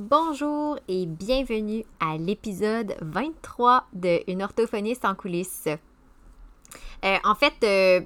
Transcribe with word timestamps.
Bonjour 0.00 0.78
et 0.86 1.06
bienvenue 1.06 1.84
à 1.98 2.16
l'épisode 2.18 2.94
23 3.00 3.88
de 3.94 4.20
Une 4.30 4.44
orthophoniste 4.44 5.04
en 5.04 5.16
coulisses. 5.16 5.66
Euh, 7.04 7.16
en 7.24 7.34
fait, 7.34 7.54
euh, 7.64 8.00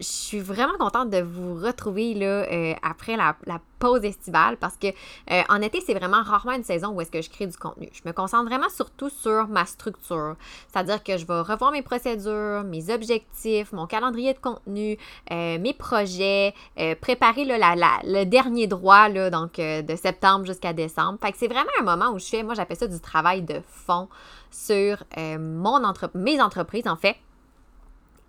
je 0.00 0.06
suis 0.06 0.40
vraiment 0.40 0.78
contente 0.78 1.10
de 1.10 1.20
vous 1.20 1.54
retrouver 1.54 2.14
là, 2.14 2.46
euh, 2.50 2.74
après 2.82 3.16
la, 3.16 3.36
pause 3.78 4.04
estivale 4.04 4.58
parce 4.58 4.76
que 4.76 4.88
euh, 4.88 5.42
en 5.48 5.62
été, 5.62 5.80
c'est 5.80 5.94
vraiment 5.94 6.22
rarement 6.22 6.52
une 6.52 6.64
saison 6.64 6.88
où 6.90 7.00
est-ce 7.00 7.10
que 7.10 7.22
je 7.22 7.30
crée 7.30 7.46
du 7.46 7.56
contenu. 7.56 7.88
Je 7.94 8.02
me 8.04 8.12
concentre 8.12 8.44
vraiment 8.44 8.68
surtout 8.68 9.08
sur 9.08 9.48
ma 9.48 9.64
structure. 9.64 10.36
C'est-à-dire 10.68 11.02
que 11.02 11.16
je 11.16 11.24
vais 11.24 11.40
revoir 11.40 11.72
mes 11.72 11.80
procédures, 11.80 12.62
mes 12.64 12.92
objectifs, 12.92 13.72
mon 13.72 13.86
calendrier 13.86 14.34
de 14.34 14.38
contenu, 14.38 14.98
euh, 15.30 15.58
mes 15.58 15.72
projets, 15.72 16.52
préparer 17.00 17.46
le 17.46 18.24
dernier 18.24 18.66
droit 18.66 19.08
là, 19.08 19.30
donc 19.30 19.54
de 19.56 19.96
septembre 19.96 20.44
jusqu'à 20.44 20.74
décembre. 20.74 21.18
Fait 21.18 21.32
que 21.32 21.38
c'est 21.38 21.48
vraiment 21.48 21.70
un 21.80 21.84
moment 21.84 22.10
où 22.10 22.18
je 22.18 22.26
fais, 22.26 22.42
moi 22.42 22.52
j'appelle 22.52 22.76
ça 22.76 22.86
du 22.86 23.00
travail 23.00 23.40
de 23.40 23.62
fond 23.66 24.10
sur 24.50 25.02
mon 25.16 25.84
entre 25.84 26.10
mes 26.12 26.38
entreprises 26.42 26.86
en 26.86 26.96
fait. 26.96 27.16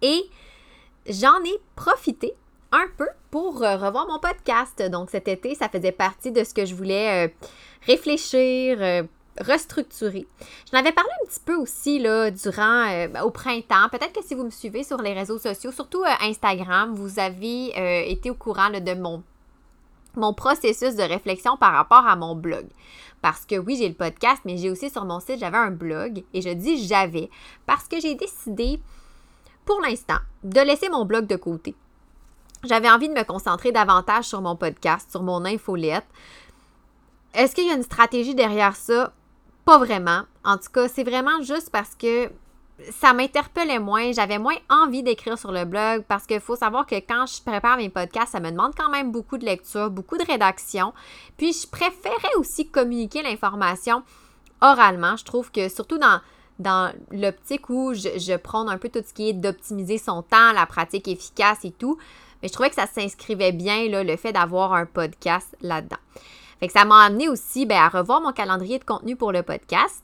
Et 0.01 0.29
j'en 1.07 1.43
ai 1.43 1.59
profité 1.75 2.33
un 2.71 2.85
peu 2.97 3.07
pour 3.29 3.63
euh, 3.63 3.77
revoir 3.77 4.07
mon 4.07 4.19
podcast. 4.19 4.81
Donc 4.89 5.09
cet 5.09 5.27
été, 5.27 5.55
ça 5.55 5.69
faisait 5.69 5.91
partie 5.91 6.31
de 6.31 6.43
ce 6.43 6.53
que 6.53 6.65
je 6.65 6.75
voulais 6.75 7.27
euh, 7.27 7.31
réfléchir, 7.85 8.77
euh, 8.79 9.03
restructurer. 9.39 10.27
J'en 10.71 10.79
avais 10.79 10.91
parlé 10.91 11.09
un 11.23 11.27
petit 11.27 11.39
peu 11.43 11.55
aussi 11.55 11.99
là, 11.99 12.31
durant 12.31 13.05
au 13.23 13.31
printemps. 13.31 13.89
Peut-être 13.91 14.13
que 14.13 14.23
si 14.23 14.35
vous 14.35 14.43
me 14.43 14.49
suivez 14.49 14.83
sur 14.83 14.97
les 14.97 15.13
réseaux 15.13 15.39
sociaux, 15.39 15.71
surtout 15.71 16.03
Instagram, 16.21 16.93
vous 16.93 17.19
avez 17.19 18.11
été 18.11 18.29
au 18.29 18.35
courant 18.35 18.69
de 18.69 18.93
mon, 18.93 19.23
mon 20.15 20.33
processus 20.33 20.95
de 20.95 21.03
réflexion 21.03 21.55
par 21.55 21.73
rapport 21.73 22.05
à 22.05 22.17
mon 22.17 22.35
blog. 22.35 22.67
Parce 23.21 23.45
que 23.45 23.55
oui, 23.55 23.77
j'ai 23.77 23.87
le 23.87 23.95
podcast, 23.95 24.41
mais 24.45 24.57
j'ai 24.57 24.69
aussi 24.69 24.89
sur 24.89 25.05
mon 25.05 25.21
site, 25.21 25.39
j'avais 25.39 25.57
un 25.57 25.71
blog. 25.71 26.23
Et 26.33 26.41
je 26.41 26.49
dis 26.49 26.85
j'avais 26.85 27.29
parce 27.65 27.87
que 27.87 28.01
j'ai 28.01 28.15
décidé 28.15 28.79
pour 29.65 29.81
l'instant, 29.81 30.19
de 30.43 30.59
laisser 30.61 30.89
mon 30.89 31.05
blog 31.05 31.27
de 31.27 31.35
côté. 31.35 31.75
J'avais 32.63 32.89
envie 32.89 33.09
de 33.09 33.13
me 33.13 33.23
concentrer 33.23 33.71
davantage 33.71 34.25
sur 34.25 34.41
mon 34.41 34.55
podcast, 34.55 35.09
sur 35.09 35.23
mon 35.23 35.45
infolette. 35.45 36.05
Est-ce 37.33 37.55
qu'il 37.55 37.67
y 37.67 37.71
a 37.71 37.75
une 37.75 37.83
stratégie 37.83 38.35
derrière 38.35 38.75
ça? 38.75 39.13
Pas 39.65 39.77
vraiment. 39.77 40.23
En 40.43 40.57
tout 40.57 40.71
cas, 40.73 40.87
c'est 40.87 41.03
vraiment 41.03 41.41
juste 41.41 41.69
parce 41.71 41.95
que 41.95 42.29
ça 42.91 43.13
m'interpellait 43.13 43.79
moins, 43.79 44.11
j'avais 44.11 44.39
moins 44.39 44.55
envie 44.69 45.03
d'écrire 45.03 45.37
sur 45.37 45.51
le 45.51 45.65
blog 45.65 46.03
parce 46.07 46.25
qu'il 46.25 46.39
faut 46.39 46.55
savoir 46.55 46.85
que 46.85 46.95
quand 46.95 47.25
je 47.27 47.41
prépare 47.41 47.77
mes 47.77 47.89
podcasts, 47.89 48.31
ça 48.31 48.39
me 48.39 48.49
demande 48.49 48.73
quand 48.75 48.89
même 48.89 49.11
beaucoup 49.11 49.37
de 49.37 49.45
lecture, 49.45 49.89
beaucoup 49.89 50.17
de 50.17 50.25
rédaction. 50.25 50.93
Puis 51.37 51.53
je 51.53 51.67
préférais 51.67 52.35
aussi 52.37 52.69
communiquer 52.69 53.21
l'information 53.21 54.03
oralement. 54.61 55.15
Je 55.15 55.25
trouve 55.25 55.51
que 55.51 55.69
surtout 55.69 55.97
dans, 55.97 56.21
dans 56.61 56.93
l'optique 57.11 57.69
où 57.69 57.93
je, 57.93 58.17
je 58.17 58.37
prône 58.37 58.69
un 58.69 58.77
peu 58.77 58.89
tout 58.89 59.03
ce 59.05 59.13
qui 59.13 59.29
est 59.29 59.33
d'optimiser 59.33 59.97
son 59.97 60.21
temps, 60.21 60.53
la 60.53 60.65
pratique 60.65 61.07
efficace 61.07 61.59
et 61.63 61.71
tout. 61.71 61.97
Mais 62.41 62.47
je 62.47 62.53
trouvais 62.53 62.69
que 62.69 62.75
ça 62.75 62.87
s'inscrivait 62.87 63.51
bien, 63.51 63.89
là, 63.89 64.03
le 64.03 64.15
fait 64.15 64.33
d'avoir 64.33 64.73
un 64.73 64.85
podcast 64.85 65.55
là-dedans. 65.61 65.97
Fait 66.59 66.67
que 66.67 66.73
ça 66.73 66.85
m'a 66.85 67.03
amené 67.03 67.27
aussi 67.27 67.65
ben, 67.65 67.77
à 67.77 67.89
revoir 67.89 68.21
mon 68.21 68.31
calendrier 68.31 68.79
de 68.79 68.83
contenu 68.83 69.15
pour 69.15 69.31
le 69.31 69.43
podcast. 69.43 70.03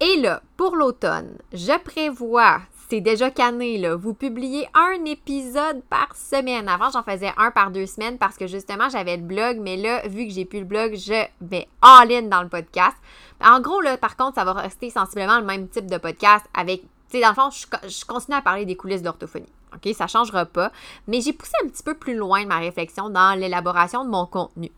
Et 0.00 0.16
là, 0.16 0.42
pour 0.56 0.76
l'automne, 0.76 1.36
je 1.52 1.78
prévois, 1.78 2.60
c'est 2.90 3.00
déjà 3.00 3.30
cané, 3.30 3.78
là, 3.78 3.94
vous 3.94 4.14
publiez 4.14 4.66
un 4.74 5.04
épisode 5.04 5.80
par 5.88 6.08
semaine. 6.16 6.68
Avant, 6.68 6.90
j'en 6.90 7.04
faisais 7.04 7.32
un 7.36 7.52
par 7.52 7.70
deux 7.70 7.86
semaines 7.86 8.18
parce 8.18 8.36
que 8.36 8.48
justement, 8.48 8.88
j'avais 8.88 9.16
le 9.16 9.22
blog, 9.22 9.58
mais 9.60 9.76
là, 9.76 10.02
vu 10.08 10.26
que 10.26 10.32
j'ai 10.32 10.44
plus 10.44 10.58
le 10.58 10.64
blog, 10.64 10.96
je 10.96 11.24
vais 11.40 11.68
all-in 11.82 12.22
dans 12.22 12.42
le 12.42 12.48
podcast. 12.48 12.96
En 13.40 13.60
gros, 13.60 13.80
là, 13.80 13.96
par 13.96 14.16
contre, 14.16 14.34
ça 14.34 14.44
va 14.44 14.54
rester 14.54 14.90
sensiblement 14.90 15.38
le 15.38 15.46
même 15.46 15.68
type 15.68 15.86
de 15.86 15.98
podcast 15.98 16.44
avec, 16.52 16.82
tu 16.82 16.88
sais, 17.12 17.20
dans 17.20 17.28
le 17.28 17.34
fond, 17.36 17.50
je, 17.50 18.04
continue 18.04 18.36
à 18.36 18.42
parler 18.42 18.66
des 18.66 18.74
coulisses 18.74 19.02
de 19.02 19.06
l'orthophonie. 19.06 19.52
OK, 19.72 19.94
ça 19.94 20.08
changera 20.08 20.44
pas. 20.44 20.72
Mais 21.06 21.20
j'ai 21.20 21.32
poussé 21.32 21.52
un 21.64 21.68
petit 21.68 21.84
peu 21.84 21.94
plus 21.94 22.16
loin 22.16 22.44
ma 22.44 22.58
réflexion 22.58 23.08
dans 23.08 23.38
l'élaboration 23.38 24.04
de 24.04 24.10
mon 24.10 24.26
contenu. 24.26 24.72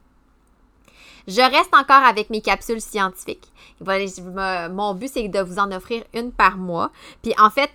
Je 1.26 1.40
reste 1.40 1.74
encore 1.74 2.04
avec 2.04 2.28
mes 2.28 2.42
capsules 2.42 2.82
scientifiques. 2.82 3.50
Mon 3.80 4.94
but, 4.94 5.08
c'est 5.08 5.28
de 5.28 5.40
vous 5.40 5.58
en 5.58 5.72
offrir 5.72 6.04
une 6.12 6.30
par 6.30 6.58
mois. 6.58 6.90
Puis 7.22 7.32
en 7.38 7.48
fait, 7.48 7.70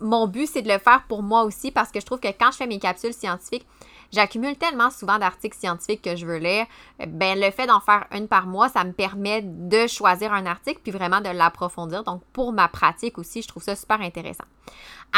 mon 0.00 0.26
but, 0.26 0.46
c'est 0.46 0.62
de 0.62 0.68
le 0.68 0.78
faire 0.78 1.02
pour 1.08 1.22
moi 1.22 1.42
aussi 1.42 1.70
parce 1.70 1.90
que 1.90 2.00
je 2.00 2.06
trouve 2.06 2.20
que 2.20 2.28
quand 2.28 2.50
je 2.52 2.58
fais 2.58 2.66
mes 2.66 2.78
capsules 2.78 3.12
scientifiques, 3.12 3.66
j'accumule 4.12 4.56
tellement 4.56 4.90
souvent 4.90 5.18
d'articles 5.18 5.56
scientifiques 5.56 6.02
que 6.02 6.16
je 6.16 6.26
veux 6.26 6.38
lire. 6.38 6.66
Ben, 7.06 7.38
le 7.38 7.50
fait 7.50 7.66
d'en 7.66 7.80
faire 7.80 8.06
une 8.12 8.28
par 8.28 8.46
mois, 8.46 8.68
ça 8.68 8.84
me 8.84 8.92
permet 8.92 9.42
de 9.42 9.86
choisir 9.86 10.32
un 10.32 10.46
article 10.46 10.80
puis 10.82 10.92
vraiment 10.92 11.20
de 11.20 11.28
l'approfondir. 11.28 12.04
Donc, 12.04 12.22
pour 12.32 12.52
ma 12.52 12.68
pratique 12.68 13.18
aussi, 13.18 13.42
je 13.42 13.48
trouve 13.48 13.62
ça 13.62 13.76
super 13.76 14.00
intéressant. 14.00 14.44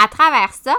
À 0.03 0.09
travers 0.09 0.53
ça, 0.55 0.75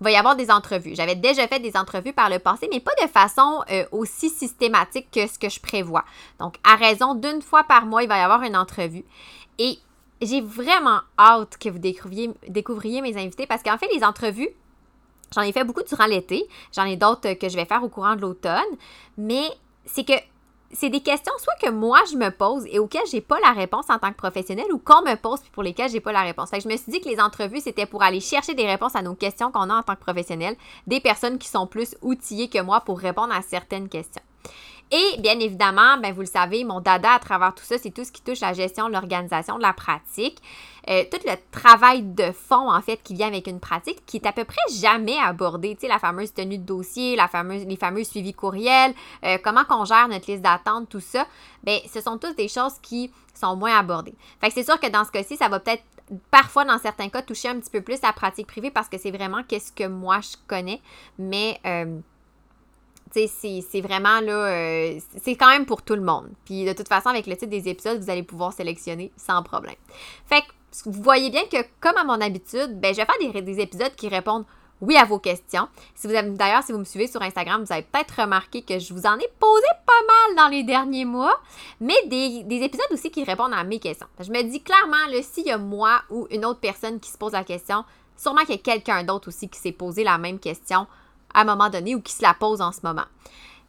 il 0.00 0.04
va 0.04 0.10
y 0.10 0.16
avoir 0.16 0.34
des 0.34 0.50
entrevues. 0.50 0.94
J'avais 0.96 1.14
déjà 1.14 1.46
fait 1.46 1.60
des 1.60 1.76
entrevues 1.76 2.12
par 2.12 2.28
le 2.28 2.40
passé, 2.40 2.68
mais 2.72 2.80
pas 2.80 2.94
de 3.00 3.08
façon 3.08 3.62
euh, 3.70 3.84
aussi 3.92 4.30
systématique 4.30 5.08
que 5.12 5.28
ce 5.28 5.38
que 5.38 5.48
je 5.48 5.60
prévois. 5.60 6.04
Donc, 6.40 6.56
à 6.64 6.74
raison 6.74 7.14
d'une 7.14 7.40
fois 7.40 7.64
par 7.64 7.86
mois, 7.86 8.02
il 8.02 8.08
va 8.08 8.18
y 8.18 8.20
avoir 8.20 8.42
une 8.42 8.56
entrevue. 8.56 9.04
Et 9.58 9.78
j'ai 10.26 10.40
vraiment 10.40 11.00
hâte 11.18 11.58
que 11.58 11.68
vous 11.68 11.78
découvriez, 11.78 13.02
mes 13.02 13.16
invités 13.16 13.46
parce 13.46 13.62
qu'en 13.62 13.78
fait, 13.78 13.88
les 13.94 14.04
entrevues, 14.04 14.50
J'en 15.34 15.40
ai 15.40 15.52
fait 15.52 15.64
beaucoup 15.64 15.82
durant 15.82 16.04
l'été. 16.04 16.46
J'en 16.76 16.84
ai 16.84 16.96
d'autres 16.96 17.32
que 17.32 17.48
je 17.48 17.56
vais 17.56 17.64
faire 17.64 17.82
au 17.82 17.88
courant 17.88 18.16
de 18.16 18.20
l'automne. 18.20 18.60
Mais 19.16 19.44
c'est 19.86 20.04
que 20.04 20.12
c'est 20.72 20.88
des 20.88 21.00
questions 21.00 21.32
soit 21.38 21.54
que 21.60 21.70
moi 21.70 22.00
je 22.10 22.16
me 22.16 22.30
pose 22.30 22.64
et 22.66 22.78
auxquelles 22.78 23.06
j'ai 23.10 23.20
pas 23.20 23.38
la 23.40 23.52
réponse 23.52 23.90
en 23.90 23.98
tant 23.98 24.10
que 24.10 24.16
professionnel 24.16 24.66
ou 24.72 24.78
qu'on 24.78 25.02
me 25.02 25.14
pose 25.16 25.40
puis 25.40 25.50
pour 25.50 25.62
lesquelles 25.62 25.90
j'ai 25.90 26.00
pas 26.00 26.12
la 26.12 26.22
réponse. 26.22 26.50
Fait 26.50 26.60
je 26.60 26.68
me 26.68 26.76
suis 26.76 26.90
dit 26.90 27.00
que 27.00 27.08
les 27.08 27.20
entrevues 27.20 27.60
c'était 27.60 27.86
pour 27.86 28.02
aller 28.02 28.20
chercher 28.20 28.54
des 28.54 28.66
réponses 28.66 28.96
à 28.96 29.02
nos 29.02 29.14
questions 29.14 29.52
qu'on 29.52 29.68
a 29.68 29.74
en 29.74 29.82
tant 29.82 29.94
que 29.94 30.00
professionnel, 30.00 30.56
des 30.86 31.00
personnes 31.00 31.38
qui 31.38 31.48
sont 31.48 31.66
plus 31.66 31.94
outillées 32.00 32.48
que 32.48 32.60
moi 32.62 32.80
pour 32.80 32.98
répondre 32.98 33.34
à 33.34 33.42
certaines 33.42 33.88
questions. 33.88 34.22
Et 34.94 35.16
bien 35.20 35.40
évidemment, 35.40 35.96
ben 35.96 36.12
vous 36.12 36.20
le 36.20 36.26
savez, 36.26 36.64
mon 36.64 36.80
dada 36.80 37.12
à 37.12 37.18
travers 37.18 37.54
tout 37.54 37.64
ça, 37.64 37.78
c'est 37.78 37.90
tout 37.90 38.04
ce 38.04 38.12
qui 38.12 38.20
touche 38.20 38.40
la 38.40 38.52
gestion, 38.52 38.88
l'organisation, 38.88 39.56
de 39.56 39.62
la 39.62 39.72
pratique. 39.72 40.36
Euh, 40.90 41.04
tout 41.10 41.18
le 41.24 41.32
travail 41.50 42.02
de 42.02 42.30
fond, 42.30 42.70
en 42.70 42.82
fait, 42.82 43.02
qui 43.02 43.14
vient 43.14 43.28
avec 43.28 43.46
une 43.46 43.58
pratique 43.58 44.04
qui 44.04 44.18
est 44.18 44.26
à 44.26 44.32
peu 44.32 44.44
près 44.44 44.60
jamais 44.70 45.16
abordé. 45.18 45.74
Tu 45.76 45.82
sais, 45.82 45.88
la 45.88 45.98
fameuse 45.98 46.34
tenue 46.34 46.58
de 46.58 46.64
dossier, 46.64 47.16
la 47.16 47.26
fameuse, 47.26 47.64
les 47.64 47.76
fameux 47.76 48.04
suivis 48.04 48.34
courriels, 48.34 48.92
euh, 49.24 49.38
comment 49.42 49.64
qu'on 49.64 49.86
gère 49.86 50.08
notre 50.08 50.30
liste 50.30 50.42
d'attente, 50.42 50.90
tout 50.90 51.00
ça. 51.00 51.26
Bien, 51.62 51.78
ce 51.90 52.02
sont 52.02 52.18
toutes 52.18 52.36
des 52.36 52.48
choses 52.48 52.74
qui 52.82 53.10
sont 53.32 53.56
moins 53.56 53.78
abordées. 53.78 54.14
Fait 54.42 54.48
que 54.48 54.54
c'est 54.54 54.64
sûr 54.64 54.78
que 54.78 54.88
dans 54.88 55.06
ce 55.06 55.10
cas-ci, 55.10 55.38
ça 55.38 55.48
va 55.48 55.58
peut-être 55.58 55.84
parfois, 56.30 56.66
dans 56.66 56.78
certains 56.78 57.08
cas, 57.08 57.22
toucher 57.22 57.48
un 57.48 57.58
petit 57.58 57.70
peu 57.70 57.80
plus 57.80 58.02
la 58.02 58.12
pratique 58.12 58.46
privée 58.46 58.70
parce 58.70 58.90
que 58.90 58.98
c'est 58.98 59.10
vraiment 59.10 59.42
qu'est-ce 59.42 59.72
que 59.72 59.86
moi 59.86 60.20
je 60.20 60.36
connais. 60.46 60.82
Mais 61.18 61.58
euh, 61.64 61.98
c'est 63.14 63.80
vraiment 63.80 64.20
là, 64.20 64.46
euh, 64.46 64.98
c'est 65.22 65.36
quand 65.36 65.48
même 65.48 65.66
pour 65.66 65.82
tout 65.82 65.94
le 65.94 66.02
monde. 66.02 66.28
Puis 66.44 66.64
de 66.64 66.72
toute 66.72 66.88
façon, 66.88 67.08
avec 67.08 67.26
le 67.26 67.36
titre 67.36 67.50
des 67.50 67.68
épisodes, 67.68 68.00
vous 68.00 68.10
allez 68.10 68.22
pouvoir 68.22 68.52
sélectionner 68.52 69.12
sans 69.16 69.42
problème. 69.42 69.76
Fait 70.26 70.40
que 70.40 70.46
vous 70.86 71.02
voyez 71.02 71.30
bien 71.30 71.44
que, 71.44 71.58
comme 71.80 71.96
à 71.96 72.04
mon 72.04 72.20
habitude, 72.20 72.80
ben, 72.80 72.94
je 72.94 73.00
vais 73.00 73.06
faire 73.06 73.42
des, 73.42 73.60
épisodes 73.60 73.94
qui 73.94 74.08
répondent 74.08 74.44
oui 74.80 74.96
à 74.96 75.04
vos 75.04 75.18
questions. 75.18 75.68
Si 75.94 76.08
vous 76.08 76.12
d'ailleurs, 76.12 76.62
si 76.62 76.72
vous 76.72 76.78
me 76.78 76.84
suivez 76.84 77.06
sur 77.06 77.22
Instagram, 77.22 77.62
vous 77.62 77.72
avez 77.72 77.82
peut-être 77.82 78.22
remarqué 78.22 78.62
que 78.62 78.78
je 78.78 78.92
vous 78.92 79.06
en 79.06 79.16
ai 79.16 79.28
posé 79.38 79.66
pas 79.86 79.92
mal 80.08 80.36
dans 80.36 80.48
les 80.48 80.64
derniers 80.64 81.04
mois, 81.04 81.38
mais 81.80 81.94
des, 82.06 82.44
épisodes 82.50 82.90
aussi 82.90 83.10
qui 83.10 83.22
répondent 83.22 83.54
à 83.54 83.62
mes 83.62 83.78
questions. 83.78 84.08
Je 84.18 84.30
me 84.32 84.42
dis 84.42 84.60
clairement, 84.60 84.96
s'il 85.22 85.46
y 85.46 85.52
a 85.52 85.58
moi 85.58 86.02
ou 86.10 86.26
une 86.30 86.44
autre 86.44 86.58
personne 86.58 86.98
qui 86.98 87.10
se 87.10 87.18
pose 87.18 87.32
la 87.32 87.44
question, 87.44 87.84
sûrement 88.16 88.40
qu'il 88.40 88.56
y 88.56 88.58
a 88.58 88.62
quelqu'un 88.62 89.04
d'autre 89.04 89.28
aussi 89.28 89.48
qui 89.48 89.60
s'est 89.60 89.72
posé 89.72 90.02
la 90.02 90.18
même 90.18 90.40
question 90.40 90.86
à 91.34 91.42
un 91.42 91.44
moment 91.44 91.70
donné 91.70 91.94
ou 91.94 92.00
qui 92.00 92.12
se 92.12 92.22
la 92.22 92.34
pose 92.34 92.60
en 92.60 92.72
ce 92.72 92.80
moment. 92.82 93.04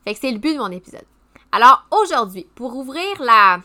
Fait 0.05 0.15
c'est 0.15 0.31
le 0.31 0.39
but 0.39 0.53
de 0.53 0.59
mon 0.59 0.71
épisode. 0.71 1.05
Alors 1.51 1.85
aujourd'hui, 1.91 2.47
pour 2.55 2.75
ouvrir 2.75 3.21
la. 3.21 3.59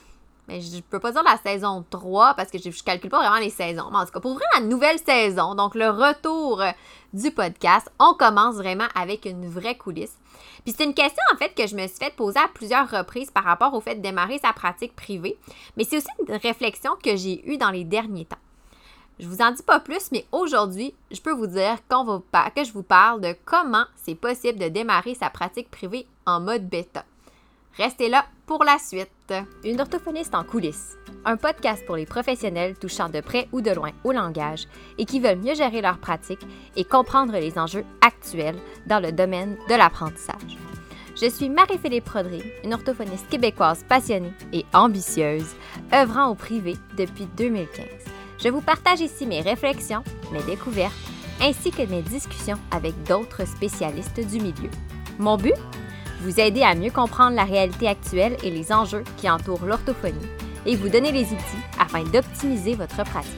Mais 0.47 0.61
je 0.61 0.81
peux 0.81 0.99
pas 0.99 1.13
dire 1.13 1.23
la 1.23 1.37
saison 1.37 1.85
3 1.91 2.35
parce 2.35 2.51
que 2.51 2.59
je, 2.59 2.69
ne 2.69 2.73
calcule 2.85 3.11
pas 3.11 3.19
vraiment 3.19 3.39
les 3.39 3.51
saisons. 3.51 3.89
Mais 3.91 3.99
en 3.99 4.07
tout 4.07 4.13
cas, 4.13 4.21
pour 4.21 4.33
ouvrir 4.33 4.49
la 4.55 4.61
nouvelle 4.61 4.99
saison, 4.99 5.55
donc 5.55 5.75
le 5.75 5.91
retour 5.91 6.63
du 7.13 7.31
podcast, 7.31 7.91
on 7.99 8.15
commence 8.15 8.57
vraiment 8.57 8.89
avec 8.95 9.25
une 9.25 9.49
vraie 9.49 9.77
coulisse. 9.77 10.17
Puis 10.65 10.75
c'est 10.77 10.85
une 10.85 10.95
question 10.95 11.23
en 11.33 11.37
fait 11.37 11.55
que 11.55 11.67
je 11.67 11.75
me 11.75 11.87
suis 11.87 11.99
fait 11.99 12.15
poser 12.15 12.39
à 12.39 12.49
plusieurs 12.49 12.91
reprises 12.91 13.31
par 13.31 13.45
rapport 13.45 13.75
au 13.75 13.81
fait 13.81 13.97
de 13.97 14.03
démarrer 14.03 14.39
sa 14.39 14.53
pratique 14.53 14.95
privée, 14.95 15.39
mais 15.77 15.85
c'est 15.85 15.99
aussi 15.99 16.09
une 16.27 16.37
réflexion 16.37 16.93
que 17.03 17.17
j'ai 17.17 17.51
eue 17.51 17.57
dans 17.57 17.71
les 17.71 17.85
derniers 17.85 18.27
temps. 18.27 18.37
Je 19.21 19.27
vous 19.27 19.43
en 19.43 19.51
dis 19.51 19.63
pas 19.63 19.81
plus, 19.81 20.13
mais 20.13 20.25
aujourd'hui, 20.31 20.95
je 21.11 21.21
peux 21.21 21.33
vous 21.33 21.49
dire 21.49 21.79
qu'on 21.89 22.05
va, 22.05 22.23
que 22.55 22.63
je 22.63 22.73
vous 22.73 22.85
parle 22.85 23.21
de 23.21 23.35
comment 23.45 23.85
c'est 23.97 24.15
possible 24.15 24.61
de 24.61 24.69
démarrer 24.69 25.15
sa 25.15 25.29
pratique 25.29 25.71
privée 25.71 26.07
en 26.25 26.41
mode 26.41 26.69
bêta. 26.69 27.05
Restez 27.77 28.09
là 28.09 28.27
pour 28.47 28.63
la 28.65 28.79
suite. 28.79 29.11
Une 29.65 29.81
orthophoniste 29.81 30.35
en 30.35 30.45
coulisses, 30.45 30.97
un 31.25 31.37
podcast 31.37 31.85
pour 31.85 31.97
les 31.97 32.07
professionnels 32.07 32.77
touchant 32.79 33.09
de 33.09 33.21
près 33.21 33.49
ou 33.53 33.61
de 33.61 33.71
loin 33.71 33.91
au 34.05 34.13
langage 34.13 34.67
et 34.99 35.05
qui 35.05 35.21
veulent 35.21 35.39
mieux 35.39 35.55
gérer 35.55 35.83
leur 35.83 35.99
pratique 35.99 36.47
et 36.77 36.85
comprendre 36.85 37.35
les 37.35 37.59
enjeux 37.59 37.85
actuels 38.01 38.59
dans 38.87 39.01
le 39.01 39.13
domaine 39.13 39.57
de 39.69 39.75
l'apprentissage. 39.75 40.57
Je 41.21 41.29
suis 41.29 41.49
Marie-Philippe 41.49 42.05
Prodry, 42.05 42.43
une 42.65 42.73
orthophoniste 42.73 43.29
québécoise 43.29 43.85
passionnée 43.89 44.33
et 44.53 44.65
ambitieuse, 44.73 45.55
œuvrant 45.93 46.29
au 46.29 46.35
privé 46.37 46.77
depuis 46.97 47.27
2015. 47.37 48.18
Je 48.39 48.49
vous 48.51 48.61
partage 48.61 49.01
ici 49.01 49.27
mes 49.27 49.41
réflexions, 49.41 50.05
mes 50.31 50.43
découvertes, 50.45 50.95
ainsi 51.41 51.73
que 51.73 51.83
mes 51.83 52.03
discussions 52.03 52.59
avec 52.71 52.95
d'autres 53.03 53.45
spécialistes 53.45 54.21
du 54.21 54.39
milieu. 54.41 54.71
Mon 55.19 55.37
but? 55.37 55.55
Vous 56.21 56.39
aider 56.39 56.63
à 56.63 56.77
mieux 56.77 56.93
comprendre 56.93 57.35
la 57.35 57.45
réalité 57.45 57.89
actuelle 57.89 58.37
et 58.45 58.51
les 58.51 58.73
enjeux 58.73 59.03
qui 59.17 59.29
entourent 59.29 59.65
l'orthophonie 59.65 60.29
et 60.67 60.77
vous 60.77 60.89
donner 60.89 61.11
les 61.11 61.25
outils 61.25 61.65
afin 61.81 62.05
d'optimiser 62.05 62.77
votre 62.77 63.03
pratique. 63.05 63.33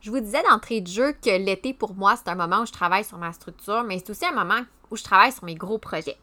Je 0.00 0.10
vous 0.10 0.20
disais 0.20 0.42
d'entrée 0.42 0.82
de 0.82 0.86
jeu 0.86 1.12
que 1.12 1.30
l'été, 1.30 1.72
pour 1.72 1.94
moi, 1.94 2.14
c'est 2.16 2.30
un 2.30 2.34
moment 2.34 2.60
où 2.60 2.66
je 2.66 2.72
travaille 2.72 3.04
sur 3.04 3.16
ma 3.16 3.32
structure, 3.32 3.84
mais 3.84 3.98
c'est 3.98 4.10
aussi 4.10 4.26
un 4.26 4.34
moment 4.34 4.60
où 4.90 4.96
je 4.96 5.02
travaille 5.02 5.32
sur 5.32 5.44
mes 5.44 5.54
gros 5.54 5.78
projets. 5.78 6.18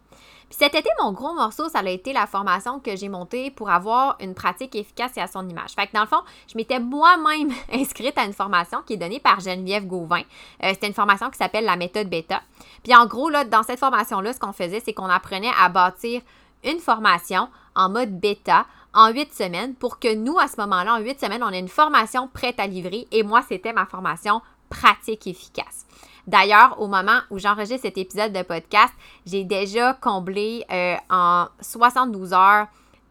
Puis 0.49 0.57
cet 0.59 0.75
été, 0.75 0.89
mon 1.01 1.13
gros 1.13 1.33
morceau, 1.33 1.69
ça 1.69 1.79
a 1.79 1.89
été 1.89 2.11
la 2.11 2.27
formation 2.27 2.79
que 2.79 2.95
j'ai 2.95 3.07
montée 3.07 3.51
pour 3.51 3.69
avoir 3.69 4.17
une 4.19 4.33
pratique 4.33 4.75
efficace 4.75 5.11
et 5.15 5.21
à 5.21 5.27
son 5.27 5.47
image. 5.47 5.71
Fait 5.71 5.87
que 5.87 5.93
dans 5.93 6.01
le 6.01 6.07
fond, 6.07 6.21
je 6.47 6.57
m'étais 6.57 6.79
moi-même 6.79 7.51
inscrite 7.71 8.17
à 8.17 8.25
une 8.25 8.33
formation 8.33 8.79
qui 8.85 8.93
est 8.93 8.97
donnée 8.97 9.19
par 9.19 9.39
Geneviève 9.39 9.87
Gauvin. 9.87 10.23
Euh, 10.63 10.69
c'était 10.71 10.87
une 10.87 10.93
formation 10.93 11.29
qui 11.29 11.37
s'appelle 11.37 11.65
la 11.65 11.77
méthode 11.77 12.09
bêta. 12.09 12.41
Puis 12.83 12.95
en 12.95 13.05
gros, 13.05 13.29
là, 13.29 13.45
dans 13.45 13.63
cette 13.63 13.79
formation-là, 13.79 14.33
ce 14.33 14.39
qu'on 14.39 14.53
faisait, 14.53 14.81
c'est 14.83 14.93
qu'on 14.93 15.09
apprenait 15.09 15.51
à 15.59 15.69
bâtir 15.69 16.21
une 16.63 16.79
formation 16.79 17.47
en 17.75 17.89
mode 17.89 18.19
bêta 18.19 18.65
en 18.93 19.09
huit 19.11 19.33
semaines 19.33 19.75
pour 19.75 19.99
que 19.99 20.13
nous, 20.13 20.37
à 20.37 20.47
ce 20.47 20.59
moment-là, 20.59 20.95
en 20.95 20.99
huit 20.99 21.19
semaines, 21.19 21.43
on 21.43 21.51
ait 21.51 21.59
une 21.59 21.67
formation 21.67 22.27
prête 22.27 22.59
à 22.59 22.67
livrer. 22.67 23.07
Et 23.11 23.23
moi, 23.23 23.41
c'était 23.47 23.73
ma 23.73 23.85
formation 23.85 24.41
pratique 24.69 25.27
efficace. 25.27 25.85
D'ailleurs, 26.31 26.79
au 26.79 26.87
moment 26.87 27.19
où 27.29 27.39
j'enregistre 27.39 27.81
cet 27.81 27.97
épisode 27.97 28.31
de 28.31 28.41
podcast, 28.41 28.93
j'ai 29.25 29.43
déjà 29.43 29.93
comblé 29.95 30.63
euh, 30.71 30.95
en 31.09 31.47
72 31.59 32.31
heures 32.31 32.67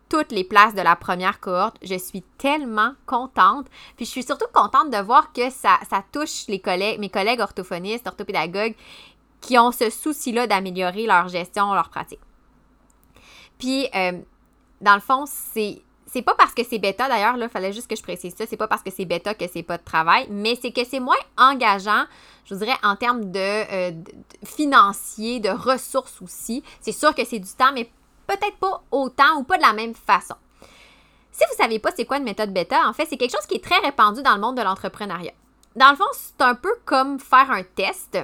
toutes 0.09 0.33
les 0.33 0.43
places 0.43 0.75
de 0.75 0.81
la 0.81 0.97
première 0.97 1.39
cohorte. 1.39 1.77
Je 1.83 1.97
suis 1.97 2.23
tellement 2.39 2.95
contente. 3.05 3.67
Puis 3.97 4.07
je 4.07 4.11
suis 4.11 4.23
surtout 4.23 4.47
contente 4.55 4.91
de 4.91 4.97
voir 5.03 5.35
que 5.35 5.51
ça, 5.51 5.77
touche 6.11 6.47
les 6.49 6.61
collègues, 6.61 6.99
mes 6.99 7.11
collègues 7.11 7.41
orthophonistes, 7.41 8.07
orthopédagogues 8.07 8.75
qui 9.43 9.59
ont 9.59 9.71
ce 9.71 9.91
souci-là 9.91 10.47
d'améliorer 10.47 11.05
leur 11.05 11.29
gestion, 11.29 11.75
leur 11.75 11.91
pratique. 11.91 12.21
Puis, 13.59 13.87
euh, 13.95 14.13
dans 14.81 14.95
le 14.95 15.01
fond, 15.01 15.27
c'est 15.27 15.83
c'est 16.13 16.23
pas 16.23 16.35
parce 16.35 16.55
que 16.55 16.65
c'est 16.65 16.79
bêta, 16.79 17.09
d'ailleurs, 17.09 17.37
là, 17.37 17.47
il 17.47 17.51
fallait 17.51 17.73
juste 17.73 17.89
que 17.89 17.95
je 17.95 18.03
précise 18.03 18.35
ça, 18.37 18.45
c'est 18.45 18.57
pas 18.57 18.67
parce 18.67 18.83
que 18.83 18.91
c'est 18.91 19.05
bêta 19.05 19.35
que 19.35 19.45
c'est 19.53 19.63
pas 19.63 19.79
de 19.79 19.85
travail, 19.85 20.27
mais 20.29 20.59
c'est 20.61 20.73
que 20.73 20.85
c'est 20.85 20.99
moins 20.99 21.15
engageant, 21.39 22.05
je 22.45 22.55
vous 22.55 22.65
dirais, 22.65 22.77
en 22.83 22.97
termes 22.97 23.31
de, 23.31 23.39
euh, 23.39 23.91
de 23.93 25.49
ressources 25.51 26.21
aussi. 26.21 26.65
C'est 26.81 26.93
sûr 26.93 27.15
que 27.15 27.25
c'est 27.25 27.39
du 27.39 27.51
temps, 27.53 27.71
mais 27.73 27.89
peut-être 28.27 28.57
pas 28.59 28.83
autant 28.91 29.39
ou 29.39 29.45
pas 29.45 29.57
de 29.57 29.63
la 29.63 29.73
même 29.73 29.95
façon. 29.95 30.35
Si 31.31 31.45
vous 31.49 31.57
savez 31.57 31.79
pas 31.79 31.91
c'est 31.95 32.05
quoi 32.05 32.19
une 32.19 32.25
méthode 32.25 32.53
bêta, 32.53 32.89
en 32.89 32.93
fait, 32.93 33.07
c'est 33.09 33.17
quelque 33.17 33.37
chose 33.37 33.47
qui 33.47 33.57
est 33.57 33.65
très 33.65 33.79
répandu 33.79 34.23
dans 34.23 34.35
le 34.35 34.41
monde 34.41 34.57
de 34.57 34.63
l'entrepreneuriat. 34.63 35.33
Dans 35.77 35.91
le 35.91 35.97
fond, 35.97 36.05
c'est 36.13 36.43
un 36.43 36.57
peu 36.57 36.75
comme 36.85 37.21
faire 37.21 37.53
un 37.53 37.63
test. 37.63 38.19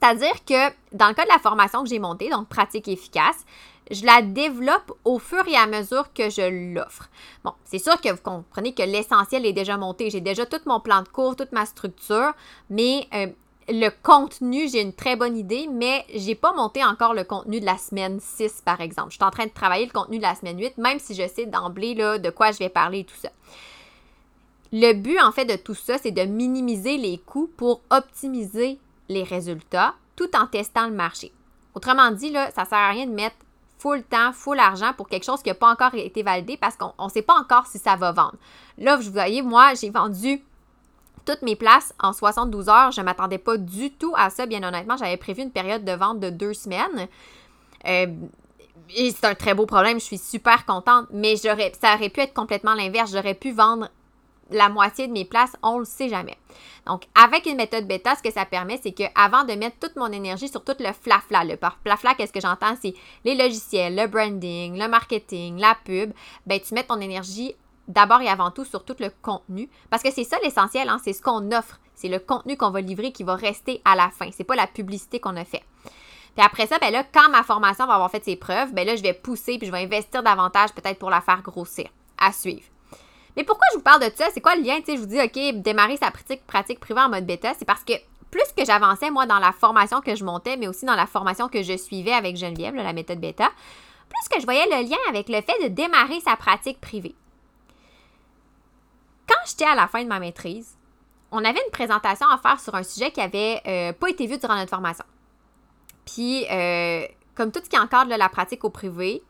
C'est-à-dire 0.00 0.44
que 0.46 0.74
dans 0.92 1.08
le 1.08 1.14
cas 1.14 1.24
de 1.24 1.30
la 1.30 1.38
formation 1.38 1.82
que 1.82 1.90
j'ai 1.90 1.98
montée, 1.98 2.30
donc 2.30 2.48
pratique 2.48 2.88
efficace, 2.88 3.44
je 3.90 4.04
la 4.04 4.22
développe 4.22 4.92
au 5.04 5.18
fur 5.18 5.46
et 5.46 5.56
à 5.56 5.66
mesure 5.66 6.12
que 6.12 6.28
je 6.30 6.74
l'offre. 6.74 7.08
Bon, 7.44 7.52
c'est 7.64 7.78
sûr 7.78 8.00
que 8.00 8.10
vous 8.10 8.22
comprenez 8.22 8.74
que 8.74 8.82
l'essentiel 8.82 9.46
est 9.46 9.52
déjà 9.52 9.76
monté. 9.76 10.10
J'ai 10.10 10.20
déjà 10.20 10.46
tout 10.46 10.60
mon 10.66 10.80
plan 10.80 11.02
de 11.02 11.08
cours, 11.08 11.36
toute 11.36 11.52
ma 11.52 11.66
structure, 11.66 12.32
mais 12.68 13.06
euh, 13.14 13.26
le 13.68 13.88
contenu, 14.02 14.68
j'ai 14.68 14.80
une 14.80 14.92
très 14.92 15.16
bonne 15.16 15.36
idée, 15.36 15.68
mais 15.70 16.04
j'ai 16.14 16.34
pas 16.34 16.52
monté 16.52 16.84
encore 16.84 17.14
le 17.14 17.24
contenu 17.24 17.60
de 17.60 17.66
la 17.66 17.78
semaine 17.78 18.18
6, 18.20 18.62
par 18.64 18.80
exemple. 18.80 19.10
Je 19.10 19.16
suis 19.16 19.24
en 19.24 19.30
train 19.30 19.46
de 19.46 19.52
travailler 19.52 19.86
le 19.86 19.92
contenu 19.92 20.18
de 20.18 20.22
la 20.22 20.34
semaine 20.34 20.58
8, 20.58 20.78
même 20.78 20.98
si 20.98 21.14
je 21.14 21.26
sais 21.28 21.46
d'emblée 21.46 21.94
de 21.94 22.30
quoi 22.30 22.52
je 22.52 22.58
vais 22.58 22.68
parler 22.68 23.00
et 23.00 23.04
tout 23.04 23.16
ça. 23.16 23.30
Le 24.72 24.92
but, 24.94 25.20
en 25.20 25.32
fait, 25.32 25.44
de 25.44 25.56
tout 25.56 25.74
ça, 25.74 25.98
c'est 25.98 26.10
de 26.10 26.22
minimiser 26.22 26.96
les 26.96 27.18
coûts 27.18 27.50
pour 27.56 27.82
optimiser 27.90 28.78
les 29.08 29.22
résultats 29.22 29.94
tout 30.16 30.34
en 30.36 30.46
testant 30.46 30.86
le 30.86 30.94
marché. 30.94 31.32
Autrement 31.74 32.10
dit, 32.10 32.32
ça 32.32 32.48
ne 32.48 32.66
sert 32.66 32.78
à 32.78 32.90
rien 32.90 33.06
de 33.06 33.12
mettre 33.12 33.36
full 33.78 34.02
temps, 34.02 34.32
full 34.32 34.58
argent 34.58 34.92
pour 34.96 35.08
quelque 35.08 35.24
chose 35.24 35.42
qui 35.42 35.50
n'a 35.50 35.54
pas 35.54 35.70
encore 35.70 35.94
été 35.94 36.22
validé 36.22 36.56
parce 36.56 36.76
qu'on 36.76 36.92
ne 37.04 37.10
sait 37.10 37.22
pas 37.22 37.34
encore 37.34 37.66
si 37.66 37.78
ça 37.78 37.96
va 37.96 38.12
vendre. 38.12 38.36
Là, 38.78 38.96
vous 38.96 39.10
voyez, 39.10 39.42
moi, 39.42 39.74
j'ai 39.74 39.90
vendu 39.90 40.42
toutes 41.24 41.42
mes 41.42 41.56
places 41.56 41.92
en 42.02 42.12
72 42.12 42.68
heures. 42.68 42.92
Je 42.92 43.00
ne 43.00 43.04
m'attendais 43.04 43.38
pas 43.38 43.56
du 43.56 43.92
tout 43.92 44.14
à 44.16 44.30
ça, 44.30 44.46
bien 44.46 44.62
honnêtement. 44.62 44.96
J'avais 44.96 45.16
prévu 45.16 45.42
une 45.42 45.50
période 45.50 45.84
de 45.84 45.92
vente 45.92 46.20
de 46.20 46.30
deux 46.30 46.54
semaines. 46.54 47.08
Euh, 47.86 48.06
et 48.94 49.10
c'est 49.10 49.26
un 49.26 49.34
très 49.34 49.54
beau 49.54 49.66
problème, 49.66 49.98
je 49.98 50.04
suis 50.04 50.18
super 50.18 50.64
contente, 50.64 51.06
mais 51.10 51.34
j'aurais, 51.36 51.72
ça 51.80 51.94
aurait 51.94 52.08
pu 52.08 52.20
être 52.20 52.34
complètement 52.34 52.74
l'inverse. 52.74 53.10
J'aurais 53.12 53.34
pu 53.34 53.50
vendre 53.50 53.88
la 54.50 54.68
moitié 54.68 55.08
de 55.08 55.12
mes 55.12 55.24
places, 55.24 55.56
on 55.62 55.78
le 55.78 55.84
sait 55.84 56.08
jamais. 56.08 56.36
Donc, 56.86 57.04
avec 57.14 57.46
une 57.46 57.56
méthode 57.56 57.86
bêta, 57.86 58.14
ce 58.14 58.22
que 58.22 58.32
ça 58.32 58.44
permet, 58.44 58.78
c'est 58.82 58.92
qu'avant 58.92 59.44
de 59.44 59.54
mettre 59.54 59.78
toute 59.80 59.96
mon 59.96 60.06
énergie 60.06 60.48
sur 60.48 60.64
tout 60.64 60.76
le 60.78 60.92
flafla, 60.92 61.44
le 61.44 61.56
par 61.56 61.78
flafla, 61.82 62.14
qu'est-ce 62.14 62.32
que 62.32 62.40
j'entends, 62.40 62.76
c'est 62.80 62.94
les 63.24 63.34
logiciels, 63.34 63.96
le 63.96 64.06
branding, 64.06 64.78
le 64.78 64.88
marketing, 64.88 65.58
la 65.58 65.76
pub, 65.84 66.12
ben 66.46 66.60
tu 66.60 66.74
mets 66.74 66.84
ton 66.84 67.00
énergie 67.00 67.54
d'abord 67.88 68.20
et 68.20 68.28
avant 68.28 68.50
tout 68.50 68.64
sur 68.64 68.84
tout 68.84 68.96
le 68.98 69.10
contenu, 69.22 69.68
parce 69.90 70.02
que 70.02 70.10
c'est 70.10 70.24
ça 70.24 70.38
l'essentiel, 70.42 70.88
hein, 70.88 70.98
c'est 71.02 71.12
ce 71.12 71.22
qu'on 71.22 71.52
offre, 71.52 71.78
c'est 71.94 72.08
le 72.08 72.18
contenu 72.18 72.56
qu'on 72.56 72.70
va 72.70 72.80
livrer 72.80 73.12
qui 73.12 73.22
va 73.22 73.36
rester 73.36 73.80
à 73.84 73.94
la 73.94 74.10
fin, 74.10 74.30
c'est 74.32 74.44
pas 74.44 74.56
la 74.56 74.66
publicité 74.66 75.20
qu'on 75.20 75.36
a 75.36 75.44
fait. 75.44 75.62
Puis 76.36 76.44
après 76.44 76.66
ça, 76.66 76.78
ben 76.78 76.92
là, 76.92 77.02
quand 77.02 77.30
ma 77.30 77.42
formation 77.42 77.86
va 77.86 77.94
avoir 77.94 78.10
fait 78.10 78.22
ses 78.22 78.36
preuves, 78.36 78.74
ben 78.74 78.86
là, 78.86 78.94
je 78.94 79.02
vais 79.02 79.14
pousser 79.14 79.56
puis 79.56 79.66
je 79.66 79.72
vais 79.72 79.82
investir 79.82 80.22
davantage 80.22 80.72
peut-être 80.74 80.98
pour 80.98 81.08
la 81.08 81.22
faire 81.22 81.40
grossir. 81.40 81.88
À 82.18 82.30
suivre. 82.30 82.64
Mais 83.36 83.44
pourquoi 83.44 83.66
je 83.72 83.78
vous 83.78 83.82
parle 83.82 84.00
de 84.00 84.10
ça? 84.14 84.26
C'est 84.32 84.40
quoi 84.40 84.56
le 84.56 84.62
lien? 84.62 84.78
Tu 84.78 84.86
sais, 84.86 84.96
je 84.96 85.00
vous 85.00 85.06
dis, 85.06 85.20
OK, 85.20 85.62
démarrer 85.62 85.96
sa 85.96 86.10
pratique, 86.10 86.46
pratique 86.46 86.80
privée 86.80 87.00
en 87.00 87.08
mode 87.08 87.26
bêta, 87.26 87.52
c'est 87.58 87.64
parce 87.64 87.84
que 87.84 87.92
plus 88.30 88.52
que 88.56 88.64
j'avançais, 88.64 89.10
moi, 89.10 89.26
dans 89.26 89.38
la 89.38 89.52
formation 89.52 90.00
que 90.00 90.14
je 90.14 90.24
montais, 90.24 90.56
mais 90.56 90.68
aussi 90.68 90.84
dans 90.84 90.94
la 90.94 91.06
formation 91.06 91.48
que 91.48 91.62
je 91.62 91.76
suivais 91.76 92.12
avec 92.12 92.36
Geneviève, 92.36 92.74
la 92.74 92.92
méthode 92.92 93.20
bêta, 93.20 93.50
plus 94.08 94.28
que 94.28 94.40
je 94.40 94.44
voyais 94.44 94.66
le 94.66 94.88
lien 94.88 94.96
avec 95.08 95.28
le 95.28 95.40
fait 95.40 95.62
de 95.62 95.68
démarrer 95.68 96.20
sa 96.20 96.36
pratique 96.36 96.80
privée. 96.80 97.14
Quand 99.28 99.34
j'étais 99.46 99.64
à 99.64 99.74
la 99.74 99.88
fin 99.88 100.02
de 100.02 100.08
ma 100.08 100.20
maîtrise, 100.20 100.76
on 101.30 101.38
avait 101.38 101.60
une 101.64 101.72
présentation 101.72 102.28
à 102.28 102.38
faire 102.38 102.60
sur 102.60 102.74
un 102.74 102.82
sujet 102.82 103.10
qui 103.10 103.20
n'avait 103.20 103.60
euh, 103.66 103.92
pas 103.92 104.08
été 104.08 104.26
vu 104.26 104.38
durant 104.38 104.56
notre 104.56 104.70
formation. 104.70 105.04
Puis, 106.04 106.46
euh, 106.50 107.06
comme 107.34 107.50
tout 107.50 107.60
ce 107.62 107.68
qui 107.68 107.78
encadre 107.78 108.16
la 108.16 108.28
pratique 108.28 108.64
au 108.64 108.70
privé, 108.70 109.22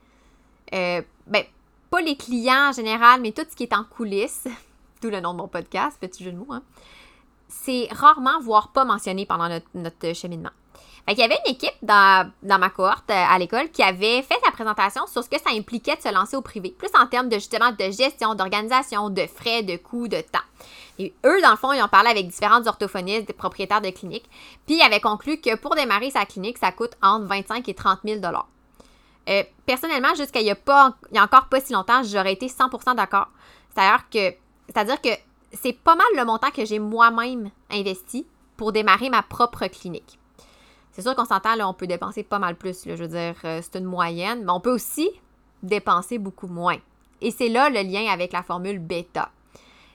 euh, 0.74 1.02
ben, 1.26 1.42
pas 1.90 2.00
les 2.00 2.16
clients 2.16 2.70
en 2.70 2.72
général, 2.72 3.20
mais 3.20 3.32
tout 3.32 3.46
ce 3.48 3.56
qui 3.56 3.64
est 3.64 3.74
en 3.74 3.84
coulisses, 3.84 4.46
d'où 5.02 5.10
le 5.10 5.20
nom 5.20 5.32
de 5.32 5.38
mon 5.38 5.48
podcast, 5.48 5.96
petit 6.00 6.24
jeu 6.24 6.32
de 6.32 6.38
mots, 6.38 6.52
hein, 6.52 6.62
c'est 7.48 7.88
rarement, 7.92 8.40
voire 8.40 8.68
pas 8.68 8.84
mentionné 8.84 9.26
pendant 9.26 9.48
notre, 9.74 10.12
cheminement. 10.14 10.50
Fait 11.06 11.12
il 11.12 11.18
y 11.18 11.22
avait 11.22 11.38
une 11.46 11.52
équipe 11.52 11.76
dans, 11.82 12.28
ma 12.42 12.70
cohorte 12.70 13.08
euh, 13.10 13.14
à 13.14 13.38
l'école 13.38 13.70
qui 13.70 13.82
avait 13.82 14.22
fait 14.22 14.38
sa 14.44 14.50
présentation 14.50 15.06
sur 15.06 15.22
ce 15.22 15.28
que 15.28 15.38
ça 15.38 15.50
impliquait 15.52 15.94
de 15.94 16.02
se 16.02 16.12
lancer 16.12 16.36
au 16.36 16.42
privé, 16.42 16.74
plus 16.76 16.90
en 17.00 17.06
termes 17.06 17.28
de 17.28 17.36
justement 17.36 17.70
de 17.70 17.90
gestion, 17.90 18.34
d'organisation, 18.34 19.08
de 19.10 19.24
frais, 19.26 19.62
de 19.62 19.76
coûts, 19.76 20.08
de 20.08 20.20
temps. 20.20 20.40
Et 20.98 21.14
eux, 21.24 21.40
dans 21.42 21.50
le 21.50 21.56
fond, 21.56 21.72
ils 21.72 21.82
ont 21.82 21.88
parlé 21.88 22.10
avec 22.10 22.26
différentes 22.26 22.66
orthophonistes, 22.66 23.28
des 23.28 23.32
propriétaires 23.32 23.82
de 23.82 23.90
cliniques, 23.90 24.28
puis 24.66 24.76
ils 24.76 24.82
avaient 24.82 25.00
conclu 25.00 25.40
que 25.40 25.54
pour 25.56 25.76
démarrer 25.76 26.10
sa 26.10 26.24
clinique, 26.24 26.58
ça 26.58 26.72
coûte 26.72 26.96
entre 27.02 27.26
25 27.26 27.68
et 27.68 27.74
30 27.74 28.00
000 28.04 28.20
euh, 29.28 29.42
personnellement, 29.66 30.14
jusqu'à 30.14 30.40
il 30.40 30.46
y 30.46 30.50
a 30.50 31.22
encore 31.22 31.46
pas 31.48 31.60
si 31.60 31.72
longtemps, 31.72 32.02
j'aurais 32.04 32.32
été 32.32 32.46
100% 32.46 32.94
d'accord. 32.94 33.28
C'est-à-dire 33.74 34.08
que, 34.10 34.36
c'est-à-dire 34.68 35.00
que 35.00 35.08
c'est 35.52 35.72
pas 35.72 35.96
mal 35.96 36.06
le 36.16 36.24
montant 36.24 36.50
que 36.50 36.64
j'ai 36.64 36.78
moi-même 36.78 37.50
investi 37.70 38.26
pour 38.56 38.72
démarrer 38.72 39.10
ma 39.10 39.22
propre 39.22 39.66
clinique. 39.66 40.18
C'est 40.92 41.02
sûr 41.02 41.14
qu'on 41.14 41.26
s'entend, 41.26 41.56
là, 41.56 41.68
on 41.68 41.74
peut 41.74 41.86
dépenser 41.86 42.22
pas 42.22 42.38
mal 42.38 42.56
plus. 42.56 42.84
je 42.86 42.94
veux 42.94 43.08
dire, 43.08 43.34
euh, 43.44 43.60
c'est 43.62 43.78
une 43.78 43.84
moyenne, 43.84 44.44
mais 44.44 44.52
on 44.52 44.60
peut 44.60 44.72
aussi 44.72 45.10
dépenser 45.62 46.18
beaucoup 46.18 46.46
moins. 46.46 46.78
Et 47.20 47.30
c'est 47.30 47.48
là 47.48 47.68
le 47.68 47.82
lien 47.82 48.06
avec 48.10 48.32
la 48.32 48.42
formule 48.42 48.78
bêta. 48.78 49.30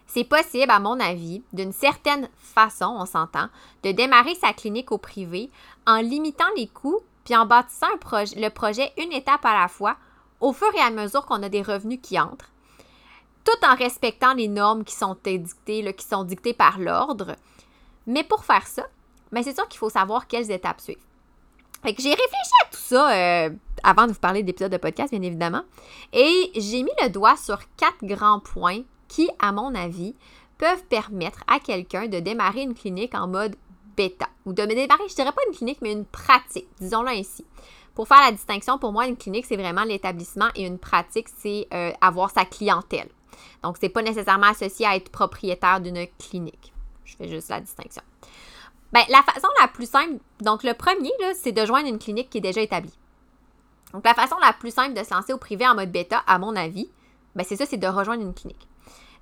C'est 0.06 0.26
possible, 0.26 0.70
à 0.70 0.80
mon 0.80 1.00
avis, 1.00 1.42
d'une 1.54 1.72
certaine 1.72 2.30
façon, 2.38 2.98
on 3.00 3.06
s'entend, 3.06 3.48
de 3.84 3.92
démarrer 3.92 4.36
sa 4.36 4.54
clinique 4.54 4.92
au 4.92 4.98
privé 4.98 5.50
en 5.88 6.02
limitant 6.02 6.50
les 6.58 6.68
coûts 6.68 7.00
puis 7.24 7.36
en 7.36 7.46
bâtissant 7.46 7.88
le 7.92 8.50
projet 8.50 8.92
une 8.98 9.12
étape 9.12 9.46
à 9.46 9.60
la 9.60 9.68
fois, 9.68 9.98
au 10.40 10.54
fur 10.54 10.74
et 10.75 10.82
à 10.82 10.90
mesure 10.90 11.25
qu'on 11.25 11.44
a 11.44 11.50
des 11.50 11.62
revenus 11.62 12.00
qui 12.01 12.20
entrent, 12.20 12.51
tout 13.44 13.66
en 13.66 13.75
respectant 13.75 14.34
les 14.34 14.48
normes 14.48 14.84
qui 14.84 14.96
sont 14.96 15.16
dictées, 15.24 15.94
qui 15.94 16.06
sont 16.06 16.24
dictées 16.24 16.54
par 16.54 16.80
l'ordre. 16.80 17.36
Mais 18.08 18.24
pour 18.24 18.44
faire 18.44 18.68
ça, 18.68 18.88
ben, 19.32 19.44
c'est 19.44 19.56
sûr 19.56 19.68
qu'il 19.68 19.80
faut 19.80 19.90
savoir 19.90 20.28
quelles 20.28 20.51
étapes 20.51 20.82
suivre. 20.82 21.01
Fait 21.84 21.96
que 21.96 22.01
j'ai 22.01 22.10
réfléchi 22.10 22.51
à 22.63 22.66
tout 22.70 22.80
ça 22.80 23.12
euh, 23.12 23.50
avant 23.84 24.06
de 24.06 24.12
vous 24.12 24.20
parler 24.20 24.44
d'épisodes 24.44 24.72
de 24.72 24.78
podcast, 24.78 25.12
bien 25.12 25.22
évidemment. 25.22 25.63
Et 26.13 26.51
j'ai 26.56 26.84
mis 26.84 26.92
le 27.01 27.10
doigt 27.10 27.38
sur 27.38 27.60
quatre 27.75 28.04
grands 28.04 28.40
points 28.40 28.82
qui, 29.08 29.30
à 29.40 29.51
mon 29.51 29.74
avis, 29.74 30.16
peuvent 30.58 30.84
permettre 30.86 31.44
à 31.48 31.60
quelqu'un 31.60 32.08
de 32.08 32.20
démarrer 32.20 32.62
une 32.62 32.75
clinique 32.75 33.16
en 33.16 33.28
mode 33.28 33.56
bêta. 33.96 34.28
Ou 34.46 34.54
de 34.54 34.66
démarrer, 34.66 35.08
je 35.10 35.16
dirais 35.16 35.32
pas 35.32 35.42
une 35.48 35.56
clinique, 35.56 35.80
mais 35.82 35.92
une 35.92 36.06
pratique, 36.06 36.68
disons-le 36.80 37.10
ainsi. 37.10 37.46
Pour 37.96 38.08
faire 38.08 38.22
la 38.22 38.32
distinction, 38.32 38.78
pour 38.78 38.92
moi, 38.92 39.08
une 39.08 39.18
clinique, 39.18 39.46
c'est 39.46 39.58
vraiment 39.58 39.84
l'établissement 39.84 40.50
et 40.56 40.66
une 40.66 40.80
pratique, 40.80 41.28
c'est 41.38 41.68
euh, 41.74 41.92
avoir 42.02 42.32
sa 42.32 42.46
clientèle. 42.46 43.10
Donc, 43.64 43.78
c'est 43.80 43.90
pas 43.90 44.02
nécessairement 44.02 44.48
associé 44.48 44.86
à 44.86 44.96
être 44.96 45.12
propriétaire 45.12 45.82
d'une 45.82 46.08
clinique. 46.18 46.74
Je 47.04 47.16
fais 47.16 47.28
juste 47.28 47.50
la 47.50 47.60
distinction. 47.60 48.04
Ben, 48.94 49.04
la 49.10 49.22
façon 49.24 49.48
la 49.60 49.68
plus 49.68 49.90
simple, 49.90 50.20
donc 50.42 50.64
le 50.64 50.74
premier, 50.74 51.12
c'est 51.36 51.52
de 51.52 51.66
joindre 51.66 51.88
une 51.88 52.00
clinique 52.00 52.30
qui 52.30 52.40
est 52.40 52.42
déjà 52.42 52.62
établie. 52.62 52.98
Donc, 53.94 54.06
la 54.06 54.14
façon 54.14 54.36
la 54.42 54.54
plus 54.54 54.74
simple 54.74 54.94
de 54.94 55.04
se 55.04 55.14
lancer 55.14 55.34
au 55.34 55.38
privé 55.38 55.68
en 55.68 55.76
mode 55.76 55.92
bêta, 55.92 56.24
à 56.28 56.40
mon 56.40 56.56
avis, 56.56 56.90
ben, 57.36 57.46
c'est 57.48 57.56
ça, 57.56 57.66
c'est 57.66 57.78
de 57.78 57.88
rejoindre 57.88 58.24
une 58.24 58.34
clinique. 58.34 58.68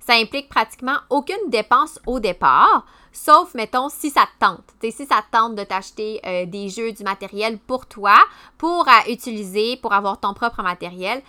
Ça 0.00 0.14
implique 0.14 0.48
pratiquement 0.48 0.96
aucune 1.10 1.50
dépense 1.50 2.00
au 2.06 2.20
départ, 2.20 2.86
sauf, 3.12 3.54
mettons, 3.54 3.88
si 3.88 4.10
ça 4.10 4.22
te 4.22 4.44
tente. 4.44 4.64
si 4.82 5.06
ça 5.06 5.22
te 5.22 5.36
tente 5.36 5.54
de 5.54 5.64
t'acheter 5.64 6.20
euh, 6.26 6.46
des 6.46 6.68
jeux, 6.68 6.92
du 6.92 7.02
matériel 7.02 7.58
pour 7.58 7.86
toi, 7.86 8.16
pour 8.58 8.86
euh, 8.88 9.12
utiliser, 9.12 9.76
pour 9.76 9.92
avoir 9.92 10.20
ton 10.20 10.34
propre 10.34 10.62
matériel, 10.62 11.22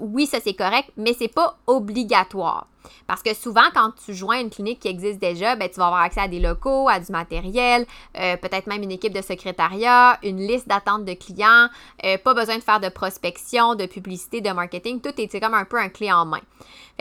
oui, 0.00 0.26
ça 0.26 0.38
c'est 0.42 0.54
correct, 0.54 0.90
mais 0.96 1.14
c'est 1.18 1.28
pas 1.28 1.58
obligatoire. 1.66 2.66
Parce 3.06 3.22
que 3.22 3.34
souvent, 3.34 3.64
quand 3.74 3.92
tu 4.04 4.14
joins 4.14 4.40
une 4.40 4.50
clinique 4.50 4.80
qui 4.80 4.88
existe 4.88 5.18
déjà, 5.18 5.56
ben, 5.56 5.68
tu 5.68 5.76
vas 5.76 5.86
avoir 5.86 6.02
accès 6.02 6.20
à 6.20 6.28
des 6.28 6.40
locaux, 6.40 6.88
à 6.88 6.98
du 6.98 7.10
matériel, 7.12 7.86
euh, 8.18 8.36
peut-être 8.36 8.66
même 8.66 8.82
une 8.82 8.90
équipe 8.90 9.12
de 9.12 9.22
secrétariat, 9.22 10.18
une 10.22 10.38
liste 10.38 10.68
d'attente 10.68 11.04
de 11.04 11.14
clients, 11.14 11.68
euh, 12.04 12.18
pas 12.18 12.34
besoin 12.34 12.56
de 12.56 12.62
faire 12.62 12.80
de 12.80 12.88
prospection, 12.88 13.74
de 13.74 13.86
publicité, 13.86 14.40
de 14.40 14.50
marketing. 14.50 15.00
Tout 15.00 15.12
est 15.18 15.40
comme 15.40 15.54
un 15.54 15.64
peu 15.64 15.78
un 15.78 15.88
clé 15.88 16.12
en 16.12 16.24
main. 16.24 16.40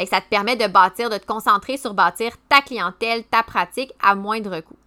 Ça 0.10 0.22
te 0.22 0.30
permet 0.30 0.56
de 0.56 0.68
bâtir, 0.68 1.10
de 1.10 1.18
te 1.18 1.26
concentrer 1.26 1.78
sur 1.78 1.94
bâtir 1.94 2.32
ta 2.48 2.62
clientèle, 2.62 3.24
ta 3.26 3.44
pratique 3.44 3.92
à 4.02 4.16
moindre 4.16 4.62
coût. 4.62 4.78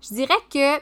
Je 0.00 0.14
dirais 0.14 0.34
que 0.52 0.80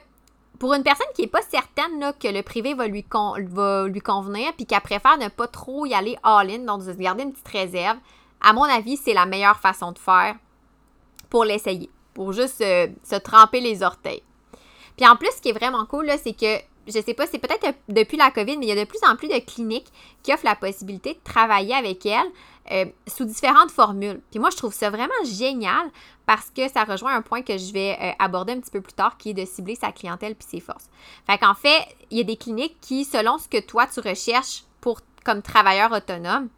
pour 0.58 0.74
une 0.74 0.82
personne 0.82 1.06
qui 1.14 1.22
n'est 1.22 1.28
pas 1.28 1.42
certaine 1.42 2.12
que 2.20 2.28
le 2.28 2.42
privé 2.42 2.74
va 2.74 2.86
lui, 2.86 3.04
va 3.36 3.88
lui 3.88 4.00
convenir, 4.00 4.52
puis 4.54 4.66
qui 4.66 4.78
préfère 4.80 5.18
ne 5.18 5.28
pas 5.28 5.48
trop 5.48 5.86
y 5.86 5.94
aller 5.94 6.16
all-in, 6.22 6.60
donc 6.60 6.84
de 6.84 6.92
garder 6.92 7.24
une 7.24 7.32
petite 7.32 7.48
réserve, 7.48 7.98
à 8.40 8.52
mon 8.52 8.64
avis, 8.64 8.96
c'est 8.96 9.14
la 9.14 9.26
meilleure 9.26 9.58
façon 9.58 9.92
de 9.92 9.98
faire 9.98 10.36
pour 11.30 11.44
l'essayer, 11.44 11.90
pour 12.14 12.32
juste 12.32 12.58
se 12.58 13.16
tremper 13.16 13.60
les 13.60 13.82
orteils. 13.82 14.22
Puis 14.96 15.06
en 15.06 15.16
plus, 15.16 15.30
ce 15.34 15.40
qui 15.40 15.48
est 15.48 15.58
vraiment 15.58 15.86
cool, 15.86 16.10
c'est 16.22 16.34
que 16.34 16.58
je 16.86 17.00
sais 17.00 17.14
pas, 17.14 17.26
c'est 17.26 17.38
peut-être 17.38 17.76
depuis 17.88 18.16
la 18.16 18.30
COVID, 18.30 18.56
mais 18.56 18.66
il 18.66 18.68
y 18.68 18.72
a 18.72 18.84
de 18.84 18.88
plus 18.88 18.98
en 19.08 19.16
plus 19.16 19.28
de 19.28 19.38
cliniques 19.38 19.92
qui 20.22 20.32
offrent 20.32 20.44
la 20.44 20.56
possibilité 20.56 21.14
de 21.14 21.20
travailler 21.24 21.74
avec 21.74 22.04
elles 22.06 22.30
euh, 22.70 22.86
sous 23.06 23.24
différentes 23.24 23.70
formules. 23.70 24.20
Puis 24.30 24.38
moi, 24.38 24.50
je 24.50 24.56
trouve 24.56 24.72
ça 24.72 24.90
vraiment 24.90 25.12
génial 25.24 25.90
parce 26.26 26.50
que 26.50 26.68
ça 26.68 26.84
rejoint 26.84 27.14
un 27.14 27.22
point 27.22 27.42
que 27.42 27.58
je 27.58 27.72
vais 27.72 27.96
euh, 28.00 28.10
aborder 28.18 28.52
un 28.52 28.60
petit 28.60 28.70
peu 28.70 28.80
plus 28.80 28.92
tard, 28.92 29.16
qui 29.18 29.30
est 29.30 29.34
de 29.34 29.44
cibler 29.44 29.74
sa 29.74 29.92
clientèle 29.92 30.34
puis 30.34 30.46
ses 30.48 30.60
forces. 30.60 30.88
Fait 31.26 31.38
qu'en 31.38 31.54
fait, 31.54 31.86
il 32.10 32.18
y 32.18 32.20
a 32.20 32.24
des 32.24 32.36
cliniques 32.36 32.76
qui, 32.80 33.04
selon 33.04 33.38
ce 33.38 33.48
que 33.48 33.60
toi, 33.60 33.86
tu 33.86 34.00
recherches 34.00 34.64
comme 35.24 35.42
travailleur 35.42 35.92
autonome, 35.92 36.48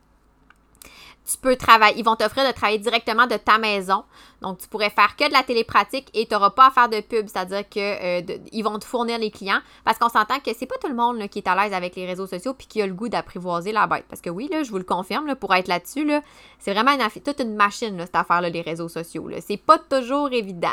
tu 1.31 1.39
peux 1.39 1.57
travailler, 1.57 1.99
ils 1.99 2.05
vont 2.05 2.17
t'offrir 2.17 2.47
de 2.47 2.53
travailler 2.53 2.79
directement 2.79 3.27
de 3.27 3.37
ta 3.37 3.57
maison. 3.57 4.05
Donc, 4.43 4.59
tu 4.59 4.69
pourrais 4.69 4.91
faire 4.91 5.17
que 5.17 5.27
de 5.27 5.33
la 5.33 5.43
télépratique 5.43 6.11
et 6.13 6.27
tu 6.27 6.35
n'auras 6.35 6.51
pas 6.51 6.67
à 6.67 6.71
faire 6.71 6.89
de 6.91 7.01
pub, 7.01 7.29
c'est-à-dire 7.29 7.67
qu'ils 7.69 7.83
euh, 7.83 8.63
vont 8.63 8.79
te 8.79 8.85
fournir 8.85 9.19
les 9.19 9.31
clients 9.31 9.61
parce 9.85 9.99
qu'on 9.99 10.11
s'entend 10.11 10.39
que 10.41 10.51
c'est 10.55 10.67
pas 10.67 10.77
tout 10.81 10.89
le 10.89 10.95
monde 10.95 11.27
qui 11.29 11.39
est 11.39 11.49
à 11.49 11.55
l'aise 11.55 11.73
avec 11.73 11.97
les 11.97 12.07
réseaux 12.07 12.27
sociaux 12.27 12.53
puis 12.53 12.67
qui 12.67 12.83
a 12.83 12.87
le 12.87 12.93
goût 12.93 13.09
d'apprivoiser 13.09 13.73
la 13.73 13.87
bête. 13.87 14.05
Parce 14.09 14.21
que 14.21 14.29
oui, 14.29 14.49
là, 14.51 14.63
je 14.63 14.71
vous 14.71 14.79
le 14.79 14.85
confirme, 14.85 15.35
pour 15.35 15.55
être 15.55 15.69
là-dessus, 15.69 16.05
là, 16.05 16.21
c'est 16.59 16.75
vraiment 16.75 16.93
une, 16.93 17.23
toute 17.23 17.41
une 17.41 17.55
machine, 17.55 17.99
cette 18.01 18.17
affaire-là, 18.17 18.51
les 18.51 18.61
réseaux 18.61 18.89
sociaux. 18.89 19.31
C'est 19.41 19.57
pas 19.57 19.79
toujours 19.79 20.31
évident. 20.31 20.69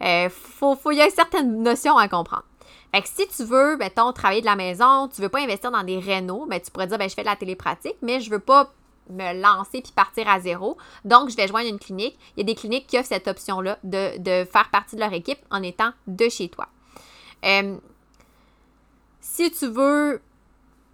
Il 0.00 0.06
euh, 0.06 0.28
faut, 0.28 0.74
faut, 0.74 0.90
y 0.90 1.00
a 1.00 1.08
certaines 1.10 1.62
notions 1.62 1.96
à 1.96 2.08
comprendre. 2.08 2.44
Fait 2.92 3.00
que 3.00 3.08
si 3.08 3.26
tu 3.28 3.44
veux, 3.44 3.76
mettons, 3.76 4.12
travailler 4.12 4.40
de 4.40 4.46
la 4.46 4.56
maison, 4.56 5.08
tu 5.08 5.22
veux 5.22 5.28
pas 5.28 5.40
investir 5.40 5.70
dans 5.70 5.82
des 5.82 5.98
rénaux, 5.98 6.46
ben, 6.48 6.60
tu 6.60 6.70
pourrais 6.70 6.88
dire, 6.88 6.98
ben, 6.98 7.08
je 7.08 7.14
fais 7.14 7.22
de 7.22 7.28
la 7.28 7.36
télépratique, 7.36 7.96
mais 8.02 8.20
je 8.20 8.28
veux 8.28 8.40
pas 8.40 8.70
me 9.10 9.40
lancer 9.40 9.82
puis 9.82 9.92
partir 9.94 10.28
à 10.28 10.40
zéro. 10.40 10.76
Donc, 11.04 11.30
je 11.30 11.36
vais 11.36 11.48
joindre 11.48 11.68
une 11.68 11.78
clinique. 11.78 12.18
Il 12.36 12.40
y 12.40 12.42
a 12.42 12.44
des 12.44 12.54
cliniques 12.54 12.86
qui 12.86 12.98
offrent 12.98 13.08
cette 13.08 13.28
option-là 13.28 13.78
de, 13.84 14.44
faire 14.44 14.68
partie 14.70 14.96
de 14.96 15.00
leur 15.00 15.12
équipe 15.12 15.38
en 15.50 15.62
étant 15.62 15.92
de 16.06 16.28
chez 16.28 16.48
toi. 16.48 16.68
Euh, 17.44 17.76
si 19.20 19.50
tu 19.50 19.66
veux 19.66 20.20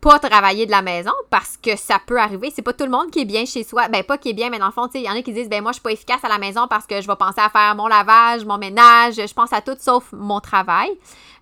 pas 0.00 0.18
travailler 0.18 0.64
de 0.66 0.70
la 0.70 0.82
maison 0.82 1.12
parce 1.30 1.56
que 1.56 1.76
ça 1.76 1.98
peut 2.04 2.18
arriver. 2.18 2.52
C'est 2.54 2.62
pas 2.62 2.72
tout 2.72 2.84
le 2.84 2.90
monde 2.90 3.10
qui 3.10 3.20
est 3.20 3.24
bien 3.24 3.44
chez 3.44 3.64
soi. 3.64 3.88
Ben, 3.88 4.04
pas 4.04 4.16
qui 4.16 4.30
est 4.30 4.34
bien, 4.34 4.50
mais 4.50 4.58
dans 4.58 4.66
le 4.66 4.72
fond, 4.72 4.88
il 4.94 5.02
y 5.02 5.10
en 5.10 5.14
a 5.14 5.22
qui 5.22 5.32
disent, 5.32 5.48
ben, 5.48 5.62
moi, 5.62 5.72
je 5.72 5.76
suis 5.76 5.82
pas 5.82 5.92
efficace 5.92 6.22
à 6.22 6.28
la 6.28 6.38
maison 6.38 6.68
parce 6.68 6.86
que 6.86 7.00
je 7.00 7.06
vais 7.06 7.16
penser 7.16 7.40
à 7.40 7.48
faire 7.48 7.74
mon 7.74 7.88
lavage, 7.88 8.44
mon 8.44 8.58
ménage, 8.58 9.14
je 9.14 9.34
pense 9.34 9.52
à 9.52 9.60
tout 9.60 9.76
sauf 9.78 10.12
mon 10.12 10.40
travail. 10.40 10.90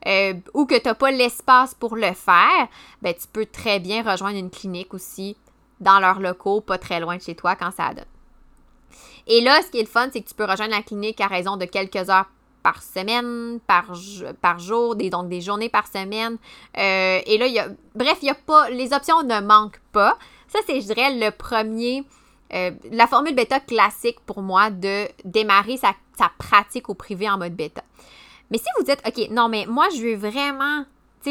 Euh, 0.07 0.35
ou 0.55 0.67
que 0.67 0.77
tu 0.79 0.89
n'as 0.89 0.95
pas 0.95 1.11
l'espace 1.11 1.75
pour 1.75 1.97
le 1.97 2.13
faire, 2.13 2.69
ben, 3.03 3.15
tu 3.15 3.27
peux 3.31 3.47
très 3.47 3.79
bien 3.79 4.03
rejoindre 4.03 4.39
une 4.39 4.51
clinique 4.51 4.95
aussi 4.95 5.37
dans 5.81 6.01
leurs 6.01 6.21
locaux, 6.21 6.61
pas 6.61 6.79
très 6.79 7.01
loin 7.01 7.17
de 7.17 7.23
chez 7.23 7.35
toi 7.35 7.57
quand 7.57 7.71
ça 7.71 7.93
donne. 7.95 8.05
Et 9.27 9.41
là, 9.41 9.61
ce 9.63 9.71
qui 9.71 9.79
est 9.79 9.83
le 9.83 9.89
fun, 9.89 10.09
c'est 10.13 10.21
que 10.21 10.29
tu 10.29 10.35
peux 10.35 10.45
rejoindre 10.45 10.73
la 10.73 10.83
clinique 10.83 11.21
à 11.21 11.27
raison 11.27 11.57
de 11.57 11.65
quelques 11.65 12.09
heures 12.11 12.27
par 12.63 12.83
semaine, 12.83 13.61
par, 13.67 13.95
jour, 13.95 14.97
donc 14.97 15.29
des 15.29 15.41
journées 15.41 15.69
par 15.69 15.87
semaine. 15.87 16.37
Euh, 16.77 17.21
et 17.25 17.39
là, 17.39 17.69
bref, 17.95 18.19
il 18.23 18.27
y 18.27 18.31
a 18.31 18.35
pas, 18.35 18.71
les 18.71 18.93
options 18.93 19.23
ne 19.23 19.41
manquent 19.41 19.81
pas. 19.93 20.19
Ça, 20.49 20.59
c'est, 20.67 20.81
je 20.81 20.87
dirais, 20.87 21.15
le 21.15 21.31
premier, 21.31 22.05
euh, 22.55 22.73
la 22.91 23.07
formule 23.07 23.35
bêta 23.35 23.61
classique 23.61 24.19
pour 24.27 24.43
moi 24.43 24.71
de 24.71 25.07
démarrer 25.25 25.77
sa, 25.77 25.93
sa 26.19 26.31
pratique 26.39 26.89
au 26.89 26.95
privé 26.95 27.29
en 27.29 27.39
mode 27.39 27.55
bêta. 27.55 27.83
Mais 28.51 28.59
si 28.59 28.67
vous 28.79 28.85
dites, 28.85 29.01
OK, 29.07 29.31
non, 29.31 29.49
mais 29.49 29.67
moi, 29.67 29.87
je 29.95 30.03
veux 30.03 30.17
vraiment 30.17 30.85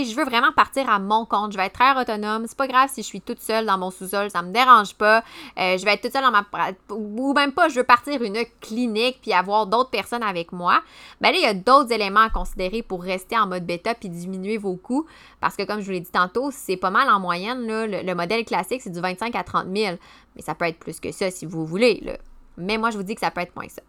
je 0.04 0.16
veux 0.16 0.25
vraiment 0.25 0.52
partir 0.52 0.90
à 0.90 1.00
mon 1.00 1.25
compte. 1.25 1.54
Je 1.54 1.58
vais 1.58 1.68
être 1.68 1.80
très 1.80 2.00
autonome. 2.00 2.46
C'est 2.48 2.58
pas 2.58 2.68
grave 2.68 2.90
si 2.92 3.02
je 3.02 3.08
suis 3.08 3.22
toute 3.22 3.40
seule 3.40 3.66
dans 3.66 3.78
mon 3.78 3.92
sous-sol, 3.92 4.30
ça 4.30 4.42
me 4.42 4.52
dérange 4.52 4.96
pas. 4.96 5.24
Euh, 5.58 5.78
je 5.78 5.86
vais 5.86 5.94
être 5.94 6.02
toute 6.02 6.12
seule 6.12 6.24
dans 6.24 6.32
ma. 6.32 6.46
Ou 6.90 7.34
même 7.34 7.52
pas, 7.52 7.70
je 7.70 7.75
veux 7.75 7.84
partir 7.84 8.22
une 8.22 8.44
clinique 8.60 9.20
puis 9.22 9.34
avoir 9.34 9.68
d'autres 9.68 9.90
personnes 9.90 10.24
avec 10.24 10.52
moi. 10.52 10.82
Ben 11.22 11.32
là, 11.32 11.38
il 11.38 11.44
y 11.44 11.48
a 11.48 11.54
d'autres 11.54 11.92
éléments 11.92 12.22
à 12.22 12.30
considérer 12.30 12.82
pour 12.82 13.04
rester 13.04 13.38
en 13.38 13.48
mode 13.48 13.66
bêta 13.66 13.96
puis 13.96 14.10
diminuer 14.10 14.58
vos 14.58 14.75
coûts. 14.75 15.06
Parce 15.40 15.56
que, 15.56 15.64
comme 15.64 15.80
je 15.80 15.86
vous 15.86 15.92
l'ai 15.92 16.00
dit 16.00 16.12
tantôt, 16.12 16.50
c'est 16.52 16.78
pas 16.78 16.90
mal 16.90 17.10
en 17.10 17.20
moyenne. 17.20 17.66
Le, 17.66 18.14
modèle 18.16 18.44
classique, 18.46 18.82
c'est 18.82 18.90
du 18.90 19.00
25 19.00 19.36
à 19.36 19.44
30 19.44 19.68
000. 19.75 19.98
Mais 20.36 20.42
ça 20.42 20.56
peut 20.56 20.66
être 20.66 20.80
plus 20.80 21.00
que 21.00 21.12
ça 21.12 21.32
si 21.32 21.46
vous 21.46 21.66
voulez. 21.66 22.02
Là. 22.04 22.18
Mais 22.58 22.78
moi, 22.78 22.90
je 22.90 22.98
vous 22.98 23.04
dis 23.04 23.16
que 23.16 23.22
ça 23.22 23.32
peut 23.32 23.42
être 23.42 23.56
moins 23.56 23.70
ça. 23.70 23.82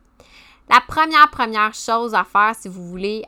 La 0.69 0.81
première, 0.87 1.31
première 1.31 1.75
chose 1.75 2.15
à 2.15 2.25
faire 2.25 2.55
si 2.55 2.69
vous 2.69 2.87
voulez 2.87 3.23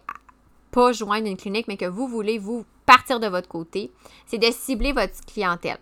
pas 0.78 0.92
joindre 0.92 1.26
une 1.26 1.37
clinique, 1.37 1.66
mais 1.66 1.76
que 1.76 1.87
vous 1.87 2.06
voulez 2.06 2.38
vous 2.38 2.64
partir 2.87 3.18
de 3.18 3.26
votre 3.26 3.49
côté, 3.49 3.90
c'est 4.26 4.38
de 4.38 4.47
cibler 4.52 4.92
votre 4.92 5.26
clientèle. 5.26 5.78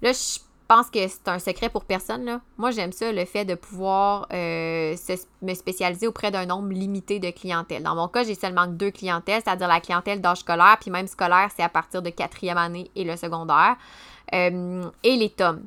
Là, 0.00 0.12
je 0.12 0.38
pense 0.66 0.88
que 0.88 1.06
c'est 1.06 1.28
un 1.28 1.38
secret 1.38 1.68
pour 1.68 1.84
personne. 1.84 2.40
Moi, 2.56 2.70
j'aime 2.70 2.92
ça, 2.92 3.12
le 3.12 3.26
fait 3.26 3.44
de 3.44 3.54
pouvoir 3.54 4.26
euh, 4.32 4.96
me 5.42 5.52
spécialiser 5.52 6.06
auprès 6.06 6.30
d'un 6.30 6.46
nombre 6.46 6.70
limité 6.72 7.18
de 7.18 7.30
clientèle. 7.30 7.82
Dans 7.82 7.94
mon 7.94 8.08
cas, 8.08 8.24
j'ai 8.24 8.34
seulement 8.34 8.66
deux 8.66 8.90
clientèles, 8.90 9.42
c'est-à-dire 9.44 9.68
la 9.68 9.80
clientèle 9.80 10.22
d'âge 10.22 10.38
scolaire, 10.38 10.78
puis 10.80 10.90
même 10.90 11.08
scolaire, 11.08 11.50
c'est 11.54 11.62
à 11.62 11.68
partir 11.68 12.00
de 12.00 12.08
quatrième 12.08 12.56
année 12.56 12.90
et 12.96 13.04
le 13.04 13.18
secondaire, 13.18 13.76
euh, 14.34 14.82
et 15.04 15.16
les 15.16 15.28
tomes. 15.28 15.66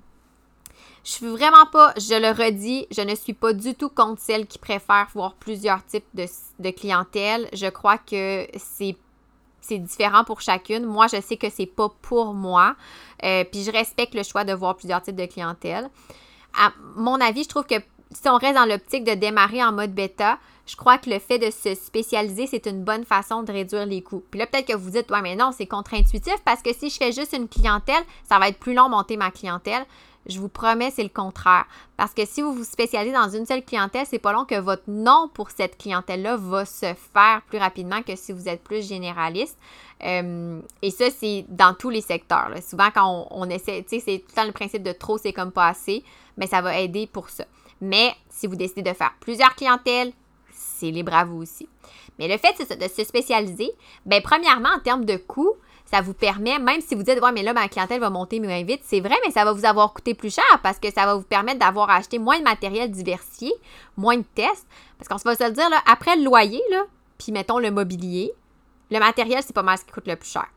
Je 1.06 1.12
suis 1.12 1.28
vraiment 1.28 1.68
pas, 1.72 1.94
je 1.98 2.16
le 2.16 2.30
redis, 2.32 2.88
je 2.90 3.02
ne 3.02 3.14
suis 3.14 3.34
pas 3.34 3.54
du 3.54 3.76
tout 3.76 3.90
contre 3.90 4.20
celles 4.20 4.48
qui 4.48 4.58
préfèrent 4.58 5.08
voir 5.14 5.36
plusieurs 5.36 5.86
types 5.86 6.04
de, 6.16 6.72
clientèle. 6.72 7.48
Je 7.54 7.68
crois 7.68 8.00
que 8.00 8.48
c'est 8.58 9.78
différent 9.78 10.24
pour 10.24 10.42
chacune. 10.42 10.84
Moi, 10.84 11.06
je 11.06 11.22
sais 11.22 11.38
que 11.38 11.52
c'est 11.52 11.68
pas 11.68 11.90
pour 12.02 12.34
moi. 12.34 12.76
Euh, 13.24 13.44
puis 13.44 13.64
je 13.64 13.72
respecte 13.72 14.16
le 14.16 14.24
choix 14.24 14.46
de 14.46 14.54
voir 14.54 14.76
plusieurs 14.76 15.04
types 15.04 15.16
de 15.16 15.28
clientèle. 15.28 15.92
À 16.60 16.72
mon 16.96 17.22
avis, 17.22 17.44
je 17.44 17.50
trouve 17.50 17.66
que 17.66 17.76
si 18.12 18.28
on 18.28 18.38
reste 18.38 18.56
dans 18.56 18.66
l'optique 18.66 19.04
de 19.04 19.14
démarrer 19.14 19.64
en 19.64 19.74
mode 19.74 19.94
bêta, 19.94 20.40
je 20.66 20.76
crois 20.76 20.98
que 20.98 21.12
le 21.12 21.20
fait 21.20 21.38
de 21.38 21.52
se 21.52 21.76
spécialiser, 21.76 22.48
c'est 22.48 22.66
une 22.66 22.84
bonne 22.84 23.06
façon 23.06 23.44
de 23.44 23.52
réduire 23.52 23.86
les 23.86 24.02
coûts. 24.02 24.24
Puis 24.32 24.40
là, 24.40 24.48
peut-être 24.48 24.68
que 24.68 24.76
vous 24.76 24.90
dites, 24.90 25.12
ouais, 25.12 25.22
mais 25.22 25.36
non, 25.36 25.52
c'est 25.56 25.68
contre-intuitif 25.68 26.38
parce 26.44 26.64
que 26.64 26.74
si 26.74 26.90
je 26.90 26.98
fais 26.98 27.12
juste 27.12 27.34
une 27.34 27.48
clientèle, 27.48 28.04
ça 28.28 28.40
va 28.40 28.48
être 28.48 28.58
plus 28.58 28.74
long 28.74 28.90
monter 28.90 29.18
ma 29.18 29.30
clientèle. 29.30 29.86
Je 30.28 30.40
vous 30.40 30.50
promets, 30.50 30.92
c'est 30.92 31.04
le 31.04 31.10
contraire. 31.10 31.66
Parce 31.98 32.14
que 32.14 32.26
si 32.26 32.42
vous 32.42 32.54
vous 32.54 32.64
spécialisez 32.64 33.14
dans 33.14 33.30
une 33.30 33.46
seule 33.46 33.64
clientèle, 33.64 34.06
c'est 34.10 34.20
pas 34.20 34.34
long 34.34 34.46
que 34.46 34.60
votre 34.60 34.84
nom 34.88 35.30
pour 35.34 35.52
cette 35.52 35.78
clientèle-là 35.78 36.38
va 36.38 36.66
se 36.66 36.94
faire 37.14 37.42
plus 37.48 37.60
rapidement 37.60 38.02
que 38.02 38.16
si 38.16 38.32
vous 38.32 38.50
êtes 38.50 38.64
plus 38.64 38.88
généraliste. 38.88 39.58
Euh, 40.04 40.60
et 40.82 40.92
ça, 40.92 41.06
c'est 41.10 41.46
dans 41.48 41.74
tous 41.74 41.90
les 41.90 42.02
secteurs. 42.02 42.52
Souvent, 42.68 42.90
quand 42.94 43.28
on, 43.32 43.50
essaie, 43.50 43.84
tu 43.84 44.00
sais, 44.00 44.04
c'est 44.06 44.20
tout 44.20 44.42
le 44.42 44.48
le 44.48 44.52
principe 44.52 44.84
de 44.84 44.92
trop, 44.92 45.18
c'est 45.18 45.34
comme 45.34 45.52
pas 45.52 45.68
assez, 45.68 46.04
mais 46.38 46.48
ça 46.48 46.62
va 46.62 46.80
aider 46.80 47.08
pour 47.08 47.30
ça. 47.30 47.46
Mais 47.82 48.14
si 48.30 48.48
vous 48.48 48.56
décidez 48.56 48.82
de 48.82 48.94
faire 48.94 49.14
plusieurs 49.20 49.56
clientèles, 49.56 50.14
c'est 50.52 50.92
libre 50.92 51.14
à 51.14 51.26
vous 51.26 51.42
aussi. 51.42 51.68
Mais 52.18 52.28
le 52.28 52.38
fait 52.38 52.58
de 52.80 52.88
se 52.88 53.04
spécialiser, 53.04 53.72
bien, 54.06 54.22
premièrement, 54.22 54.70
en 54.70 54.80
termes 54.80 55.06
de 55.06 55.18
coûts, 55.18 55.54
ça 55.86 56.02
vous 56.02 56.14
permet, 56.14 56.58
même 56.60 56.82
si 56.82 56.96
vous 56.96 57.04
dites, 57.04 57.22
ouais, 57.22 57.32
mais 57.32 57.44
là, 57.44 57.54
ma 57.54 57.68
clientèle 57.68 58.00
va 58.00 58.10
monter 58.10 58.40
moins 58.40 58.64
vite, 58.64 58.82
c'est 58.84 59.00
vrai, 59.00 59.16
mais 59.26 59.32
ça 59.32 59.46
va 59.46 59.54
vous 59.54 59.66
avoir 59.66 59.94
coûté 59.94 60.14
plus 60.14 60.34
cher 60.34 60.60
parce 60.64 60.80
que 60.80 60.92
ça 60.92 61.06
va 61.06 61.16
vous 61.16 61.24
permettre 61.24 61.60
d'avoir 61.60 61.90
acheté 61.90 62.18
moins 62.18 62.40
de 62.40 62.44
matériel 62.44 62.90
diversifié, 62.92 63.54
moins 63.96 64.18
de 64.18 64.26
tests. 64.36 64.68
Parce 64.98 65.08
qu'on 65.08 65.18
se 65.18 65.24
va 65.24 65.36
se 65.36 65.44
le 65.44 65.52
dire, 65.52 65.70
là, 65.70 65.82
après 65.86 66.16
le 66.16 66.24
loyer, 66.24 66.62
là, 66.72 66.86
puis 67.18 67.32
mettons 67.32 67.60
le 67.60 67.72
mobilier, 67.72 68.32
le 68.92 69.00
matériel, 69.00 69.42
c'est 69.44 69.54
pas 69.54 69.64
mal 69.64 69.78
ce 69.78 69.86
qui 69.86 69.92
coûte 69.92 70.08
le 70.08 70.16
plus 70.16 70.30
cher. 70.30 70.48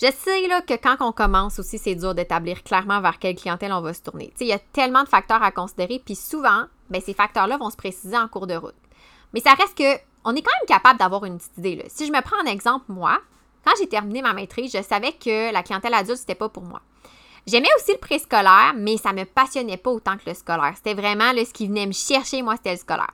Je 0.00 0.06
sais 0.12 0.46
là, 0.46 0.60
que 0.62 0.74
quand 0.74 0.96
on 1.00 1.10
commence 1.10 1.58
aussi, 1.58 1.76
c'est 1.76 1.96
dur 1.96 2.14
d'établir 2.14 2.62
clairement 2.62 3.00
vers 3.00 3.18
quelle 3.18 3.34
clientèle 3.34 3.72
on 3.72 3.80
va 3.80 3.92
se 3.92 4.02
tourner. 4.02 4.32
Il 4.40 4.46
y 4.46 4.52
a 4.52 4.58
tellement 4.58 5.02
de 5.02 5.08
facteurs 5.08 5.42
à 5.42 5.50
considérer, 5.50 6.00
puis 6.04 6.14
souvent, 6.14 6.66
ben, 6.88 7.00
ces 7.00 7.14
facteurs-là 7.14 7.56
vont 7.56 7.70
se 7.70 7.76
préciser 7.76 8.16
en 8.16 8.28
cours 8.28 8.46
de 8.46 8.54
route. 8.54 8.76
Mais 9.32 9.40
ça 9.40 9.54
reste 9.54 9.76
que 9.76 9.98
on 10.24 10.34
est 10.34 10.42
quand 10.42 10.52
même 10.60 10.66
capable 10.68 10.98
d'avoir 10.98 11.24
une 11.24 11.38
petite 11.38 11.58
idée. 11.58 11.76
Là. 11.76 11.84
Si 11.88 12.06
je 12.06 12.12
me 12.12 12.20
prends 12.22 12.40
en 12.42 12.46
exemple, 12.46 12.84
moi, 12.88 13.18
quand 13.64 13.72
j'ai 13.78 13.88
terminé 13.88 14.22
ma 14.22 14.32
maîtrise, 14.32 14.72
je 14.72 14.82
savais 14.82 15.12
que 15.12 15.52
la 15.52 15.62
clientèle 15.62 15.94
adulte, 15.94 16.18
c'était 16.18 16.34
pas 16.34 16.48
pour 16.48 16.62
moi. 16.62 16.80
J'aimais 17.46 17.68
aussi 17.78 17.92
le 17.92 17.98
préscolaire, 17.98 18.74
mais 18.76 18.98
ça 18.98 19.12
me 19.12 19.24
passionnait 19.24 19.78
pas 19.78 19.90
autant 19.90 20.16
que 20.16 20.28
le 20.28 20.34
scolaire. 20.34 20.74
C'était 20.76 20.94
vraiment 20.94 21.32
ce 21.32 21.52
qui 21.52 21.66
venait 21.66 21.86
me 21.86 21.92
chercher, 21.92 22.42
moi, 22.42 22.56
c'était 22.56 22.72
le 22.72 22.78
scolaire. 22.78 23.10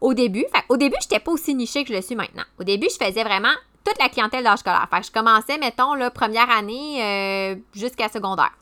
Au 0.00 0.14
début, 0.14 0.44
au 0.68 0.76
début, 0.76 0.96
je 1.00 1.06
n'étais 1.06 1.18
pas 1.18 1.32
aussi 1.32 1.54
nichée 1.54 1.82
que 1.84 1.90
je 1.90 1.94
le 1.94 2.02
suis 2.02 2.14
maintenant. 2.14 2.44
Au 2.60 2.64
début, 2.64 2.88
je 2.90 3.04
faisais 3.04 3.24
vraiment 3.24 3.52
toute 3.84 3.98
la 3.98 4.08
clientèle 4.08 4.44
d'âge 4.44 4.60
scolaire. 4.60 4.86
Fait 4.90 5.02
je 5.04 5.10
commençais, 5.10 5.58
mettons, 5.58 5.94
la 5.94 6.10
première 6.10 6.50
année 6.50 7.02
euh, 7.02 7.56
jusqu'à 7.74 8.08
secondaire. 8.08 8.52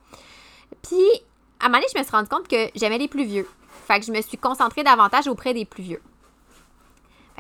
Puis, 0.82 1.22
à 1.60 1.66
un 1.66 1.68
moment 1.68 1.82
je 1.92 1.98
me 1.98 2.02
suis 2.02 2.12
rendu 2.12 2.28
compte 2.28 2.48
que 2.48 2.70
j'aimais 2.74 2.98
les 2.98 3.08
plus 3.08 3.24
vieux. 3.24 3.48
Fait 3.86 4.00
que 4.00 4.06
je 4.06 4.12
me 4.12 4.22
suis 4.22 4.38
concentrée 4.38 4.82
davantage 4.82 5.28
auprès 5.28 5.52
des 5.52 5.64
plus 5.64 5.82
vieux. 5.82 6.02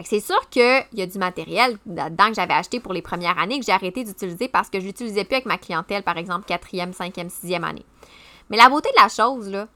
C'est 0.04 0.20
sûr 0.20 0.48
qu'il 0.48 0.84
y 0.94 1.02
a 1.02 1.06
du 1.06 1.18
matériel 1.18 1.78
dedans 1.86 2.28
que 2.28 2.34
j'avais 2.34 2.54
acheté 2.54 2.80
pour 2.80 2.92
les 2.92 3.02
premières 3.02 3.38
années 3.38 3.58
que 3.58 3.66
j'ai 3.66 3.72
arrêté 3.72 4.04
d'utiliser 4.04 4.48
parce 4.48 4.70
que 4.70 4.80
je 4.80 4.86
l'utilisais 4.86 5.24
plus 5.24 5.36
avec 5.36 5.46
ma 5.46 5.58
clientèle, 5.58 6.02
par 6.02 6.16
exemple, 6.16 6.46
quatrième, 6.46 6.92
cinquième, 6.92 7.28
sixième 7.28 7.64
année. 7.64 7.84
Mais 8.48 8.56
la 8.56 8.68
beauté 8.68 8.88
de 8.90 9.02
la 9.02 9.08
chose, 9.08 9.66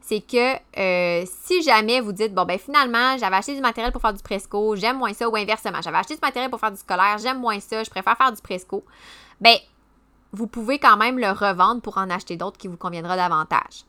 c'est 0.00 0.20
que 0.20 0.56
euh, 0.78 1.24
si 1.44 1.62
jamais 1.62 2.00
vous 2.00 2.12
dites, 2.12 2.34
bon, 2.34 2.44
ben 2.44 2.58
finalement, 2.58 3.16
j'avais 3.18 3.36
acheté 3.36 3.54
du 3.54 3.60
matériel 3.60 3.92
pour 3.92 4.02
faire 4.02 4.12
du 4.12 4.22
presco, 4.22 4.74
j'aime 4.76 4.98
moins 4.98 5.12
ça, 5.12 5.28
ou 5.28 5.36
inversement, 5.36 5.80
j'avais 5.82 5.98
acheté 5.98 6.14
du 6.14 6.20
matériel 6.20 6.50
pour 6.50 6.60
faire 6.60 6.72
du 6.72 6.78
scolaire, 6.78 7.18
j'aime 7.18 7.38
moins 7.38 7.60
ça, 7.60 7.84
je 7.84 7.90
préfère 7.90 8.16
faire 8.16 8.32
du 8.32 8.42
presco, 8.42 8.84
ben, 9.40 9.56
vous 10.32 10.46
pouvez 10.46 10.78
quand 10.78 10.96
même 10.96 11.18
le 11.18 11.30
revendre 11.30 11.82
pour 11.82 11.98
en 11.98 12.10
acheter 12.10 12.36
d'autres 12.36 12.58
qui 12.58 12.68
vous 12.68 12.76
conviendra 12.76 13.16
davantage. 13.16 13.84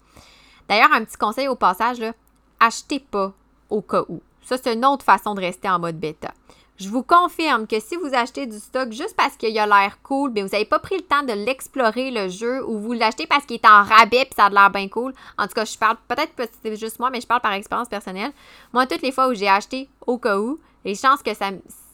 D'ailleurs, 0.69 0.91
un 0.93 1.03
petit 1.03 1.17
conseil 1.17 1.47
au 1.47 1.55
passage, 1.55 2.00
là, 2.00 2.13
achetez 2.59 3.00
pas 3.00 3.33
au 3.69 3.81
cas 3.81 4.03
où. 4.07 4.21
Ça, 4.43 4.57
c'est 4.62 4.73
une 4.73 4.85
autre 4.85 5.05
façon 5.05 5.33
de 5.33 5.41
rester 5.41 5.69
en 5.69 5.79
mode 5.79 6.00
bêta. 6.00 6.31
Je 6.77 6.89
vous 6.89 7.03
confirme 7.03 7.67
que 7.67 7.79
si 7.79 7.95
vous 7.95 8.13
achetez 8.13 8.47
du 8.47 8.57
stock 8.57 8.91
juste 8.91 9.15
parce 9.15 9.38
qu'il 9.38 9.57
a 9.57 9.67
l'air 9.67 10.01
cool, 10.01 10.31
bien, 10.31 10.43
vous 10.43 10.51
n'avez 10.51 10.65
pas 10.65 10.79
pris 10.79 10.97
le 10.97 11.03
temps 11.03 11.21
de 11.21 11.33
l'explorer 11.33 12.09
le 12.09 12.29
jeu 12.29 12.65
ou 12.67 12.79
vous 12.79 12.93
l'achetez 12.93 13.27
parce 13.27 13.45
qu'il 13.45 13.57
est 13.57 13.67
en 13.67 13.83
rabais 13.83 14.23
et 14.23 14.29
ça 14.35 14.45
a 14.45 14.50
l'air 14.50 14.71
bien 14.71 14.89
cool. 14.89 15.13
En 15.38 15.47
tout 15.47 15.53
cas, 15.53 15.65
je 15.65 15.77
parle 15.77 15.97
peut-être 16.07 16.35
que 16.35 16.43
c'est 16.63 16.75
juste 16.75 17.00
moi, 17.00 17.12
mais 17.12 17.21
je 17.21 17.27
parle 17.27 17.41
par 17.41 17.53
expérience 17.53 17.88
personnelle. 17.88 18.31
Moi, 18.73 18.88
toutes 18.88 19.03
les 19.03 19.12
fois 19.12 19.27
où 19.27 19.35
j'ai 19.35 19.47
acheté 19.47 19.88
au 20.07 20.17
cas 20.17 20.39
où, 20.39 20.59
les 20.83 20.95
chances 20.95 21.21
que 21.21 21.33
ça, 21.35 21.51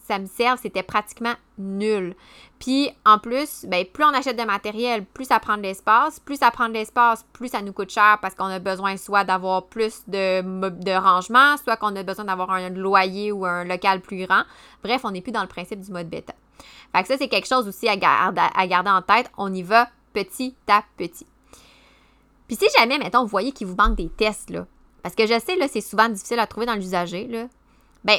ça 0.09 0.17
me 0.17 0.25
serve, 0.25 0.59
c'était 0.59 0.83
pratiquement 0.83 1.35
nul. 1.59 2.15
Puis 2.59 2.89
en 3.05 3.19
plus, 3.19 3.65
ben, 3.67 3.85
plus 3.85 4.03
on 4.03 4.09
achète 4.09 4.37
de 4.37 4.43
matériel, 4.43 5.05
plus 5.05 5.25
ça 5.25 5.39
prend 5.39 5.55
de 5.55 5.61
l'espace. 5.61 6.19
Plus 6.19 6.37
ça 6.37 6.49
prend 6.49 6.67
de 6.67 6.73
l'espace, 6.73 7.23
plus 7.31 7.49
ça 7.49 7.61
nous 7.61 7.73
coûte 7.73 7.91
cher 7.91 8.17
parce 8.21 8.33
qu'on 8.33 8.45
a 8.45 8.57
besoin 8.57 8.97
soit 8.97 9.23
d'avoir 9.23 9.67
plus 9.67 10.01
de, 10.07 10.41
de 10.41 10.91
rangement, 10.91 11.57
soit 11.57 11.77
qu'on 11.77 11.95
a 11.95 12.01
besoin 12.01 12.25
d'avoir 12.25 12.49
un 12.51 12.69
loyer 12.69 13.31
ou 13.31 13.45
un 13.45 13.63
local 13.63 14.01
plus 14.01 14.25
grand. 14.25 14.43
Bref, 14.83 15.01
on 15.03 15.11
n'est 15.11 15.21
plus 15.21 15.31
dans 15.31 15.43
le 15.43 15.47
principe 15.47 15.79
du 15.79 15.91
mode 15.91 16.09
bêta. 16.09 16.33
Fait 16.95 17.03
que 17.03 17.07
ça, 17.07 17.17
c'est 17.17 17.27
quelque 17.27 17.47
chose 17.47 17.67
aussi 17.67 17.87
à, 17.87 17.95
garder, 17.95 18.41
à 18.55 18.67
garder 18.67 18.89
en 18.89 19.03
tête. 19.03 19.29
On 19.37 19.53
y 19.53 19.61
va 19.61 19.87
petit 20.13 20.55
à 20.67 20.83
petit. 20.97 21.27
Puis 22.47 22.57
si 22.57 22.65
jamais, 22.79 22.97
mettons, 22.97 23.21
vous 23.21 23.27
voyez 23.27 23.51
qu'il 23.51 23.67
vous 23.67 23.75
manque 23.75 23.95
des 23.95 24.09
tests, 24.09 24.49
là, 24.49 24.65
parce 25.03 25.13
que 25.13 25.27
je 25.27 25.39
sais, 25.39 25.55
là, 25.55 25.67
c'est 25.67 25.81
souvent 25.81 26.09
difficile 26.09 26.39
à 26.39 26.47
trouver 26.47 26.65
dans 26.65 26.73
l'usager, 26.73 27.27
là, 27.27 27.45
ben, 28.03 28.17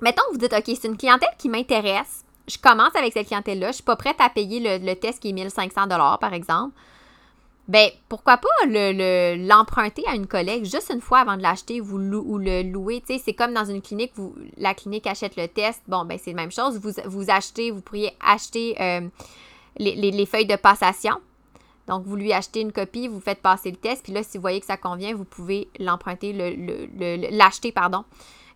mettons 0.00 0.22
que 0.28 0.32
vous 0.32 0.38
dites, 0.38 0.52
OK, 0.52 0.64
c'est 0.66 0.88
une 0.88 0.96
clientèle 0.96 1.28
qui 1.38 1.48
m'intéresse. 1.48 2.24
Je 2.48 2.58
commence 2.58 2.94
avec 2.94 3.12
cette 3.12 3.26
clientèle-là. 3.26 3.68
Je 3.68 3.76
suis 3.76 3.82
pas 3.82 3.96
prête 3.96 4.20
à 4.20 4.28
payer 4.28 4.78
le, 4.78 4.94
test 4.94 5.20
qui 5.20 5.30
est 5.30 5.32
1500 5.32 5.88
par 6.20 6.32
exemple. 6.32 6.74
Ben, 7.68 7.90
pourquoi 8.08 8.36
pas 8.36 8.48
l'emprunter 8.66 10.02
le, 10.02 10.12
à 10.12 10.14
une 10.14 10.28
collègue 10.28 10.64
juste 10.64 10.92
une 10.94 11.00
fois 11.00 11.18
avant 11.18 11.36
de 11.36 11.42
l'acheter 11.42 11.80
ou 11.80 11.98
le 11.98 12.62
louer. 12.62 13.02
c'est 13.06 13.32
comme 13.32 13.52
dans 13.52 13.64
une 13.64 13.82
clinique, 13.82 14.12
vous, 14.14 14.36
la 14.56 14.72
clinique 14.72 15.06
achète 15.08 15.36
le 15.36 15.48
test. 15.48 15.82
Bon, 15.88 16.04
ben, 16.04 16.16
c'est 16.22 16.30
la 16.30 16.36
même 16.36 16.52
chose. 16.52 16.78
Vous, 16.78 16.92
vous 17.06 17.28
achetez, 17.28 17.72
vous 17.72 17.80
pourriez 17.80 18.12
acheter 18.24 18.76
euh, 18.80 19.00
les, 19.78 19.96
les, 19.96 20.26
feuilles 20.26 20.46
de 20.46 20.54
passation. 20.54 21.16
Donc, 21.88 22.04
vous 22.04 22.14
lui 22.14 22.32
achetez 22.32 22.60
une 22.60 22.72
copie, 22.72 23.08
vous 23.08 23.20
faites 23.20 23.40
passer 23.40 23.70
le 23.70 23.76
test, 23.76 24.02
puis 24.04 24.12
là, 24.12 24.22
si 24.22 24.38
vous 24.38 24.42
voyez 24.42 24.60
que 24.60 24.66
ça 24.66 24.76
convient, 24.76 25.14
vous 25.14 25.24
pouvez 25.24 25.68
l'emprunter, 25.78 26.32
l'acheter, 27.30 27.70
pardon, 27.70 28.04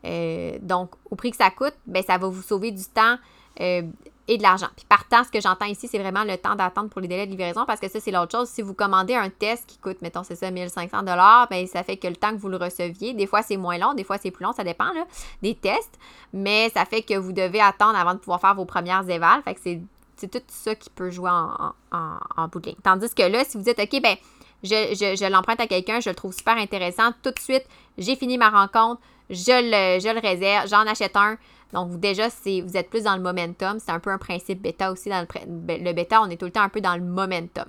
euh, 0.05 0.59
donc, 0.61 0.91
au 1.11 1.17
prix 1.17 1.31
que 1.31 1.37
ça 1.37 1.51
coûte, 1.51 1.75
ben, 1.87 2.03
ça 2.03 2.19
va 2.19 2.29
vous 2.29 2.43
sauver 2.43 2.71
du 2.71 2.85
temps 2.85 3.17
euh, 3.61 3.83
et 4.29 4.39
de 4.39 4.43
l'argent. 4.43 4.69
Puis 4.77 4.87
partant, 4.89 5.25
ce 5.25 5.31
que 5.31 5.41
j'entends 5.41 5.67
ici, 5.67 5.89
c'est 5.89 5.99
vraiment 5.99 6.25
le 6.25 6.37
temps 6.39 6.55
d'attente 6.55 6.91
pour 6.91 7.01
les 7.01 7.09
délais 7.09 7.27
de 7.27 7.33
livraison 7.33 7.65
parce 7.67 7.81
que 7.81 7.89
ça, 7.89 7.99
c'est 8.01 8.13
l'autre 8.13 8.31
chose. 8.37 8.49
Si 8.49 8.63
vous 8.63 8.75
commandez 8.75 9.15
un 9.15 9.29
test 9.29 9.67
qui 9.67 9.79
coûte, 9.79 10.01
mettons, 10.03 10.23
c'est 10.23 10.37
ça, 10.37 10.51
1500 10.51 11.03
ben, 11.51 11.67
ça 11.67 11.83
fait 11.83 11.97
que 11.97 12.07
le 12.07 12.17
temps 12.17 12.31
que 12.31 12.37
vous 12.37 12.49
le 12.49 12.57
receviez, 12.57 13.13
des 13.13 13.27
fois, 13.27 13.43
c'est 13.43 13.57
moins 13.57 13.77
long, 13.77 13.93
des 13.93 14.05
fois, 14.05 14.19
c'est 14.19 14.31
plus 14.31 14.45
long, 14.45 14.53
ça 14.53 14.65
dépend 14.65 14.93
là, 14.93 15.05
des 15.43 15.55
tests, 15.55 15.99
mais 16.33 16.71
ça 16.71 16.85
fait 16.85 17.03
que 17.03 17.15
vous 17.15 17.33
devez 17.33 17.61
attendre 17.61 17.99
avant 17.99 18.15
de 18.15 18.21
pouvoir 18.21 18.41
faire 18.41 18.55
vos 18.55 18.65
premières 18.65 19.09
évals. 19.09 19.43
Fait 19.43 19.55
que 19.55 19.61
c'est, 19.61 20.29
tout 20.29 20.43
ça 20.49 20.75
qui 20.75 20.91
peut 20.91 21.11
jouer 21.11 21.31
en, 21.31 21.73
en, 21.91 22.49
bout. 22.49 22.63
Tandis 22.83 23.13
que 23.15 23.23
là, 23.23 23.43
si 23.45 23.57
vous 23.57 23.65
dites, 23.65 23.81
OK, 23.81 24.03
ben, 24.03 24.17
je, 24.63 25.31
l'emprunte 25.31 25.61
à 25.61 25.67
quelqu'un, 25.67 26.01
je 26.01 26.11
le 26.11 26.15
trouve 26.15 26.33
super 26.33 26.57
intéressant, 26.57 27.13
tout 27.23 27.31
de 27.31 27.39
suite, 27.39 27.65
j'ai 27.99 28.17
fini 28.17 28.39
ma 28.39 28.51
rencontre, 28.51 29.01
je 29.31 29.37
le, 29.37 30.01
je 30.01 30.21
réserve, 30.21 30.69
j'en 30.69 30.87
achète 30.87 31.17
un. 31.17 31.39
Donc, 31.73 32.01
déjà, 32.01 32.29
vous 32.29 32.77
êtes 32.77 32.91
plus 32.91 33.05
dans 33.05 33.15
le 33.15 33.23
momentum. 33.23 33.79
C'est 33.79 33.93
un 33.93 34.01
peu 34.01 34.11
un 34.11 34.19
principe 34.19 34.61
bêta 34.61 34.91
aussi. 34.91 35.09
Dans 35.09 35.21
le, 35.21 35.85
le 35.85 35.93
bêta, 35.93 36.21
on 36.21 36.29
est 36.29 36.37
tout 36.37 36.47
le 36.47 36.51
temps 36.51 36.63
un 36.63 36.69
peu 36.69 36.81
dans 36.81 36.97
le 36.97 37.03
momentum. 37.03 37.67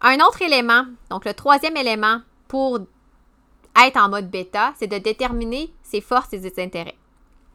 Un 0.00 0.16
autre 0.20 0.42
élément, 0.42 0.84
donc 1.10 1.24
le 1.24 1.34
troisième 1.34 1.76
élément 1.76 2.20
pour 2.48 2.78
être 3.76 3.96
en 3.96 4.08
mode 4.08 4.30
bêta, 4.30 4.72
c'est 4.78 4.86
de 4.86 4.98
déterminer 4.98 5.72
ses 5.82 6.00
forces 6.00 6.32
et 6.32 6.40
ses 6.40 6.62
intérêts. 6.62 6.96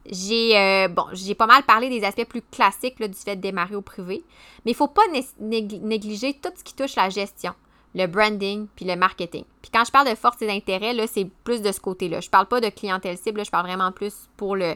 J'ai 0.06 0.56
euh, 0.56 0.88
bon, 0.88 1.04
j'ai 1.12 1.34
pas 1.34 1.46
mal 1.46 1.62
parlé 1.64 1.88
des 1.88 2.04
aspects 2.04 2.24
plus 2.24 2.42
classiques 2.42 2.98
du 3.00 3.14
fait 3.14 3.36
de 3.36 3.40
démarrer 3.40 3.76
au 3.76 3.82
privé, 3.82 4.24
mais 4.64 4.72
il 4.72 4.74
faut 4.74 4.88
pas 4.88 5.02
négliger 5.38 6.34
tout 6.34 6.50
ce 6.56 6.64
qui 6.64 6.74
touche 6.74 6.96
la 6.96 7.10
gestion 7.10 7.54
le 7.94 8.06
branding 8.06 8.66
puis 8.76 8.84
le 8.84 8.96
marketing. 8.96 9.44
Puis 9.62 9.70
quand 9.72 9.84
je 9.84 9.90
parle 9.90 10.08
de 10.08 10.14
force 10.14 10.40
et 10.42 10.46
d'intérêt, 10.46 10.92
là, 10.92 11.06
c'est 11.06 11.28
plus 11.44 11.62
de 11.62 11.72
ce 11.72 11.80
côté-là. 11.80 12.20
Je 12.20 12.30
parle 12.30 12.46
pas 12.46 12.60
de 12.60 12.68
clientèle 12.68 13.18
cible, 13.18 13.44
je 13.44 13.50
parle 13.50 13.66
vraiment 13.66 13.92
plus 13.92 14.28
pour 14.36 14.56
le, 14.56 14.74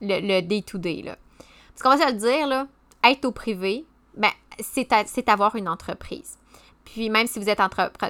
le, 0.00 0.40
day-to-day. 0.40 1.02
Là. 1.02 1.16
Parce 1.68 1.82
qu'on 1.82 2.02
va 2.02 2.08
se 2.08 2.12
le 2.12 2.18
dire, 2.18 2.46
là, 2.46 2.66
être 3.04 3.24
au 3.24 3.32
privé, 3.32 3.84
ben, 4.16 4.30
c'est 4.58 5.28
avoir 5.28 5.56
une 5.56 5.68
entreprise. 5.68 6.38
Puis 6.84 7.10
même 7.10 7.26
si 7.26 7.38
vous 7.38 7.50
êtes 7.50 7.60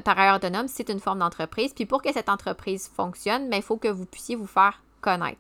travailleur 0.04 0.37
autonome, 0.37 0.68
c'est 0.68 0.88
une 0.88 1.00
forme 1.00 1.18
d'entreprise. 1.18 1.72
Puis 1.74 1.84
pour 1.84 2.00
que 2.00 2.12
cette 2.12 2.28
entreprise 2.28 2.88
fonctionne, 2.94 3.50
ben, 3.50 3.56
il 3.56 3.62
faut 3.62 3.76
que 3.76 3.88
vous 3.88 4.06
puissiez 4.06 4.37
vous 4.37 4.46
faire 4.46 4.80
connaître 5.00 5.38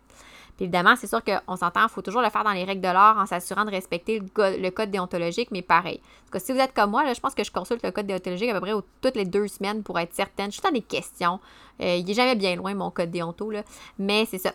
évidemment, 0.60 0.94
c'est 0.96 1.06
sûr 1.06 1.22
qu'on 1.22 1.56
s'entend, 1.56 1.84
il 1.84 1.88
faut 1.88 2.02
toujours 2.02 2.22
le 2.22 2.30
faire 2.30 2.44
dans 2.44 2.52
les 2.52 2.64
règles 2.64 2.80
de 2.80 2.88
l'art 2.88 3.18
en 3.18 3.26
s'assurant 3.26 3.64
de 3.64 3.70
respecter 3.70 4.20
le, 4.20 4.70
code 4.70 4.90
déontologique, 4.90 5.50
mais 5.50 5.62
pareil. 5.62 6.00
Parce 6.30 6.42
que 6.42 6.46
si 6.46 6.52
vous 6.52 6.58
êtes 6.58 6.74
comme 6.74 6.90
moi, 6.90 7.12
je 7.12 7.20
pense 7.20 7.34
que 7.34 7.44
je 7.44 7.50
consulte 7.50 7.82
le 7.84 7.90
code 7.90 8.06
déontologique 8.06 8.50
à 8.50 8.54
peu 8.54 8.60
près 8.60 8.72
toutes 9.00 9.16
les 9.16 9.24
deux 9.24 9.48
semaines 9.48 9.82
pour 9.82 9.98
être 9.98 10.14
certaine. 10.14 10.46
Je 10.46 10.54
suis 10.54 10.62
dans 10.62 10.70
des 10.70 10.82
questions. 10.82 11.40
Euh, 11.80 11.96
il 11.96 12.04
n'est 12.04 12.14
jamais 12.14 12.34
bien 12.34 12.56
loin, 12.56 12.74
mon 12.74 12.90
code 12.90 13.10
déonto. 13.10 13.52
Mais 13.98 14.26
c'est 14.26 14.38
ça. 14.38 14.52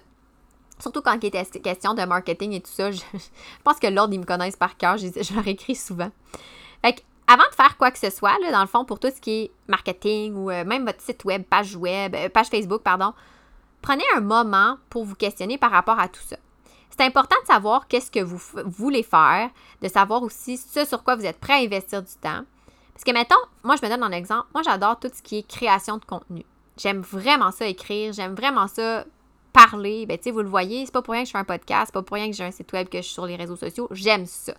Surtout 0.80 1.02
quand 1.02 1.18
il 1.22 1.28
était 1.28 1.46
question 1.60 1.94
de 1.94 2.04
marketing 2.04 2.54
et 2.54 2.62
tout 2.62 2.72
ça, 2.72 2.92
je, 2.92 3.02
pense 3.64 3.80
que 3.80 3.88
l'ordre, 3.88 4.14
ils 4.14 4.20
me 4.20 4.26
connaissent 4.26 4.58
par 4.58 4.78
cœur. 4.78 4.98
Je, 4.98 5.34
leur 5.34 5.48
écris 5.48 5.76
souvent. 5.76 6.12
Fait 6.84 7.04
avant 7.26 7.50
de 7.50 7.56
faire 7.56 7.78
quoi 7.78 7.90
que 7.90 8.00
ce 8.00 8.10
soit, 8.10 8.36
dans 8.52 8.62
le 8.62 8.68
fond, 8.68 8.84
pour 8.84 9.00
tout 9.00 9.10
ce 9.10 9.22
qui 9.22 9.32
est 9.32 9.52
marketing 9.68 10.36
ou 10.36 10.52
euh, 10.52 10.66
même 10.66 10.86
votre 10.86 11.02
site 11.02 11.24
web, 11.24 11.44
page 11.44 11.76
web, 11.76 12.16
euh, 12.16 12.28
page 12.28 12.48
Facebook, 12.48 12.82
pardon, 12.82 13.14
prenez 13.84 14.04
un 14.16 14.22
moment 14.22 14.78
pour 14.90 15.06
vous 15.06 15.14
questionner 15.14 15.60
par 15.60 15.70
rapport 15.70 16.00
à 16.00 16.08
tout 16.08 16.22
ça. 16.26 16.38
C'est 16.90 17.06
important 17.06 17.36
de 17.42 17.48
savoir 17.48 17.88
qu'est-ce 17.88 18.10
que 18.10 18.20
vous 18.20 18.40
voulez 18.66 19.04
faire, 19.04 19.50
de 19.82 19.88
savoir 19.88 20.24
aussi 20.24 20.58
ce 20.58 20.86
sur 20.86 21.04
quoi 21.04 21.16
vous 21.16 21.26
êtes 21.26 21.40
prêt 21.40 21.54
à 21.54 21.58
investir 21.58 22.02
du 22.02 22.14
temps. 22.22 22.44
Parce 22.94 23.04
que 23.04 23.12
mettons, 23.12 23.36
moi 23.64 23.76
je 23.76 23.86
me 23.86 23.92
donne 23.92 24.04
un 24.04 24.12
exemple, 24.12 24.48
moi 24.54 24.64
j'adore 24.64 25.00
tout 25.00 25.10
ce 25.14 25.22
qui 25.22 25.40
est 25.40 25.48
création 25.48 25.98
de 25.98 26.06
contenu. 26.06 26.46
J'aime 26.78 27.02
vraiment 27.02 27.52
ça 27.52 27.68
écrire, 27.68 28.14
j'aime 28.14 28.36
vraiment 28.36 28.68
ça 28.68 29.06
parler. 29.52 30.06
Ben, 30.06 30.18
tu 30.18 30.26
sais, 30.26 30.32
vous 30.32 30.42
le 30.42 30.50
voyez, 30.50 30.86
c'est 30.86 30.92
pas 30.92 31.02
pour 31.02 31.14
rien 31.14 31.24
que 31.24 31.28
je 31.28 31.32
fais 31.32 31.38
un 31.38 31.44
podcast, 31.44 31.86
c'est 31.88 31.94
pas 31.94 32.02
pour 32.02 32.16
rien 32.16 32.30
que 32.30 32.36
j'ai 32.36 32.44
un 32.44 32.52
site 32.52 32.72
web, 32.74 32.90
que 32.90 32.98
je 32.98 33.04
suis 33.04 33.14
sur 33.14 33.26
les 33.26 33.36
réseaux 33.36 33.56
sociaux. 33.56 33.88
J'aime 33.92 34.26
ça. 34.26 34.54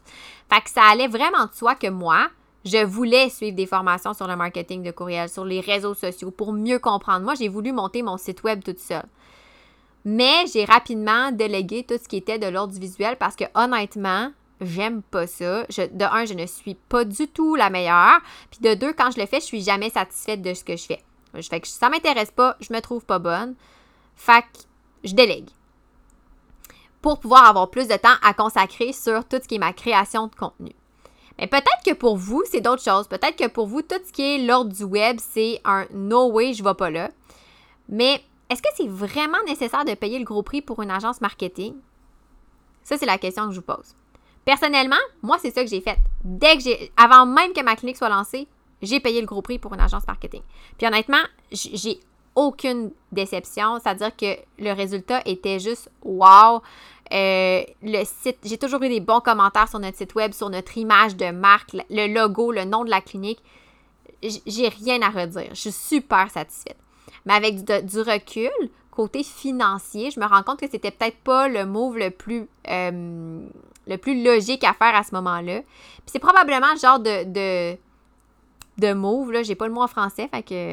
Fait 0.53 0.61
que 0.61 0.71
ça 0.71 0.83
allait 0.85 1.09
vraiment 1.09 1.47
de 1.47 1.53
soi 1.53 1.75
que 1.75 1.89
moi, 1.89 2.29
je 2.65 2.85
voulais 2.85 3.29
suivre 3.29 3.57
des 3.57 3.67
formations 3.67 4.15
sur 4.15 4.27
le 4.27 4.37
marketing 4.37 4.83
de 4.83 4.91
courriel, 4.91 5.29
sur 5.29 5.45
les 5.45 5.61
réseaux 5.61 5.95
sociaux 5.95 6.31
pour 6.31 6.53
mieux 6.53 6.79
comprendre. 6.79 7.25
Moi, 7.25 7.35
j'ai 7.35 7.49
voulu 7.49 7.73
monter 7.73 8.03
mon 8.03 8.17
site 8.17 8.43
web 8.43 8.65
toute 8.65 8.79
seule. 8.79 9.07
Mais 10.05 10.47
j'ai 10.53 10.65
rapidement 10.65 11.33
délégué 11.33 11.85
tout 11.85 11.99
ce 12.03 12.09
qui 12.09 12.17
était 12.17 12.39
de 12.39 12.47
l'ordre 12.47 12.73
du 12.73 12.81
visuel 12.81 13.17
parce 13.17 13.37
que 13.37 13.45
honnêtement, 13.55 14.33
j'aime 14.61 15.03
pas 15.03 15.27
ça. 15.27 15.65
de 15.65 16.05
un, 16.05 16.25
je 16.25 16.35
ne 16.35 16.47
suis 16.47 16.75
pas 16.75 17.05
du 17.05 17.29
tout 17.29 17.55
la 17.55 17.71
meilleure. 17.71 18.21
Puis 18.51 18.61
de 18.61 18.75
deux, 18.75 18.93
quand 18.93 19.11
je 19.11 19.21
le 19.21 19.27
fais, 19.27 19.41
je 19.41 19.47
suis 19.47 19.63
jamais 19.63 19.91
satisfaite 19.91 20.43
de 20.43 20.55
ce 20.55 20.65
que 20.65 20.77
je 20.77 20.85
fais. 20.85 21.03
Je 21.35 21.49
fais 21.49 21.61
que 21.61 21.69
ça 21.69 21.89
m'intéresse 21.89 22.31
pas, 22.31 22.57
je 22.61 22.73
me 22.73 22.81
trouve 22.81 23.05
pas 23.05 23.19
bonne. 23.19 23.55
Fait 24.15 24.43
que 24.43 24.61
je 25.05 25.15
délègue. 25.15 25.51
pour 27.03 27.21
pouvoir 27.21 27.45
avoir 27.47 27.71
plus 27.71 27.87
de 27.87 27.97
temps 27.97 28.17
à 28.23 28.33
consacrer 28.33 28.95
sur 28.95 29.27
tout 29.27 29.37
ce 29.43 29.47
qui 29.47 29.57
est 29.57 29.59
ma 29.59 29.75
création 29.75 30.27
de 30.29 30.35
contenu. 30.35 30.75
Mais 31.39 31.47
peut-être 31.47 31.83
que 31.85 31.93
pour 31.93 32.17
vous, 32.17 32.43
c'est 32.51 32.61
d'autres 32.61 32.83
choses. 32.83 33.09
Peut-être 33.09 33.37
que 33.37 33.49
pour 33.49 33.67
vous, 33.67 33.83
tout 33.83 33.97
ce 34.07 34.13
qui 34.13 34.23
est 34.23 34.39
l'ordre 34.39 34.73
du 34.73 34.85
web, 34.85 35.19
c'est 35.21 35.61
un 35.65 35.87
no 35.93 36.31
way, 36.31 36.53
je 36.53 36.63
ne 36.63 36.69
vais 36.69 36.75
pas 36.75 36.91
là. 36.91 37.11
Mais 37.89 38.23
est-ce 38.49 38.63
que 38.63 38.69
c'est 38.77 38.89
vraiment 38.89 39.43
nécessaire 39.47 39.85
de 39.85 39.95
payer 39.95 40.19
le 40.19 40.25
gros 40.25 40.43
prix 40.43 40.63
pour 40.63 40.83
une 40.83 40.91
agence 40.91 41.21
marketing? 41.21 41.75
Ça, 42.85 42.99
c'est 42.99 43.07
la 43.07 43.19
question 43.19 43.47
que 43.49 43.53
je 43.53 43.61
vous 43.61 43.67
pose. 43.67 43.95
Personnellement, 44.45 44.97
moi, 45.23 45.39
c'est 45.41 45.51
ça 45.51 45.65
que 45.65 45.71
j'ai 45.71 45.81
fait. 45.81 45.99
Dès 46.23 46.57
que 46.57 46.63
j'ai, 46.63 46.93
avant 46.97 47.27
même 47.27 47.53
que 47.53 47.63
ma 47.63 47.77
clinique 47.77 47.97
soit 47.97 48.11
lancée, 48.11 48.47
j'ai 48.83 49.01
payé 49.01 49.21
le 49.21 49.27
gros 49.27 49.43
prix 49.43 49.59
pour 49.59 49.73
une 49.73 49.81
agence 49.81 50.07
marketing. 50.07 50.43
Puis 50.77 50.87
honnêtement, 50.87 51.23
j'ai 51.51 52.01
aucune 52.35 52.91
déception. 53.13 53.79
C'est-à-dire 53.83 54.15
que 54.17 54.37
le 54.59 54.73
résultat 54.73 55.23
était 55.25 55.59
juste 55.59 55.91
wow. 56.03 56.63
Euh, 57.13 57.63
le 57.83 58.05
site, 58.05 58.39
j'ai 58.45 58.59
toujours 58.59 58.83
eu 58.83 58.89
des 58.89 59.01
bons 59.01 59.21
commentaires 59.21 59.69
sur 59.69 59.79
notre 59.79 59.97
site 59.97 60.15
web, 60.15 60.33
sur 60.33 60.51
notre 60.51 60.77
image 60.79 61.17
de 61.17 61.31
marque, 61.31 61.77
le 61.91 62.13
logo, 62.13 62.51
le 62.51 62.65
nom 62.65 62.85
de 62.85 62.91
la 62.91 63.01
clinique. 63.01 63.41
J'ai 64.23 64.69
rien 64.69 65.03
à 65.03 65.11
redire. 65.11 65.51
Je 65.51 65.61
suis 65.69 65.73
super 65.73 66.31
satisfaite. 66.31 66.79
Mais 67.27 67.35
avec 67.35 67.65
du, 67.65 68.01
recul, 68.01 68.51
côté 68.91 69.23
financier, 69.23 70.11
je 70.11 70.19
me 70.19 70.27
rends 70.27 70.43
compte 70.43 70.61
que 70.61 70.69
c'était 70.71 70.91
peut-être 70.91 71.19
pas 71.19 71.49
le 71.49 71.67
move 71.67 71.99
le 71.99 72.11
plus, 72.11 72.47
euh, 72.69 73.41
logique 73.87 74.65
à 74.65 74.73
faire 74.73 74.95
à 74.95 75.03
ce 75.03 75.15
moment-là. 75.15 75.61
Puis 75.61 76.07
c'est 76.07 76.19
probablement 76.19 76.73
le 76.73 76.79
genre 76.79 77.01
de 77.01 77.77
move, 78.95 79.33
là, 79.33 79.43
j'ai 79.43 79.55
pas 79.55 79.67
le 79.67 79.73
mot 79.73 79.83
en 79.83 79.89
français, 79.89 80.29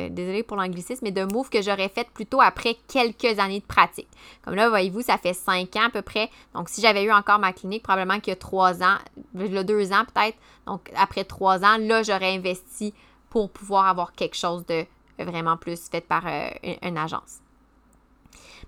désolé 0.09 0.43
pour 0.43 0.57
l'anglicisme, 0.57 1.01
mais 1.03 1.11
de 1.11 1.23
move 1.23 1.49
que 1.49 1.61
j'aurais 1.61 1.89
fait 1.89 2.09
plutôt 2.09 2.41
après 2.41 2.77
quelques 2.87 3.39
années 3.39 3.59
de 3.59 3.65
pratique. 3.65 4.07
Comme 4.43 4.55
là, 4.55 4.69
voyez-vous, 4.69 5.01
ça 5.01 5.17
fait 5.17 5.33
cinq 5.33 5.75
ans 5.75 5.85
à 5.87 5.89
peu 5.89 6.01
près. 6.01 6.29
Donc, 6.53 6.69
si 6.69 6.81
j'avais 6.81 7.03
eu 7.03 7.11
encore 7.11 7.39
ma 7.39 7.53
clinique, 7.53 7.83
probablement 7.83 8.19
qu'il 8.19 8.31
y 8.31 8.33
a 8.33 8.37
trois 8.37 8.81
ans, 8.81 8.97
deux 9.33 9.93
ans 9.93 10.03
peut-être. 10.13 10.37
Donc, 10.65 10.89
après 10.95 11.23
trois 11.23 11.63
ans, 11.63 11.77
là, 11.77 12.03
j'aurais 12.03 12.35
investi 12.35 12.93
pour 13.29 13.49
pouvoir 13.49 13.87
avoir 13.87 14.13
quelque 14.13 14.35
chose 14.35 14.65
de 14.65 14.85
vraiment 15.19 15.57
plus 15.57 15.87
fait 15.89 16.01
par 16.01 16.23
euh, 16.25 16.49
une 16.81 16.97
agence. 16.97 17.39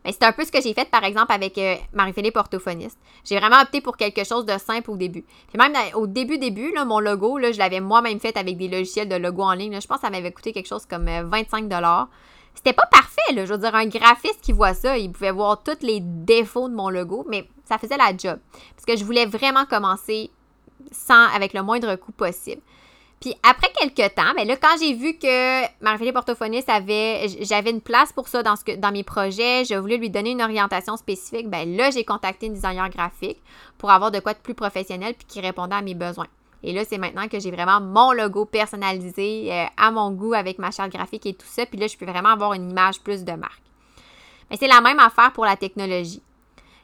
C'est 0.05 0.23
un 0.23 0.33
peu 0.33 0.43
ce 0.43 0.51
que 0.51 0.61
j'ai 0.61 0.73
fait, 0.73 0.89
par 0.89 1.03
exemple, 1.05 1.31
avec 1.31 1.57
euh, 1.57 1.75
Marie-Philippe 1.93 2.35
Orthophoniste. 2.35 2.97
J'ai 3.23 3.37
vraiment 3.39 3.61
opté 3.61 3.79
pour 3.79 3.95
quelque 3.95 4.25
chose 4.25 4.45
de 4.45 4.57
simple 4.57 4.91
au 4.91 4.97
début. 4.97 5.23
Puis 5.47 5.57
même 5.57 5.73
au 5.95 6.07
début, 6.07 6.37
début, 6.37 6.73
là, 6.73 6.83
mon 6.83 6.99
logo, 6.99 7.39
je 7.41 7.57
l'avais 7.57 7.79
moi-même 7.79 8.19
fait 8.19 8.35
avec 8.35 8.57
des 8.57 8.67
logiciels 8.67 9.07
de 9.07 9.15
logo 9.15 9.43
en 9.43 9.53
ligne. 9.53 9.79
Je 9.79 9.87
pense 9.87 9.97
que 9.97 10.05
ça 10.05 10.09
m'avait 10.09 10.31
coûté 10.31 10.51
quelque 10.51 10.67
chose 10.67 10.85
comme 10.85 11.05
25 11.05 11.71
euh, 11.71 12.05
C'était 12.53 12.73
pas 12.73 12.87
parfait, 12.91 13.33
là. 13.33 13.45
Je 13.45 13.53
veux 13.53 13.59
dire, 13.59 13.73
un 13.75 13.85
graphiste 13.85 14.41
qui 14.41 14.51
voit 14.51 14.73
ça, 14.73 14.97
il 14.97 15.11
pouvait 15.11 15.31
voir 15.31 15.63
tous 15.63 15.81
les 15.81 16.01
défauts 16.01 16.67
de 16.67 16.75
mon 16.75 16.89
logo, 16.89 17.25
mais 17.29 17.47
ça 17.63 17.77
faisait 17.77 17.97
la 17.97 18.15
job. 18.17 18.39
Parce 18.75 18.85
que 18.85 18.97
je 18.97 19.05
voulais 19.05 19.25
vraiment 19.25 19.65
commencer 19.65 20.31
sans, 20.91 21.27
avec 21.33 21.53
le 21.53 21.63
moindre 21.63 21.95
coût 21.95 22.11
possible. 22.11 22.61
Puis 23.23 23.33
après 23.41 23.71
quelques 23.79 24.15
temps, 24.15 24.33
ben 24.35 24.45
là, 24.45 24.57
quand 24.57 24.75
j'ai 24.77 24.93
vu 24.93 25.17
que 25.17 25.81
Marie-Philippe 25.81 26.17
Orthophoniste 26.17 26.67
avait, 26.67 27.29
j'avais 27.39 27.69
une 27.69 27.79
place 27.79 28.11
pour 28.11 28.27
ça 28.27 28.43
dans, 28.43 28.91
mes 28.91 29.03
projets, 29.03 29.63
je 29.63 29.75
voulais 29.75 29.95
lui 29.95 30.09
donner 30.09 30.31
une 30.31 30.41
orientation 30.41 30.97
spécifique, 30.97 31.49
ben 31.49 31.77
là, 31.77 31.89
j'ai 31.89 32.03
contacté 32.03 32.47
une 32.47 32.53
designer 32.55 32.89
graphique 32.89 33.41
pour 33.77 33.91
avoir 33.91 34.11
de 34.11 34.19
quoi 34.19 34.33
de 34.33 34.39
plus 34.39 34.55
professionnel 34.55 35.13
puis 35.13 35.25
qui 35.25 35.39
répondait 35.39 35.75
à 35.77 35.81
mes 35.81 35.93
besoins. 35.93 36.27
Et 36.63 36.73
là, 36.73 36.83
c'est 36.83 36.97
maintenant 36.97 37.29
que 37.29 37.39
j'ai 37.39 37.49
vraiment 37.49 37.79
mon 37.79 38.11
logo 38.11 38.43
personnalisé 38.43 39.53
euh, 39.53 39.65
à 39.77 39.89
mon 39.89 40.11
goût 40.11 40.33
avec 40.33 40.59
ma 40.59 40.71
charte 40.71 40.91
graphique 40.91 41.25
et 41.25 41.33
tout 41.33 41.47
ça. 41.47 41.65
Puis 41.65 41.79
là, 41.79 41.87
je 41.87 41.95
peux 41.95 42.05
vraiment 42.05 42.29
avoir 42.29 42.51
une 42.51 42.71
image 42.71 42.99
plus 42.99 43.23
de 43.23 43.31
marque. 43.31 43.63
Mais 44.51 44.57
c'est 44.57 44.67
la 44.67 44.81
même 44.81 44.99
affaire 44.99 45.31
pour 45.31 45.45
la 45.45 45.55
technologie. 45.55 46.21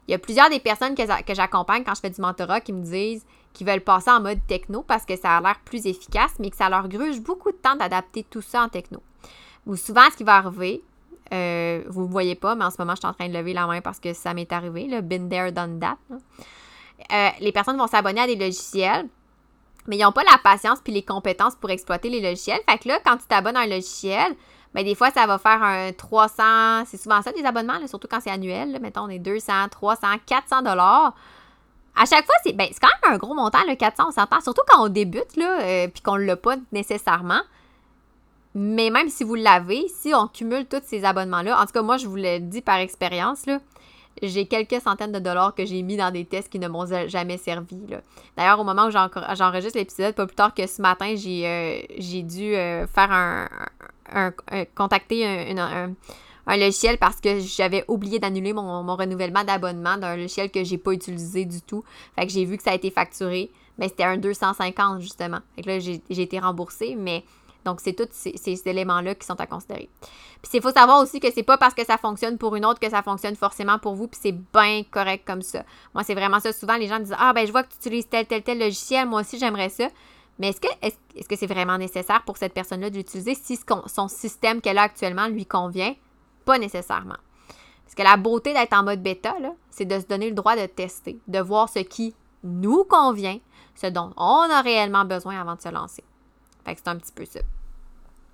Il 0.08 0.12
y 0.12 0.16
a 0.16 0.20
plusieurs 0.20 0.50
des 0.50 0.62
personnes 0.62 0.96
que 0.96 1.34
j'accompagne 1.36 1.84
quand 1.84 1.96
je 1.96 2.00
fais 2.00 2.10
du 2.10 2.22
mentorat 2.22 2.62
qui 2.62 2.72
me 2.72 2.82
disent 2.82 3.26
qui 3.54 3.64
veulent 3.64 3.82
passer 3.82 4.12
en 4.12 4.22
mode 4.22 4.40
techno 4.48 4.84
parce 4.84 5.06
que 5.06 5.18
ça 5.18 5.38
a 5.38 5.42
l'air 5.42 5.60
plus 5.66 5.86
efficace, 5.86 6.32
mais 6.40 6.50
que 6.50 6.56
ça 6.56 6.70
leur 6.70 6.88
gruge 6.88 7.20
beaucoup 7.22 7.52
de 7.52 7.58
temps 7.58 7.76
d'adapter 7.76 8.26
tout 8.30 8.42
ça 8.42 8.64
en 8.64 8.70
techno. 8.70 9.02
Ou 9.66 9.76
souvent, 9.76 10.10
ce 10.12 10.18
qui 10.18 10.24
va 10.24 10.38
arriver, 10.38 10.84
euh, 11.34 11.84
vous 11.88 12.04
ne 12.04 12.12
voyez 12.12 12.36
pas, 12.36 12.56
mais 12.56 12.66
en 12.66 12.72
ce 12.72 12.78
moment, 12.80 12.94
je 12.94 13.00
suis 13.00 13.08
en 13.08 13.14
train 13.14 13.28
de 13.28 13.34
lever 13.34 13.54
la 13.54 13.68
main 13.68 13.82
parce 13.82 14.00
que 14.00 14.14
ça 14.14 14.34
m'est 14.34 14.52
arrivé, 14.52 14.86
le 14.86 15.02
been 15.02 15.30
there, 15.30 15.52
done 15.52 15.80
that. 15.80 15.98
Euh, 17.12 17.30
les 17.40 17.52
personnes 17.52 17.78
vont 17.78 17.88
s'abonner 17.88 18.22
à 18.22 18.28
des 18.28 18.36
logiciels, 18.36 19.08
mais 19.88 19.98
ils 19.98 20.04
n'ont 20.04 20.12
pas 20.12 20.24
la 20.24 20.38
patience 20.44 20.80
puis 20.84 20.94
les 20.94 21.04
compétences 21.04 21.56
pour 21.56 21.70
exploiter 21.70 22.10
les 22.10 22.22
logiciels. 22.22 22.60
Fait 22.70 22.78
que 22.78 22.88
là, 22.88 23.00
quand 23.06 23.18
tu 23.18 23.26
t'abonnes 23.28 23.58
à 23.58 23.62
un 23.62 23.68
logiciel, 23.68 24.36
ben 24.74 24.84
des 24.84 24.96
fois, 24.96 25.10
ça 25.12 25.26
va 25.26 25.38
faire 25.38 25.64
un 25.64 25.92
300, 25.92 26.86
c'est 26.86 26.98
souvent 26.98 27.22
ça 27.22 27.32
des 27.32 27.44
abonnements, 27.44 27.86
surtout 27.88 28.08
quand 28.10 28.20
c'est 28.22 28.30
annuel. 28.30 28.78
mettons, 28.82 29.04
on 29.04 29.10
est 29.10 29.20
200, 29.20 29.70
300, 29.72 30.08
400 30.26 30.62
dollars 30.62 31.16
à 32.00 32.06
chaque 32.06 32.26
fois, 32.26 32.36
c'est 32.44 32.54
ben, 32.54 32.70
quand 32.82 32.88
même 33.04 33.14
un 33.14 33.18
gros 33.18 33.34
montant, 33.34 33.60
le 33.68 33.76
400, 33.76 34.06
on 34.08 34.12
s'entend. 34.12 34.40
Surtout 34.40 34.62
quand 34.68 34.86
on 34.86 34.88
débute, 34.88 35.36
là, 35.36 35.62
euh, 35.62 35.88
puis 35.90 36.02
qu'on 36.02 36.18
ne 36.18 36.24
l'a 36.24 36.38
pas 36.38 36.56
nécessairement. 36.72 37.42
Mais 38.56 38.90
même 38.90 39.10
si 39.10 39.26
vous 39.26 39.36
l'avez, 39.36 39.86
si 39.90 40.14
on 40.16 40.28
cumule 40.28 40.66
tous 40.66 40.82
ces 40.86 41.04
abonnements-là, 41.04 41.62
en 41.62 41.66
tout 41.66 41.74
cas, 41.74 41.82
moi, 41.82 41.98
je 41.98 42.08
vous 42.08 42.16
le 42.16 42.40
dis 42.40 42.62
par 42.62 42.78
expérience, 42.78 43.46
là, 43.46 43.60
j'ai 44.22 44.48
quelques 44.48 44.82
centaines 44.82 45.12
de 45.12 45.20
dollars 45.20 45.54
que 45.54 45.66
j'ai 45.66 45.82
mis 45.82 45.98
dans 45.98 46.10
des 46.10 46.24
tests 46.24 46.50
qui 46.50 46.60
ne 46.60 46.70
m'ont 46.70 46.86
jamais 47.08 47.38
servi. 47.38 47.78
D'ailleurs, 48.38 48.60
au 48.62 48.64
moment 48.64 48.88
où 48.88 48.92
j'enregistre 48.92 49.78
l'épisode, 49.78 50.16
pas 50.16 50.26
plus 50.26 50.36
tard 50.36 50.54
que 50.54 50.66
ce 50.68 50.82
matin, 50.82 51.16
j'ai 51.18 51.46
euh, 51.46 52.22
dû 52.24 52.56
euh, 52.56 52.88
faire 52.88 53.12
un, 53.12 54.32
contacter 54.74 55.26
un, 55.26 55.58
un 55.58 55.94
logiciel 56.58 56.98
parce 56.98 57.20
que 57.20 57.40
j'avais 57.40 57.86
oublié 57.88 58.20
d'annuler 58.20 58.54
mon, 58.54 58.96
renouvellement 58.96 59.44
d'abonnement 59.44 59.98
d'un 59.98 60.16
logiciel 60.16 60.50
que 60.52 60.64
j'ai 60.64 60.78
pas 60.78 60.92
utilisé 60.92 61.46
du 61.46 61.62
tout. 61.62 61.84
Fait 62.16 62.26
que 62.26 62.32
j'ai 62.32 62.46
vu 62.46 62.58
que 62.58 62.64
ça 62.64 62.72
a 62.72 62.76
été 62.76 62.92
facturé. 62.92 63.52
Mais 63.78 63.88
c'était 63.88 64.04
un 64.04 64.18
250 64.18 65.00
justement. 65.02 65.40
Fait 65.56 65.62
que 65.62 65.70
là, 65.70 65.80
j'ai 65.80 66.02
été 66.10 66.38
remboursée, 66.40 66.96
mais 66.98 67.24
donc 67.66 67.82
c'est 67.82 67.94
tous 67.94 68.08
ces, 68.12 68.62
éléments-là 68.66 69.16
qui 69.16 69.26
sont 69.26 69.40
à 69.40 69.46
considérer. 69.46 69.90
Puis 70.42 70.52
il 70.54 70.62
faut 70.62 70.72
savoir 70.72 71.02
aussi 71.02 71.20
que 71.20 71.32
c'est 71.32 71.44
pas 71.44 71.58
parce 71.58 71.74
que 71.74 71.86
ça 71.86 71.98
fonctionne 71.98 72.38
pour 72.38 72.56
une 72.56 72.66
autre 72.66 72.80
que 72.80 72.90
ça 72.90 73.04
fonctionne 73.04 73.36
forcément 73.36 73.80
pour 73.80 73.96
vous, 73.96 74.08
puis 74.08 74.20
c'est 74.22 74.32
bien 74.32 74.84
correct 74.90 75.24
comme 75.26 75.42
ça. 75.42 75.64
Moi, 75.94 76.04
c'est 76.04 76.14
vraiment 76.14 76.40
ça. 76.40 76.54
Souvent, 76.54 76.78
les 76.78 76.88
gens 76.88 77.00
disent 77.00 77.16
Ah, 77.18 77.34
ben, 77.34 77.46
je 77.46 77.52
vois 77.52 77.64
que 77.64 77.70
tu 77.70 77.78
utilises 77.78 78.08
tel, 78.08 78.26
tel, 78.26 78.44
tel 78.44 78.60
logiciel, 78.60 79.08
moi 79.08 79.22
aussi, 79.22 79.38
j'aimerais 79.38 79.70
ça. 79.70 79.88
Mais 80.40 80.50
est-ce 80.50 80.62
que 80.62 80.68
est-ce 80.82 81.28
que 81.28 81.36
c'est 81.36 81.48
vraiment 81.48 81.78
nécessaire 81.78 82.24
pour 82.24 82.38
cette 82.38 82.54
personne-là 82.54 82.90
d'utiliser 82.90 83.36
si 83.36 83.60
son 83.88 84.08
système 84.08 84.62
qu'elle 84.62 84.78
a 84.78 84.84
actuellement 84.84 85.28
lui 85.28 85.46
convient? 85.46 85.94
Nécessairement. 86.58 87.18
Parce 87.84 87.96
que 87.96 88.04
la 88.04 88.18
beauté 88.18 88.54
d'être 88.54 88.74
en 88.74 88.84
mode 88.84 89.02
bêta, 89.02 89.36
c'est 89.70 89.86
de 89.86 90.00
se 90.00 90.06
donner 90.06 90.30
le 90.30 90.36
droit 90.36 90.56
de 90.56 90.66
tester, 90.66 91.20
de 91.28 91.40
voir 91.40 91.70
ce 91.70 91.80
qui 91.80 92.16
nous 92.44 92.84
convient, 92.84 93.40
ce 93.76 93.88
dont 93.88 94.14
on 94.16 94.48
a 94.50 94.62
réellement 94.62 95.06
besoin 95.06 95.40
avant 95.40 95.56
de 95.56 95.62
se 95.62 95.70
lancer. 95.70 96.04
Fait 96.66 96.76
c'est 96.78 96.88
un 96.88 96.98
petit 96.98 97.12
peu 97.12 97.26
ça. 97.26 97.40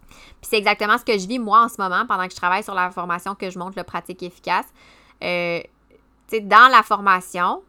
Puis 0.08 0.50
c'est 0.50 0.58
exactement 0.58 0.98
ce 0.98 1.06
que 1.06 1.18
je 1.18 1.28
vis 1.28 1.40
moi 1.40 1.64
en 1.64 1.70
ce 1.70 1.82
moment 1.82 2.06
pendant 2.06 2.26
que 2.26 2.32
je 2.32 2.36
travaille 2.36 2.64
sur 2.64 2.74
la 2.74 2.92
formation 2.92 3.36
que 3.36 3.50
je 3.50 3.58
montre 3.58 3.78
le 3.78 3.84
pratique 3.84 4.22
efficace. 4.24 4.68
Euh, 5.24 5.62
dans 6.42 6.70
la 6.72 6.84
formation, 6.84 7.64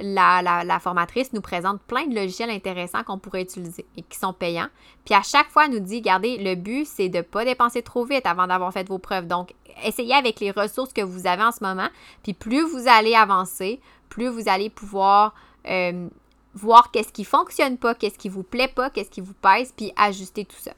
la, 0.00 0.78
formatrice 0.80 1.32
nous 1.32 1.40
présente 1.40 1.80
plein 1.82 2.06
de 2.06 2.14
logiciels 2.14 2.50
intéressants 2.50 3.02
qu'on 3.04 3.18
pourrait 3.18 3.42
utiliser 3.42 3.84
et 3.96 4.02
qui 4.02 4.18
sont 4.18 4.32
payants. 4.32 4.68
Puis 5.04 5.14
à 5.14 5.22
chaque 5.22 5.50
fois, 5.50 5.66
elle 5.66 5.72
nous 5.72 5.80
dit, 5.80 5.96
regardez, 5.96 6.38
le 6.38 6.54
but, 6.54 6.86
c'est 6.86 7.08
de 7.08 7.18
ne 7.18 7.22
pas 7.22 7.44
dépenser 7.44 7.82
trop 7.82 8.04
vite 8.04 8.26
avant 8.26 8.46
d'avoir 8.46 8.72
fait 8.72 8.88
vos 8.88 8.98
preuves. 8.98 9.26
Donc, 9.26 9.54
essayez 9.84 10.14
avec 10.14 10.40
les 10.40 10.50
ressources 10.50 10.92
que 10.92 11.02
vous 11.02 11.26
avez 11.26 11.42
en 11.42 11.52
ce 11.52 11.62
moment. 11.62 11.88
Puis 12.22 12.32
plus 12.32 12.62
vous 12.62 12.88
allez 12.88 13.14
avancer, 13.14 13.80
plus 14.08 14.28
vous 14.28 14.48
allez 14.48 14.70
pouvoir 14.70 15.34
euh, 15.68 16.08
voir 16.54 16.90
qu'est-ce 16.90 17.12
qui 17.12 17.24
fonctionne 17.24 17.78
pas, 17.78 17.94
qu'est-ce 17.94 18.18
qui 18.18 18.28
vous 18.28 18.42
plaît 18.42 18.68
pas, 18.68 18.90
qu'est-ce 18.90 19.10
qui 19.10 19.20
vous 19.20 19.34
pèse, 19.34 19.72
puis 19.76 19.92
ajuster 19.96 20.44
tout 20.44 20.56
ça. 20.58 20.72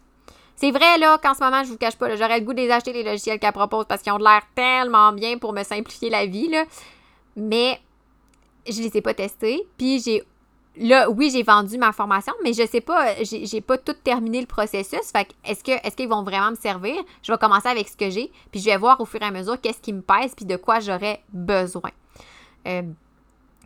C'est 0.56 0.70
vrai, 0.70 0.98
là, 0.98 1.18
qu'en 1.18 1.34
ce 1.34 1.42
moment, 1.42 1.64
je 1.64 1.70
vous 1.70 1.76
cache 1.76 1.96
pas, 1.96 2.14
j'aurais 2.14 2.38
le 2.38 2.44
goût 2.44 2.52
de 2.52 2.60
les 2.60 2.70
acheter, 2.70 2.92
les 2.92 3.02
logiciels 3.02 3.40
qu'elle 3.40 3.52
propose, 3.52 3.86
parce 3.86 4.02
qu'ils 4.02 4.12
ont 4.12 4.18
l'air 4.18 4.42
tellement 4.54 5.12
bien 5.12 5.38
pour 5.38 5.52
me 5.52 5.64
simplifier 5.64 6.10
la 6.10 6.26
vie, 6.26 6.48
là. 6.48 6.64
Mais 7.36 7.80
je 8.68 8.80
les 8.80 8.96
ai 8.96 9.00
pas 9.00 9.14
testés. 9.14 9.66
Puis 9.76 10.00
j'ai 10.00 10.22
là, 10.76 11.08
oui, 11.10 11.30
j'ai 11.30 11.42
vendu 11.42 11.78
ma 11.78 11.92
formation, 11.92 12.32
mais 12.42 12.52
je 12.52 12.66
sais 12.66 12.80
pas, 12.80 13.22
j'ai 13.22 13.60
pas 13.60 13.78
tout 13.78 13.92
terminé 13.92 14.40
le 14.40 14.46
processus. 14.46 15.10
Fait 15.12 15.28
est-ce 15.44 15.62
que 15.62 15.72
est-ce 15.86 15.96
qu'ils 15.96 16.08
vont 16.08 16.22
vraiment 16.22 16.50
me 16.50 16.56
servir? 16.56 16.96
Je 17.22 17.32
vais 17.32 17.38
commencer 17.38 17.68
avec 17.68 17.88
ce 17.88 17.96
que 17.96 18.10
j'ai, 18.10 18.32
puis 18.50 18.60
je 18.60 18.66
vais 18.66 18.76
voir 18.76 19.00
au 19.00 19.04
fur 19.04 19.22
et 19.22 19.26
à 19.26 19.30
mesure 19.30 19.60
qu'est-ce 19.60 19.80
qui 19.80 19.92
me 19.92 20.02
pèse, 20.02 20.34
puis 20.34 20.44
de 20.44 20.56
quoi 20.56 20.80
j'aurais 20.80 21.22
besoin. 21.32 21.90
Euh, 22.66 22.82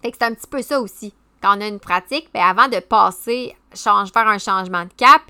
fait 0.02 0.10
que 0.10 0.16
c'est 0.20 0.26
un 0.26 0.34
petit 0.34 0.46
peu 0.46 0.62
ça 0.62 0.80
aussi. 0.80 1.14
Quand 1.40 1.56
on 1.56 1.60
a 1.60 1.68
une 1.68 1.80
pratique, 1.80 2.30
bien, 2.32 2.46
avant 2.46 2.68
de 2.68 2.80
passer, 2.80 3.54
faire 3.72 4.26
un 4.28 4.38
changement 4.38 4.84
de 4.84 4.92
cap, 4.96 5.22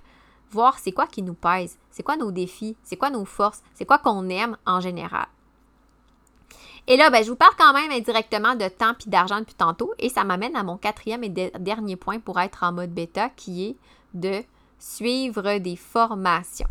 voir 0.51 0.79
c'est 0.79 0.93
quoi 0.93 1.07
qui 1.07 1.23
nous 1.23 1.35
pèse, 1.35 1.79
c'est 1.91 2.03
quoi 2.03 2.17
nos 2.17 2.31
défis, 2.31 2.77
c'est 2.83 2.97
quoi 2.97 3.11
nos 3.11 3.25
forces, 3.25 3.63
c'est 3.75 3.85
quoi 3.85 3.99
qu'on 3.99 4.29
aime 4.31 4.57
en 4.67 4.81
général. 4.81 5.27
Et 6.91 6.97
là, 6.97 7.11
ben, 7.11 7.23
je 7.23 7.29
vous 7.29 7.37
parle 7.37 7.53
quand 7.59 7.75
même 7.75 7.91
indirectement 7.91 8.57
de 8.57 8.67
temps 8.67 8.95
puis 8.95 9.11
d'argent 9.11 9.41
depuis 9.41 9.55
tantôt. 9.55 9.93
Et 9.99 10.09
ça 10.09 10.25
m'amène 10.25 10.57
à 10.57 10.63
mon 10.63 10.79
quatrième 10.79 11.23
et 11.23 11.29
dernier 11.29 11.97
point 11.97 12.19
pour 12.19 12.41
être 12.41 12.65
en 12.65 12.73
mode 12.73 12.93
bêta, 12.93 13.29
qui 13.29 13.67
est 13.67 13.77
de 14.15 14.43
suivre 14.79 15.59
des 15.59 15.77
formations. 15.77 16.69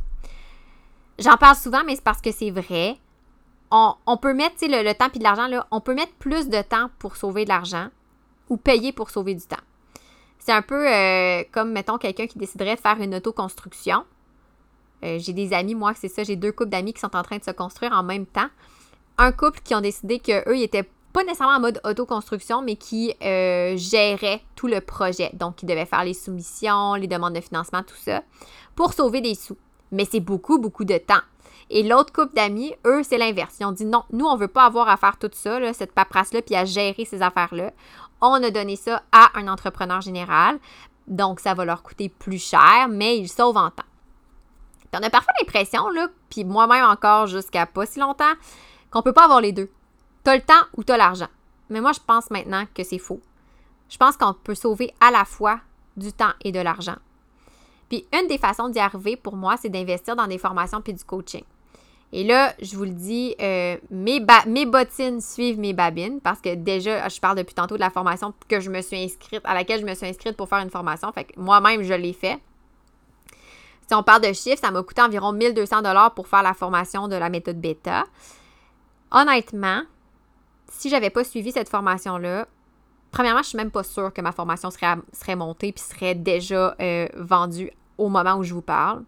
J'en 1.19 1.37
parle 1.37 1.55
souvent, 1.55 1.83
mais 1.85 1.95
c'est 1.95 2.03
parce 2.03 2.21
que 2.21 2.31
c'est 2.31 2.49
vrai. 2.49 2.97
on, 3.69 4.17
peut 4.19 4.33
mettre 4.33 4.55
le, 4.63 4.83
le 4.83 4.93
temps 4.95 5.09
puis 5.09 5.19
de 5.19 5.23
l'argent, 5.23 5.47
on 5.69 5.81
peut 5.81 5.93
mettre 5.93 6.13
plus 6.13 6.49
de 6.49 6.61
temps 6.63 6.89
pour 6.97 7.15
sauver 7.15 7.43
de 7.43 7.49
l'argent 7.49 7.89
ou 8.49 8.57
payer 8.57 8.91
pour 8.91 9.11
sauver 9.11 9.35
du 9.35 9.45
temps. 9.45 9.55
C'est 10.39 10.51
un 10.51 10.63
peu 10.63 10.87
euh, 10.91 11.43
comme, 11.51 11.73
mettons, 11.73 11.97
quelqu'un 11.97 12.25
qui 12.25 12.39
déciderait 12.39 12.75
de 12.75 12.79
faire 12.79 12.99
une 13.01 13.13
autoconstruction. 13.13 14.03
Euh, 15.03 15.19
j'ai 15.19 15.33
des 15.33 15.53
amis, 15.53 15.75
moi, 15.75 15.93
c'est 15.93 16.07
ça, 16.07 16.23
j'ai 16.23 16.35
deux 16.35 16.51
couples 16.51 16.69
d'amis 16.69 16.93
qui 16.93 17.01
sont 17.01 17.15
en 17.15 17.21
train 17.21 17.37
de 17.37 17.43
se 17.43 17.51
construire 17.51 17.91
en 17.91 18.01
même 18.01 18.25
temps. 18.25 18.47
Un 19.17 19.31
couple 19.31 19.59
qui 19.63 19.73
ont 19.73 19.81
décidé 19.81 20.19
qu'eux, 20.19 20.55
ils 20.55 20.63
étaient 20.63 20.87
pas 21.13 21.23
nécessairement 21.23 21.55
en 21.55 21.59
mode 21.59 21.81
autoconstruction, 21.83 22.61
mais 22.61 22.75
qui 22.75 23.13
euh, 23.23 23.75
géraient 23.75 24.43
tout 24.55 24.67
le 24.67 24.81
projet. 24.81 25.31
Donc, 25.33 25.63
ils 25.63 25.65
devaient 25.65 25.85
faire 25.85 26.03
les 26.03 26.13
soumissions, 26.13 26.93
les 26.93 27.07
demandes 27.07 27.33
de 27.33 27.41
financement, 27.41 27.81
tout 27.81 27.95
ça, 27.95 28.21
pour 28.75 28.93
sauver 28.93 29.21
des 29.21 29.33
sous. 29.33 29.57
Mais 29.91 30.05
c'est 30.05 30.19
beaucoup, 30.19 30.59
beaucoup 30.59 30.85
de 30.85 30.97
temps. 30.97 31.21
Et 31.69 31.83
l'autre 31.83 32.13
couple 32.13 32.35
d'amis, 32.35 32.73
eux, 32.85 33.01
c'est 33.03 33.17
l'inverse. 33.17 33.55
Ils 33.59 33.65
ont 33.65 33.71
dit 33.71 33.85
non, 33.85 34.03
nous, 34.11 34.25
on 34.25 34.35
veut 34.35 34.47
pas 34.47 34.65
avoir 34.65 34.87
à 34.89 34.97
faire 34.97 35.17
tout 35.17 35.31
ça, 35.33 35.73
cette 35.73 35.91
paperasse-là, 35.93 36.41
puis 36.41 36.55
à 36.55 36.65
gérer 36.65 37.05
ces 37.05 37.21
affaires-là. 37.21 37.71
On 38.21 38.41
a 38.43 38.51
donné 38.51 38.75
ça 38.75 39.03
à 39.11 39.31
un 39.35 39.47
entrepreneur 39.47 40.01
général. 40.01 40.59
Donc, 41.07 41.39
ça 41.39 41.53
va 41.53 41.65
leur 41.65 41.83
coûter 41.83 42.09
plus 42.09 42.37
cher, 42.37 42.87
mais 42.89 43.17
ils 43.17 43.29
sauvent 43.29 43.57
en 43.57 43.71
temps. 43.71 43.83
On 44.93 45.03
a 45.03 45.09
parfois 45.09 45.33
l'impression, 45.39 45.89
là, 45.89 46.07
puis 46.29 46.43
moi-même 46.43 46.85
encore 46.85 47.27
jusqu'à 47.27 47.65
pas 47.65 47.85
si 47.85 47.99
longtemps, 47.99 48.33
qu'on 48.91 49.01
peut 49.01 49.13
pas 49.13 49.25
avoir 49.25 49.41
les 49.41 49.51
deux. 49.51 49.69
T'as 50.23 50.35
le 50.35 50.41
temps 50.41 50.65
ou 50.75 50.83
t'as 50.83 50.97
l'argent. 50.97 51.27
Mais 51.69 51.81
moi, 51.81 51.91
je 51.91 51.99
pense 52.05 52.29
maintenant 52.31 52.65
que 52.73 52.83
c'est 52.83 52.99
faux. 52.99 53.21
Je 53.89 53.97
pense 53.97 54.17
qu'on 54.17 54.33
peut 54.33 54.55
sauver 54.55 54.93
à 54.99 55.11
la 55.11 55.25
fois 55.25 55.59
du 55.95 56.11
temps 56.11 56.33
et 56.43 56.51
de 56.51 56.59
l'argent. 56.59 56.97
Puis 57.89 58.05
une 58.13 58.27
des 58.27 58.37
façons 58.37 58.69
d'y 58.69 58.79
arriver 58.79 59.15
pour 59.15 59.35
moi, 59.35 59.55
c'est 59.57 59.69
d'investir 59.69 60.15
dans 60.15 60.27
des 60.27 60.37
formations 60.37 60.81
puis 60.81 60.93
du 60.93 61.03
coaching. 61.03 61.43
Et 62.13 62.23
là, 62.23 62.53
je 62.61 62.75
vous 62.77 62.85
le 62.85 62.91
dis, 62.91 63.35
euh, 63.41 63.75
mes, 63.91 64.19
bottines 64.65 65.19
suivent 65.19 65.59
mes 65.59 65.73
babines 65.73 66.21
parce 66.21 66.39
que 66.39 66.55
déjà, 66.55 67.09
je 67.09 67.19
parle 67.19 67.37
depuis 67.37 67.53
tantôt 67.53 67.75
de 67.75 67.81
la 67.81 67.89
formation 67.89 68.33
que 68.47 68.61
je 68.61 68.69
me 68.69 68.81
suis 68.81 68.97
inscrite, 68.97 69.41
à 69.43 69.53
laquelle 69.53 69.81
je 69.81 69.85
me 69.85 69.93
suis 69.93 70.07
inscrite 70.07 70.37
pour 70.37 70.47
faire 70.47 70.59
une 70.59 70.69
formation. 70.69 71.11
Fait 71.11 71.25
que 71.25 71.39
moi-même, 71.39 71.83
je 71.83 71.93
l'ai 71.93 72.13
fait. 72.13 72.39
Si 73.87 73.93
on 73.93 74.03
parle 74.03 74.21
de 74.21 74.33
chiffres, 74.33 74.59
ça 74.61 74.71
m'a 74.71 74.83
coûté 74.83 75.01
environ 75.01 75.33
1200 75.33 75.81
dollars 75.81 76.13
pour 76.13 76.27
faire 76.27 76.43
la 76.43 76.53
formation 76.53 77.07
de 77.07 77.15
la 77.15 77.29
méthode 77.29 77.59
bêta. 77.59 78.05
Honnêtement, 79.11 79.83
si 80.69 80.89
j'avais 80.89 81.09
pas 81.09 81.23
suivi 81.23 81.51
cette 81.51 81.69
formation-là, 81.69 82.47
premièrement, 83.11 83.41
je 83.41 83.49
suis 83.49 83.57
même 83.57 83.71
pas 83.71 83.83
sûre 83.83 84.13
que 84.13 84.21
ma 84.21 84.31
formation 84.31 84.69
serait, 84.69 85.35
montée 85.35 85.71
puis 85.71 85.83
serait 85.83 86.15
déjà 86.15 86.75
euh, 86.81 87.07
vendue 87.15 87.71
au 87.97 88.09
moment 88.09 88.35
où 88.35 88.43
je 88.43 88.53
vous 88.53 88.61
parle. 88.61 89.03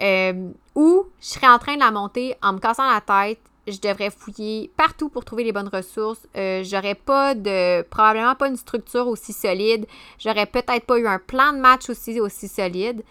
Euh, 0.00 0.50
ou 0.74 1.06
je 1.20 1.26
serais 1.26 1.48
en 1.48 1.58
train 1.58 1.74
de 1.74 1.80
la 1.80 1.90
monter 1.90 2.36
en 2.42 2.52
me 2.52 2.58
cassant 2.58 2.88
la 2.88 3.00
tête. 3.00 3.40
Je 3.66 3.78
devrais 3.80 4.10
fouiller 4.10 4.70
partout 4.76 5.10
pour 5.10 5.24
trouver 5.24 5.44
les 5.44 5.52
bonnes 5.52 5.68
ressources. 5.68 6.26
Euh, 6.36 6.62
j'aurais 6.64 6.94
pas 6.94 7.34
de. 7.34 7.82
probablement 7.82 8.34
pas 8.34 8.48
une 8.48 8.56
structure 8.56 9.06
aussi 9.08 9.32
solide. 9.32 9.86
J'aurais 10.18 10.46
peut-être 10.46 10.86
pas 10.86 10.98
eu 10.98 11.06
un 11.06 11.18
plan 11.18 11.52
de 11.52 11.58
match 11.58 11.90
aussi, 11.90 12.18
solide. 12.48 13.02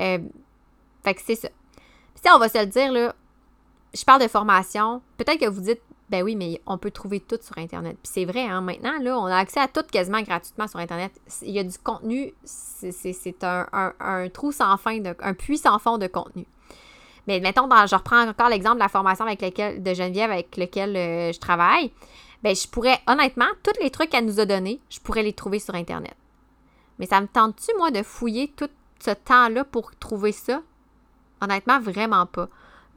Euh, 0.00 0.18
fait 1.04 1.16
c'est 1.24 1.34
ça. 1.34 1.48
si 2.14 2.30
on 2.32 2.38
va 2.38 2.48
se 2.48 2.58
le 2.58 2.66
dire, 2.66 2.92
là, 2.92 3.14
je 3.94 4.04
parle 4.04 4.22
de 4.22 4.28
formation. 4.28 5.02
Peut-être 5.16 5.40
que 5.40 5.48
vous 5.48 5.60
dites, 5.60 5.80
ben 6.10 6.22
oui, 6.22 6.36
mais 6.36 6.60
on 6.66 6.78
peut 6.78 6.90
trouver 6.90 7.20
tout 7.20 7.38
sur 7.40 7.58
Internet. 7.58 7.96
Puis 8.02 8.10
c'est 8.12 8.24
vrai, 8.24 8.46
hein, 8.46 8.60
maintenant, 8.60 8.98
là, 9.00 9.18
on 9.18 9.26
a 9.26 9.36
accès 9.36 9.60
à 9.60 9.68
tout 9.68 9.82
quasiment 9.90 10.22
gratuitement 10.22 10.66
sur 10.66 10.78
Internet. 10.78 11.12
Il 11.42 11.50
y 11.50 11.58
a 11.58 11.64
du 11.64 11.76
contenu, 11.78 12.32
c'est 12.44 13.44
un, 13.44 14.28
trou 14.32 14.52
sans 14.52 14.76
fin, 14.78 15.00
un 15.20 15.34
puits 15.34 15.58
sans 15.58 15.78
fond 15.78 15.98
de 15.98 16.06
contenu. 16.06 16.46
Mais 17.26 17.40
mettons, 17.40 17.68
je 17.86 17.94
reprends 17.94 18.26
encore 18.26 18.48
l'exemple 18.48 18.76
de 18.76 18.82
la 18.82 18.88
formation 18.88 19.26
avec 19.26 19.42
laquelle, 19.42 19.82
de 19.82 19.92
Geneviève 19.92 20.30
avec 20.30 20.56
laquelle 20.56 20.96
euh, 20.96 21.32
je 21.32 21.38
travaille. 21.38 21.92
Ben, 22.42 22.56
je 22.56 22.66
pourrais, 22.66 22.98
honnêtement, 23.06 23.48
tous 23.62 23.78
les 23.82 23.90
trucs 23.90 24.08
qu'elle 24.08 24.24
nous 24.24 24.40
a 24.40 24.46
donnés, 24.46 24.80
je 24.88 24.98
pourrais 25.00 25.22
les 25.22 25.34
trouver 25.34 25.58
sur 25.58 25.74
Internet. 25.74 26.16
Mais 26.98 27.04
ça 27.04 27.20
me 27.20 27.26
tente-tu, 27.26 27.70
moi, 27.76 27.90
de 27.90 28.02
fouiller 28.02 28.48
tout 28.56 28.70
ce 28.98 29.10
temps-là 29.10 29.64
pour 29.64 29.94
trouver 29.96 30.32
ça? 30.32 30.62
Honnêtement, 31.42 31.80
vraiment 31.80 32.24
pas 32.24 32.48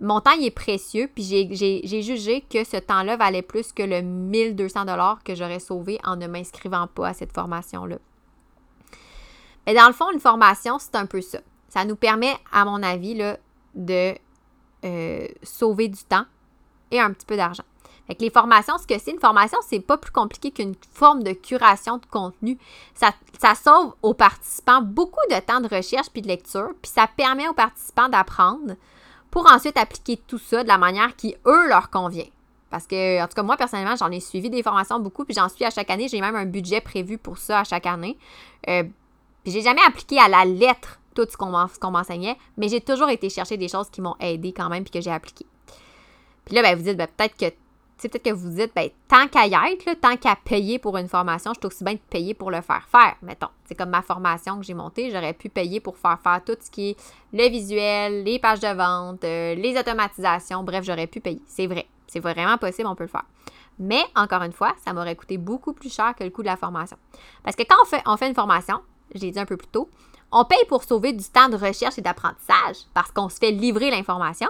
mon 0.01 0.19
temps 0.19 0.31
il 0.31 0.45
est 0.45 0.51
précieux, 0.51 1.09
puis 1.13 1.23
j'ai 1.23 2.01
jugé 2.01 2.41
que 2.41 2.63
ce 2.63 2.77
temps-là 2.77 3.17
valait 3.17 3.43
plus 3.43 3.71
que 3.71 3.83
le 3.83 4.01
1200 4.01 4.85
dollars 4.85 5.23
que 5.23 5.35
j'aurais 5.35 5.59
sauvé 5.59 5.99
en 6.03 6.15
ne 6.15 6.27
m'inscrivant 6.27 6.87
pas 6.87 7.09
à 7.09 7.13
cette 7.13 7.31
formation-là. 7.31 7.97
Mais 9.65 9.75
dans 9.75 9.87
le 9.87 9.93
fond, 9.93 10.11
une 10.11 10.19
formation, 10.19 10.79
c'est 10.79 10.95
un 10.95 11.05
peu 11.05 11.21
ça. 11.21 11.39
Ça 11.69 11.85
nous 11.85 11.95
permet, 11.95 12.33
à 12.51 12.65
mon 12.65 12.81
avis, 12.81 13.15
de 13.75 14.15
euh, 14.83 15.27
sauver 15.43 15.87
du 15.87 16.03
temps 16.03 16.25
et 16.89 16.99
un 16.99 17.13
petit 17.13 17.25
peu 17.25 17.37
d'argent. 17.37 17.63
Fait 18.07 18.19
les 18.19 18.31
formations, 18.31 18.77
ce 18.79 18.87
que 18.87 18.99
c'est, 18.99 19.11
une 19.11 19.19
formation, 19.19 19.59
c'est 19.67 19.79
pas 19.79 19.97
plus 19.97 20.11
compliqué 20.11 20.49
qu'une 20.51 20.73
forme 20.91 21.21
de 21.21 21.33
curation 21.33 21.97
de 21.97 22.05
contenu. 22.07 22.57
Ça, 22.95 23.11
ça 23.39 23.53
sauve 23.53 23.93
aux 24.01 24.15
participants 24.15 24.81
beaucoup 24.81 25.21
de 25.29 25.39
temps 25.39 25.61
de 25.61 25.73
recherche 25.73 26.09
puis 26.11 26.23
de 26.23 26.27
lecture, 26.27 26.71
puis 26.81 26.91
ça 26.91 27.07
permet 27.07 27.47
aux 27.47 27.53
participants 27.53 28.09
d'apprendre 28.09 28.73
pour 29.31 29.49
ensuite 29.51 29.77
appliquer 29.77 30.17
tout 30.27 30.37
ça 30.37 30.61
de 30.61 30.67
la 30.67 30.77
manière 30.77 31.15
qui, 31.15 31.35
eux, 31.47 31.67
leur 31.67 31.89
convient. 31.89 32.27
Parce 32.69 32.85
que, 32.85 33.21
en 33.21 33.27
tout 33.27 33.33
cas, 33.33 33.43
moi, 33.43 33.57
personnellement, 33.57 33.95
j'en 33.95 34.11
ai 34.11 34.19
suivi 34.19 34.49
des 34.49 34.61
formations 34.61 34.99
beaucoup, 34.99 35.25
puis 35.25 35.33
j'en 35.33 35.49
suis 35.49 35.65
à 35.65 35.69
chaque 35.69 35.89
année. 35.89 36.07
J'ai 36.07 36.21
même 36.21 36.35
un 36.35 36.45
budget 36.45 36.79
prévu 36.81 37.17
pour 37.17 37.37
ça 37.37 37.61
à 37.61 37.63
chaque 37.63 37.85
année. 37.85 38.17
Euh, 38.69 38.83
puis 39.43 39.51
j'ai 39.51 39.61
jamais 39.61 39.81
appliqué 39.87 40.19
à 40.19 40.29
la 40.29 40.45
lettre 40.45 40.99
tout 41.15 41.27
ce 41.29 41.35
qu'on 41.35 41.91
m'enseignait, 41.91 42.37
mais 42.57 42.69
j'ai 42.69 42.79
toujours 42.79 43.09
été 43.09 43.29
chercher 43.29 43.57
des 43.57 43.67
choses 43.67 43.89
qui 43.89 44.01
m'ont 44.01 44.15
aidé 44.19 44.53
quand 44.53 44.69
même, 44.69 44.83
puis 44.83 44.91
que 44.91 45.01
j'ai 45.01 45.11
appliqué. 45.11 45.45
Puis 46.45 46.55
là, 46.55 46.61
ben, 46.61 46.77
vous 46.77 46.83
dites, 46.83 46.97
ben, 46.97 47.07
peut-être 47.07 47.35
que 47.35 47.53
peut-être 48.09 48.23
que 48.23 48.33
vous 48.33 48.49
dites, 48.49 48.71
ben, 48.75 48.89
tant 49.07 49.27
qu'à 49.27 49.47
y 49.47 49.53
être, 49.53 49.99
tant 49.99 50.17
qu'à 50.17 50.35
payer 50.35 50.79
pour 50.79 50.97
une 50.97 51.07
formation, 51.07 51.53
je 51.53 51.59
suis 51.59 51.67
aussi 51.67 51.83
bien 51.83 51.93
de 51.93 51.99
payer 52.09 52.33
pour 52.33 52.51
le 52.51 52.61
faire 52.61 52.87
faire, 52.89 53.15
mettons. 53.21 53.49
C'est 53.65 53.75
comme 53.75 53.89
ma 53.89 54.01
formation 54.01 54.57
que 54.57 54.65
j'ai 54.65 54.73
montée, 54.73 55.11
j'aurais 55.11 55.33
pu 55.33 55.49
payer 55.49 55.79
pour 55.79 55.97
faire 55.97 56.19
faire 56.21 56.41
tout 56.43 56.57
ce 56.59 56.69
qui 56.69 56.91
est 56.91 56.97
le 57.33 57.49
visuel, 57.49 58.23
les 58.23 58.39
pages 58.39 58.59
de 58.59 58.73
vente, 58.73 59.23
euh, 59.23 59.55
les 59.55 59.77
automatisations, 59.77 60.63
bref, 60.63 60.83
j'aurais 60.83 61.07
pu 61.07 61.19
payer. 61.19 61.41
C'est 61.45 61.67
vrai. 61.67 61.87
C'est 62.07 62.19
vraiment 62.19 62.57
possible, 62.57 62.87
on 62.87 62.95
peut 62.95 63.05
le 63.05 63.09
faire. 63.09 63.25
Mais, 63.79 64.03
encore 64.15 64.43
une 64.43 64.51
fois, 64.51 64.73
ça 64.85 64.93
m'aurait 64.93 65.15
coûté 65.15 65.37
beaucoup 65.37 65.73
plus 65.73 65.93
cher 65.93 66.13
que 66.15 66.23
le 66.23 66.29
coût 66.29 66.41
de 66.41 66.47
la 66.47 66.57
formation. 66.57 66.97
Parce 67.43 67.55
que 67.55 67.63
quand 67.63 67.77
on 67.81 67.85
fait, 67.85 68.01
on 68.05 68.17
fait 68.17 68.27
une 68.27 68.35
formation, 68.35 68.81
je 69.15 69.21
l'ai 69.21 69.31
dit 69.31 69.39
un 69.39 69.45
peu 69.45 69.57
plus 69.57 69.69
tôt, 69.69 69.89
on 70.31 70.45
paye 70.45 70.63
pour 70.67 70.83
sauver 70.83 71.13
du 71.13 71.25
temps 71.25 71.49
de 71.49 71.57
recherche 71.57 71.97
et 71.97 72.01
d'apprentissage 72.01 72.85
parce 72.93 73.11
qu'on 73.11 73.29
se 73.29 73.37
fait 73.37 73.51
livrer 73.51 73.91
l'information, 73.91 74.47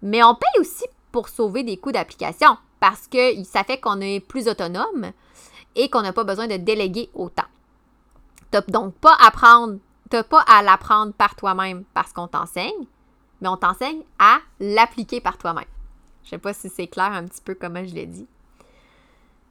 mais 0.00 0.22
on 0.22 0.34
paye 0.34 0.60
aussi 0.60 0.84
pour 1.12 1.28
sauver 1.28 1.62
des 1.62 1.76
coûts 1.76 1.92
d'application 1.92 2.56
parce 2.80 3.06
que 3.06 3.44
ça 3.44 3.62
fait 3.62 3.78
qu'on 3.78 4.00
est 4.00 4.18
plus 4.18 4.48
autonome 4.48 5.12
et 5.76 5.88
qu'on 5.88 6.02
n'a 6.02 6.12
pas 6.12 6.24
besoin 6.24 6.48
de 6.48 6.56
déléguer 6.56 7.10
autant. 7.14 7.44
Tu 8.50 8.58
donc 8.68 8.94
pas 8.94 9.14
à 9.20 9.28
apprendre, 9.28 9.78
pas 10.10 10.44
à 10.48 10.62
l'apprendre 10.62 11.12
par 11.12 11.36
toi-même 11.36 11.84
parce 11.94 12.12
qu'on 12.12 12.26
t'enseigne, 12.26 12.86
mais 13.40 13.48
on 13.48 13.56
t'enseigne 13.56 14.02
à 14.18 14.38
l'appliquer 14.58 15.20
par 15.20 15.38
toi-même. 15.38 15.64
Je 16.24 16.30
sais 16.30 16.38
pas 16.38 16.52
si 16.52 16.68
c'est 16.68 16.86
clair 16.86 17.12
un 17.12 17.24
petit 17.24 17.40
peu 17.40 17.54
comment 17.54 17.84
je 17.84 17.94
l'ai 17.94 18.06
dit. 18.06 18.26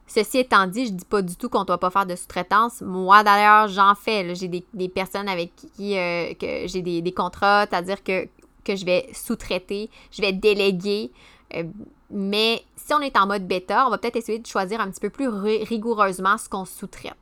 Ceci 0.07 0.39
étant 0.39 0.67
dit, 0.67 0.87
je 0.87 0.91
dis 0.91 1.05
pas 1.05 1.21
du 1.21 1.37
tout 1.37 1.47
qu'on 1.47 1.61
ne 1.61 1.65
doit 1.65 1.77
pas 1.77 1.89
faire 1.89 2.05
de 2.05 2.17
sous-traitance. 2.17 2.81
Moi, 2.81 3.23
d'ailleurs, 3.23 3.69
j'en 3.69 3.95
fais. 3.95 4.35
J'ai 4.35 4.49
des, 4.49 4.89
personnes 4.89 5.29
avec 5.29 5.55
qui 5.55 5.97
euh, 5.97 6.33
j'ai 6.65 6.81
des, 6.81 7.01
des, 7.01 7.13
contrats, 7.13 7.65
c'est-à-dire 7.65 8.03
que, 8.03 8.27
que 8.65 8.75
je 8.75 8.83
vais 8.85 9.07
sous-traiter, 9.13 9.89
je 10.11 10.21
vais 10.21 10.33
déléguer. 10.33 11.11
Euh, 11.55 11.63
mais 12.09 12.63
si 12.75 12.93
on 12.93 12.99
est 12.99 13.17
en 13.17 13.27
mode 13.27 13.47
bêta, 13.47 13.87
on 13.87 13.89
va 13.89 13.97
peut-être 13.97 14.17
essayer 14.17 14.39
de 14.39 14.47
choisir 14.47 14.81
un 14.81 14.89
petit 14.89 14.99
peu 14.99 15.09
plus 15.09 15.27
rigoureusement 15.27 16.37
ce 16.37 16.49
qu'on 16.49 16.65
sous-traite. 16.65 17.15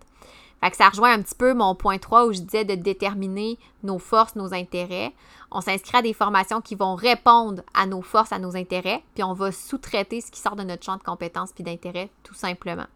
Fait 0.62 0.72
que 0.72 0.78
ça 0.78 0.90
rejoint 0.90 1.14
un 1.14 1.22
petit 1.22 1.36
peu 1.36 1.54
mon 1.54 1.74
point 1.74 1.98
3 1.98 2.26
où 2.26 2.34
je 2.34 2.42
disais 2.42 2.66
de 2.66 2.76
déterminer 2.76 3.58
nos 3.84 3.98
forces, 3.98 4.36
nos 4.36 4.54
intérêts. 4.54 5.14
On 5.52 5.62
s'inscrit 5.62 5.98
à 5.98 6.02
des 6.02 6.14
formations 6.14 6.60
qui 6.60 6.76
vont 6.76 6.96
répondre 6.96 7.64
à 7.74 7.86
nos 7.86 8.02
forces, 8.02 8.34
à 8.34 8.40
nos 8.40 8.58
intérêts, 8.58 9.04
puis 9.14 9.24
on 9.24 9.34
va 9.34 9.52
sous-traiter 9.52 10.22
ce 10.22 10.32
qui 10.32 10.40
sort 10.40 10.56
de 10.56 10.64
notre 10.64 10.84
champ 10.84 10.98
de 10.98 11.04
compétences 11.04 11.54
puis 11.54 11.64
d'intérêts, 11.64 12.10
tout 12.24 12.34
simplement. 12.34 12.88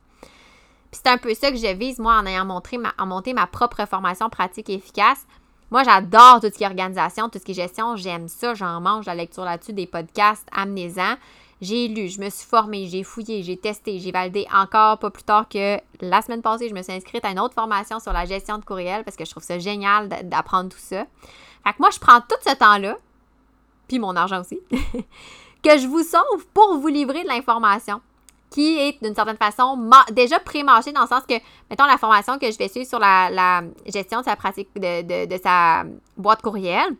Puis 0.91 1.01
c'est 1.03 1.09
un 1.09 1.17
peu 1.17 1.33
ça 1.33 1.51
que 1.51 1.57
je 1.57 1.73
vise, 1.73 1.99
moi, 1.99 2.15
en 2.15 2.25
ayant 2.25 2.45
montré 2.45 2.77
monté 2.99 3.33
ma 3.33 3.47
propre 3.47 3.87
formation 3.87 4.29
pratique 4.29 4.69
et 4.69 4.75
efficace. 4.75 5.25
Moi, 5.71 5.83
j'adore 5.83 6.39
tout 6.39 6.47
ce 6.47 6.57
qui 6.57 6.63
est 6.63 6.67
organisation, 6.67 7.29
tout 7.29 7.39
ce 7.39 7.43
qui 7.43 7.51
est 7.51 7.55
gestion. 7.55 7.95
J'aime 7.95 8.27
ça. 8.27 8.53
J'en 8.53 8.79
mange 8.81 9.05
la 9.05 9.15
lecture 9.15 9.43
là-dessus, 9.43 9.73
des 9.73 9.87
podcasts, 9.87 10.47
amenez-en. 10.51 11.15
J'ai 11.61 11.87
lu, 11.87 12.09
je 12.09 12.19
me 12.19 12.29
suis 12.29 12.45
formée, 12.45 12.87
j'ai 12.87 13.03
fouillé, 13.03 13.41
j'ai 13.41 13.55
testé, 13.55 13.97
j'ai 13.97 14.11
validé 14.11 14.45
encore 14.53 14.99
pas 14.99 15.09
plus 15.09 15.23
tard 15.23 15.47
que 15.47 15.77
la 16.01 16.21
semaine 16.21 16.41
passée, 16.41 16.67
je 16.67 16.73
me 16.73 16.81
suis 16.81 16.91
inscrite 16.91 17.23
à 17.23 17.29
une 17.29 17.39
autre 17.39 17.53
formation 17.53 18.01
sur 18.01 18.11
la 18.11 18.25
gestion 18.25 18.57
de 18.57 18.65
courriel 18.65 19.05
parce 19.05 19.15
que 19.15 19.23
je 19.23 19.31
trouve 19.31 19.43
ça 19.43 19.57
génial 19.59 20.09
d'apprendre 20.09 20.69
tout 20.69 20.77
ça. 20.77 21.05
Fait 21.63 21.71
que 21.71 21.77
moi, 21.79 21.89
je 21.89 21.99
prends 21.99 22.19
tout 22.19 22.35
ce 22.45 22.53
temps-là, 22.53 22.97
puis 23.87 23.97
mon 23.97 24.13
argent 24.17 24.41
aussi, 24.41 24.59
que 25.63 25.77
je 25.77 25.87
vous 25.87 26.03
sauve 26.03 26.45
pour 26.53 26.77
vous 26.79 26.89
livrer 26.89 27.23
de 27.23 27.29
l'information 27.29 28.01
qui 28.53 28.77
est 28.77 29.03
d'une 29.03 29.15
certaine 29.15 29.37
façon 29.37 29.89
déjà 30.11 30.39
pré-marché 30.39 30.91
dans 30.91 31.01
le 31.01 31.07
sens 31.07 31.23
que, 31.27 31.33
mettons, 31.69 31.85
la 31.85 31.97
formation 31.97 32.37
que 32.37 32.51
je 32.51 32.57
vais 32.57 32.67
suivre 32.67 32.87
sur 32.87 32.99
la, 32.99 33.63
gestion 33.91 34.19
de 34.19 34.25
sa 34.25 34.35
pratique 34.35 34.69
de, 34.75 35.25
de 35.25 35.41
sa 35.41 35.83
boîte 36.15 36.43
courriel, 36.43 36.95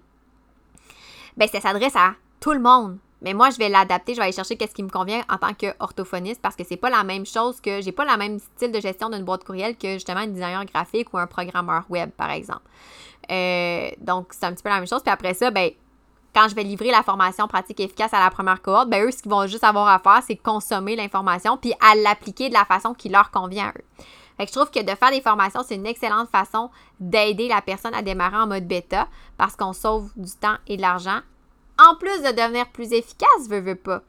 ben 1.37 1.47
ça 1.47 1.61
s'adresse 1.61 1.95
à 1.95 2.15
tout 2.39 2.53
le 2.53 2.59
monde 2.59 2.97
Mais 3.21 3.33
moi, 3.33 3.51
je 3.51 3.57
vais 3.57 3.69
l'adapter, 3.69 4.13
je 4.13 4.17
vais 4.17 4.23
aller 4.23 4.33
chercher 4.33 4.57
qu'est-ce 4.57 4.73
qui 4.73 4.83
me 4.83 4.89
convient 4.89 5.21
en 5.29 5.37
tant 5.37 5.53
qu'orthophoniste 5.53 6.41
parce 6.41 6.55
que 6.55 6.63
c'est 6.63 6.77
pas 6.77 6.89
la 6.89 7.03
même 7.03 7.25
chose 7.25 7.61
que 7.61 7.81
j'ai 7.81 7.91
pas 7.91 8.03
le 8.03 8.17
même 8.17 8.39
style 8.39 8.71
de 8.71 8.81
gestion 8.81 9.09
d'une 9.09 9.23
boîte 9.23 9.43
courriel 9.43 9.77
que 9.77 9.93
justement 9.93 10.21
un 10.21 10.27
designer 10.27 10.65
graphique 10.65 11.13
ou 11.13 11.19
un 11.19 11.27
programmeur 11.27 11.83
web, 11.89 12.09
par 12.11 12.31
exemple. 12.31 12.63
Euh, 13.31 13.91
donc, 13.99 14.27
c'est 14.31 14.45
un 14.45 14.53
petit 14.53 14.63
peu 14.63 14.69
la 14.69 14.75
même 14.75 14.87
chose. 14.87 15.01
Puis 15.03 15.11
après 15.13 15.33
ça, 15.35 15.51
ben, 15.51 15.71
quand 16.33 16.47
je 16.47 16.55
vais 16.55 16.63
livrer 16.63 16.91
la 16.91 17.03
formation 17.03 17.47
pratique 17.47 17.79
efficace 17.79 18.13
à 18.13 18.19
la 18.19 18.29
première 18.29 18.61
cohorte, 18.61 18.89
ben 18.89 19.05
eux, 19.05 19.11
ce 19.11 19.21
qu'ils 19.21 19.31
vont 19.31 19.45
juste 19.47 19.63
avoir 19.63 19.87
à 19.87 19.99
faire, 19.99 20.21
c'est 20.25 20.35
consommer 20.35 20.95
l'information 20.95 21.57
puis 21.57 21.73
à 21.79 21.95
l'appliquer 21.95 22.49
de 22.49 22.53
la 22.53 22.65
façon 22.65 22.93
qui 22.93 23.09
leur 23.09 23.31
convient 23.31 23.67
à 23.67 23.69
eux. 23.69 23.85
Fait 24.37 24.45
que 24.45 24.51
je 24.51 24.57
trouve 24.57 24.71
que 24.71 24.81
de 24.81 24.95
faire 24.95 25.11
des 25.11 25.21
formations, 25.21 25.61
c'est 25.65 25.75
une 25.75 25.85
excellente 25.85 26.29
façon 26.29 26.71
d'aider 26.99 27.47
la 27.47 27.61
personne 27.61 27.93
à 27.93 28.01
démarrer 28.01 28.37
en 28.37 28.47
mode 28.47 28.67
bêta 28.67 29.07
parce 29.37 29.55
qu'on 29.55 29.73
sauve 29.73 30.11
du 30.15 30.31
temps 30.31 30.57
et 30.67 30.77
de 30.77 30.81
l'argent. 30.81 31.19
En 31.79 31.95
plus 31.95 32.21
de 32.21 32.31
devenir 32.31 32.69
plus 32.71 32.93
efficace, 32.93 33.47
veux, 33.47 33.59
veux 33.59 33.75
pas. 33.75 34.01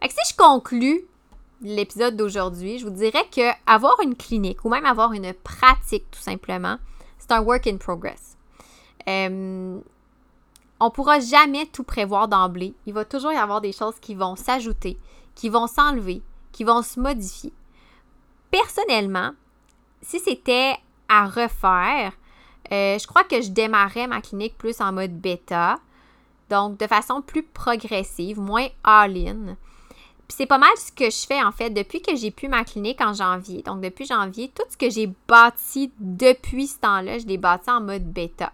Fait 0.00 0.08
que 0.08 0.14
si 0.14 0.32
je 0.32 0.36
conclus 0.36 1.02
l'épisode 1.60 2.16
d'aujourd'hui, 2.16 2.78
je 2.78 2.84
vous 2.84 2.92
dirais 2.92 3.26
que 3.34 3.50
avoir 3.66 4.00
une 4.00 4.14
clinique 4.14 4.64
ou 4.64 4.68
même 4.68 4.86
avoir 4.86 5.12
une 5.12 5.32
pratique 5.32 6.08
tout 6.12 6.20
simplement, 6.20 6.78
c'est 7.18 7.32
un 7.32 7.40
work 7.40 7.66
in 7.66 7.76
progress. 7.76 8.36
Euh, 9.08 9.80
on 10.80 10.90
pourra 10.90 11.20
jamais 11.20 11.66
tout 11.66 11.82
prévoir 11.82 12.28
d'emblée. 12.28 12.74
Il 12.86 12.94
va 12.94 13.04
toujours 13.04 13.32
y 13.32 13.36
avoir 13.36 13.60
des 13.60 13.72
choses 13.72 13.98
qui 14.00 14.14
vont 14.14 14.36
s'ajouter, 14.36 14.98
qui 15.34 15.48
vont 15.48 15.66
s'enlever, 15.66 16.22
qui 16.52 16.64
vont 16.64 16.82
se 16.82 17.00
modifier. 17.00 17.52
Personnellement, 18.50 19.32
si 20.02 20.20
c'était 20.20 20.76
à 21.08 21.26
refaire, 21.26 22.12
euh, 22.72 22.98
je 22.98 23.06
crois 23.06 23.24
que 23.24 23.40
je 23.40 23.50
démarrais 23.50 24.06
ma 24.06 24.20
clinique 24.20 24.56
plus 24.58 24.80
en 24.80 24.92
mode 24.92 25.18
bêta, 25.18 25.78
donc 26.50 26.78
de 26.78 26.86
façon 26.86 27.22
plus 27.22 27.42
progressive, 27.42 28.38
moins 28.40 28.68
all-in. 28.84 29.56
C'est 30.28 30.46
pas 30.46 30.58
mal 30.58 30.70
ce 30.76 30.92
que 30.92 31.10
je 31.10 31.26
fais 31.26 31.42
en 31.42 31.52
fait 31.52 31.70
depuis 31.70 32.02
que 32.02 32.14
j'ai 32.14 32.30
pu 32.30 32.48
ma 32.48 32.62
clinique 32.64 33.00
en 33.00 33.14
janvier. 33.14 33.62
Donc 33.62 33.80
depuis 33.80 34.04
janvier, 34.04 34.52
tout 34.54 34.64
ce 34.68 34.76
que 34.76 34.90
j'ai 34.90 35.10
bâti 35.26 35.90
depuis 35.98 36.66
ce 36.66 36.78
temps-là, 36.80 37.18
je 37.18 37.26
l'ai 37.26 37.38
bâti 37.38 37.70
en 37.70 37.80
mode 37.80 38.12
bêta. 38.12 38.52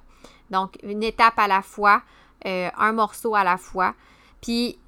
Donc 0.51 0.79
une 0.83 1.03
étape 1.03 1.39
à 1.39 1.49
la 1.49 1.63
fois, 1.63 2.03
euh, 2.47 2.71
un 2.77 2.93
morceau 2.93 3.35
à 3.35 3.45
la 3.45 3.57
fois. 3.57 3.95
Puis 4.41 4.79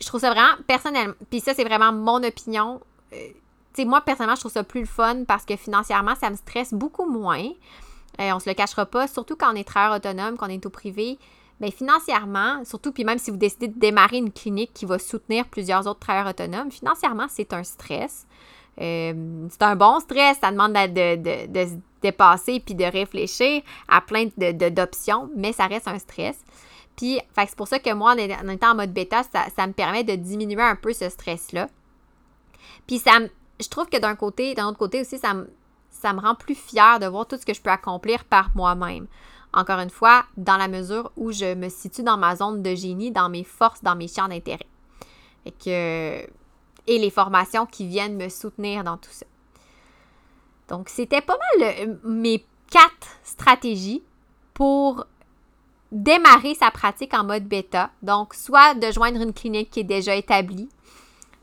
je 0.00 0.06
trouve 0.06 0.20
ça 0.20 0.30
vraiment 0.30 0.56
personnellement, 0.66 1.14
puis 1.28 1.40
ça 1.40 1.54
c'est 1.54 1.64
vraiment 1.64 1.92
mon 1.92 2.22
opinion. 2.22 2.80
Euh, 3.12 3.28
tu 3.74 3.82
sais, 3.82 3.84
moi 3.84 4.00
personnellement, 4.00 4.36
je 4.36 4.40
trouve 4.40 4.52
ça 4.52 4.64
plus 4.64 4.80
le 4.80 4.86
fun 4.86 5.24
parce 5.26 5.44
que 5.44 5.56
financièrement, 5.56 6.14
ça 6.14 6.30
me 6.30 6.36
stresse 6.36 6.72
beaucoup 6.72 7.06
moins. 7.06 7.48
Euh, 8.20 8.32
on 8.32 8.40
se 8.40 8.48
le 8.48 8.54
cachera 8.54 8.86
pas, 8.86 9.06
surtout 9.06 9.36
quand 9.36 9.52
on 9.52 9.56
est 9.56 9.64
travailleur 9.64 9.96
autonome, 9.96 10.36
qu'on 10.36 10.46
est 10.46 10.64
au 10.66 10.70
privé. 10.70 11.18
Bien, 11.60 11.70
financièrement, 11.70 12.64
surtout, 12.64 12.90
puis 12.90 13.04
même 13.04 13.18
si 13.18 13.30
vous 13.30 13.36
décidez 13.36 13.68
de 13.68 13.78
démarrer 13.78 14.16
une 14.16 14.32
clinique 14.32 14.72
qui 14.72 14.86
va 14.86 14.98
soutenir 14.98 15.46
plusieurs 15.46 15.86
autres 15.86 16.00
travailleurs 16.00 16.30
autonomes, 16.30 16.70
financièrement, 16.70 17.26
c'est 17.28 17.52
un 17.52 17.64
stress. 17.64 18.26
Euh, 18.80 19.46
c'est 19.50 19.62
un 19.62 19.76
bon 19.76 20.00
stress, 20.00 20.38
ça 20.40 20.50
demande 20.50 20.72
de, 20.72 21.16
de, 21.46 21.68
se 22.00 22.08
dépasser 22.08 22.60
puis 22.60 22.74
de 22.74 22.84
réfléchir 22.84 23.62
à 23.88 24.00
plein 24.00 24.26
d'options, 24.36 25.30
mais 25.36 25.52
ça 25.52 25.66
reste 25.66 25.88
un 25.88 25.98
stress. 25.98 26.38
Puis, 26.96 27.20
c'est 27.36 27.56
pour 27.56 27.68
ça 27.68 27.78
que 27.78 27.92
moi, 27.92 28.12
en 28.12 28.48
étant 28.48 28.72
en 28.72 28.74
mode 28.74 28.92
bêta, 28.92 29.22
ça, 29.22 29.66
me 29.66 29.72
permet 29.72 30.04
de 30.04 30.16
diminuer 30.16 30.62
un 30.62 30.76
peu 30.76 30.92
ce 30.92 31.08
stress-là. 31.08 31.68
Puis, 32.86 32.98
ça, 32.98 33.12
je 33.60 33.68
trouve 33.68 33.88
que 33.88 33.98
d'un 33.98 34.16
côté, 34.16 34.54
d'un 34.54 34.68
autre 34.68 34.78
côté 34.78 35.00
aussi, 35.00 35.18
ça, 35.18 35.34
ça 35.90 36.12
me 36.12 36.20
rend 36.20 36.34
plus 36.34 36.54
fière 36.54 36.98
de 36.98 37.06
voir 37.06 37.26
tout 37.26 37.36
ce 37.36 37.46
que 37.46 37.54
je 37.54 37.62
peux 37.62 37.70
accomplir 37.70 38.24
par 38.24 38.50
moi-même. 38.54 39.06
Encore 39.52 39.80
une 39.80 39.90
fois, 39.90 40.24
dans 40.36 40.56
la 40.56 40.68
mesure 40.68 41.10
où 41.16 41.32
je 41.32 41.54
me 41.54 41.68
situe 41.68 42.02
dans 42.02 42.16
ma 42.16 42.36
zone 42.36 42.62
de 42.62 42.74
génie, 42.74 43.10
dans 43.10 43.28
mes 43.28 43.44
forces, 43.44 43.82
dans 43.82 43.96
mes 43.96 44.08
champs 44.08 44.28
d'intérêt. 44.28 44.66
Et 45.46 46.26
et 46.86 46.98
les 46.98 47.10
formations 47.10 47.66
qui 47.66 47.86
viennent 47.86 48.16
me 48.16 48.28
soutenir 48.28 48.84
dans 48.84 48.96
tout 48.96 49.10
ça. 49.10 49.26
Donc, 50.70 50.88
c'était 50.88 51.20
pas 51.20 51.36
mal 51.58 51.74
euh, 51.80 51.94
mes 52.04 52.44
quatre 52.70 53.18
stratégies 53.24 54.02
pour 54.54 55.04
démarrer 55.92 56.54
sa 56.54 56.70
pratique 56.70 57.12
en 57.12 57.24
mode 57.24 57.44
bêta. 57.44 57.90
Donc, 58.02 58.34
soit 58.34 58.74
de 58.74 58.90
joindre 58.92 59.20
une 59.20 59.32
clinique 59.32 59.70
qui 59.70 59.80
est 59.80 59.84
déjà 59.84 60.14
établie, 60.14 60.68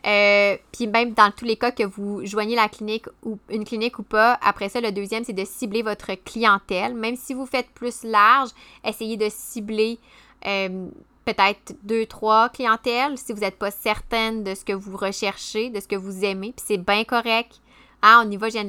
euh, 0.06 0.56
puis 0.72 0.88
même 0.88 1.14
dans 1.14 1.32
tous 1.32 1.44
les 1.44 1.58
cas 1.58 1.72
que 1.72 1.84
vous 1.84 2.26
joignez 2.26 2.56
la 2.56 2.70
clinique 2.70 3.08
ou 3.24 3.38
une 3.50 3.66
clinique 3.66 4.00
ou 4.00 4.04
pas, 4.04 4.40
après 4.42 4.70
ça, 4.70 4.80
le 4.80 4.92
deuxième, 4.92 5.26
c'est 5.26 5.34
de 5.34 5.44
cibler 5.44 5.82
votre 5.82 6.14
clientèle. 6.24 6.94
Même 6.94 7.18
si 7.18 7.34
vous 7.34 7.46
faites 7.46 7.70
plus 7.72 8.04
large, 8.04 8.50
essayez 8.86 9.18
de 9.18 9.28
cibler 9.30 10.00
euh, 10.46 10.88
peut-être 11.26 11.76
deux, 11.84 12.06
trois 12.06 12.48
clientèles 12.48 13.18
si 13.18 13.34
vous 13.34 13.42
n'êtes 13.42 13.58
pas 13.58 13.72
certaine 13.72 14.44
de 14.46 14.56
ce 14.56 14.64
que 14.64 14.72
vous 14.72 14.96
recherchez, 14.96 15.70
de 15.70 15.82
ce 15.82 15.88
que 15.88 15.98
vous 15.98 16.24
aimez. 16.24 16.54
Puis 16.56 16.66
c'est 16.66 16.78
bien 16.78 17.04
correct. 17.04 17.60
Ah, 18.02 18.24
on 18.26 18.30
y 18.30 18.38
va, 18.38 18.50
je, 18.50 18.54
viens 18.54 18.64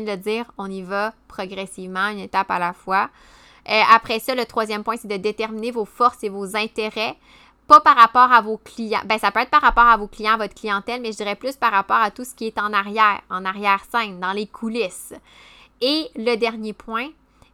de, 0.00 0.10
le 0.10 0.16
dire, 0.16 0.46
on 0.58 0.70
y 0.70 0.82
va 0.82 1.12
progressivement, 1.28 2.08
une 2.08 2.18
étape 2.18 2.50
à 2.50 2.58
la 2.58 2.72
fois. 2.72 3.10
Euh, 3.68 3.80
après 3.92 4.18
ça, 4.18 4.34
le 4.34 4.44
troisième 4.44 4.84
point, 4.84 4.96
c'est 4.96 5.08
de 5.08 5.16
déterminer 5.16 5.70
vos 5.70 5.84
forces 5.84 6.22
et 6.22 6.28
vos 6.28 6.56
intérêts 6.56 7.16
pas 7.66 7.80
par 7.80 7.96
rapport 7.96 8.30
à 8.30 8.40
vos 8.40 8.58
clients. 8.58 9.00
Ben, 9.06 9.18
ça 9.18 9.30
peut 9.30 9.40
être 9.40 9.50
par 9.50 9.62
rapport 9.62 9.86
à 9.86 9.96
vos 9.96 10.06
clients, 10.06 10.36
votre 10.36 10.54
clientèle, 10.54 11.00
mais 11.00 11.12
je 11.12 11.16
dirais 11.16 11.36
plus 11.36 11.56
par 11.56 11.72
rapport 11.72 11.96
à 11.96 12.10
tout 12.10 12.24
ce 12.24 12.34
qui 12.34 12.46
est 12.46 12.58
en 12.58 12.72
arrière, 12.72 13.22
en 13.30 13.44
arrière-scène, 13.44 14.20
dans 14.20 14.32
les 14.32 14.46
coulisses. 14.46 15.14
Et 15.80 16.10
le 16.14 16.36
dernier 16.36 16.72
point, 16.72 17.08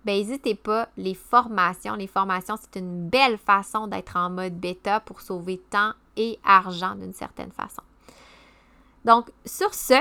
ben, 0.04 0.16
n'hésitez 0.16 0.54
pas, 0.54 0.88
les 0.96 1.14
formations. 1.14 1.94
Les 1.94 2.06
formations, 2.06 2.56
c'est 2.61 2.80
une 2.80 3.09
belle 3.09 3.38
façon 3.38 3.87
d'être 3.87 4.16
en 4.16 4.30
mode 4.30 4.59
bêta 4.59 5.00
pour 5.00 5.20
sauver 5.20 5.59
temps 5.59 5.92
et 6.16 6.38
argent 6.44 6.94
d'une 6.96 7.12
certaine 7.12 7.52
façon. 7.52 7.83
Donc, 9.04 9.30
sur 9.44 9.74
ce, 9.74 9.94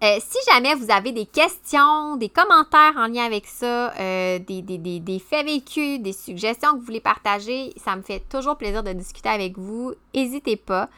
euh, 0.00 0.18
si 0.20 0.38
jamais 0.48 0.76
vous 0.76 0.92
avez 0.92 1.10
des 1.10 1.26
questions, 1.26 2.14
des 2.16 2.28
commentaires 2.28 2.94
en 2.96 3.08
lien 3.08 3.24
avec 3.24 3.46
ça, 3.46 3.92
euh, 3.98 4.38
des, 4.38 4.62
des, 4.62 5.18
faits 5.18 5.44
vécus, 5.44 6.00
des 6.00 6.12
suggestions 6.12 6.72
que 6.72 6.76
vous 6.76 6.84
voulez 6.84 7.00
partager, 7.00 7.72
ça 7.84 7.96
me 7.96 8.02
fait 8.02 8.22
toujours 8.28 8.56
plaisir 8.56 8.84
de 8.84 8.92
discuter 8.92 9.28
avec 9.28 9.58
vous. 9.58 9.92
N'hésitez 10.14 10.56
pas. 10.56 10.88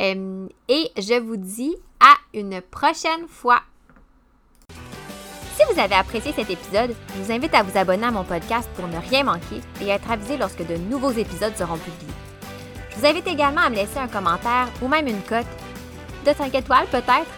Euh, 0.00 0.48
et 0.68 0.90
je 0.96 1.20
vous 1.20 1.36
dis 1.36 1.76
à 2.00 2.14
une 2.34 2.60
prochaine 2.60 3.28
fois. 3.28 3.60
Si 5.56 5.62
vous 5.72 5.80
avez 5.80 5.94
apprécié 5.94 6.32
cet 6.32 6.50
épisode, 6.50 6.96
je 7.14 7.22
vous 7.22 7.32
invite 7.32 7.54
à 7.54 7.62
vous 7.62 7.78
abonner 7.78 8.06
à 8.06 8.10
mon 8.10 8.24
podcast 8.24 8.68
pour 8.74 8.88
ne 8.88 8.98
rien 8.98 9.22
manquer 9.22 9.60
et 9.80 9.88
être 9.88 10.10
avisé 10.10 10.36
lorsque 10.36 10.66
de 10.66 10.76
nouveaux 10.76 11.12
épisodes 11.12 11.56
seront 11.56 11.78
publiés. 11.78 12.14
Je 12.90 12.96
vous 12.96 13.06
invite 13.06 13.26
également 13.28 13.60
à 13.60 13.70
me 13.70 13.76
laisser 13.76 13.98
un 13.98 14.08
commentaire 14.08 14.68
ou 14.82 14.88
même 14.88 15.06
une 15.06 15.22
cote 15.22 15.46
de 16.26 16.32
5 16.32 16.52
étoiles 16.54 16.86
peut-être 16.90 17.37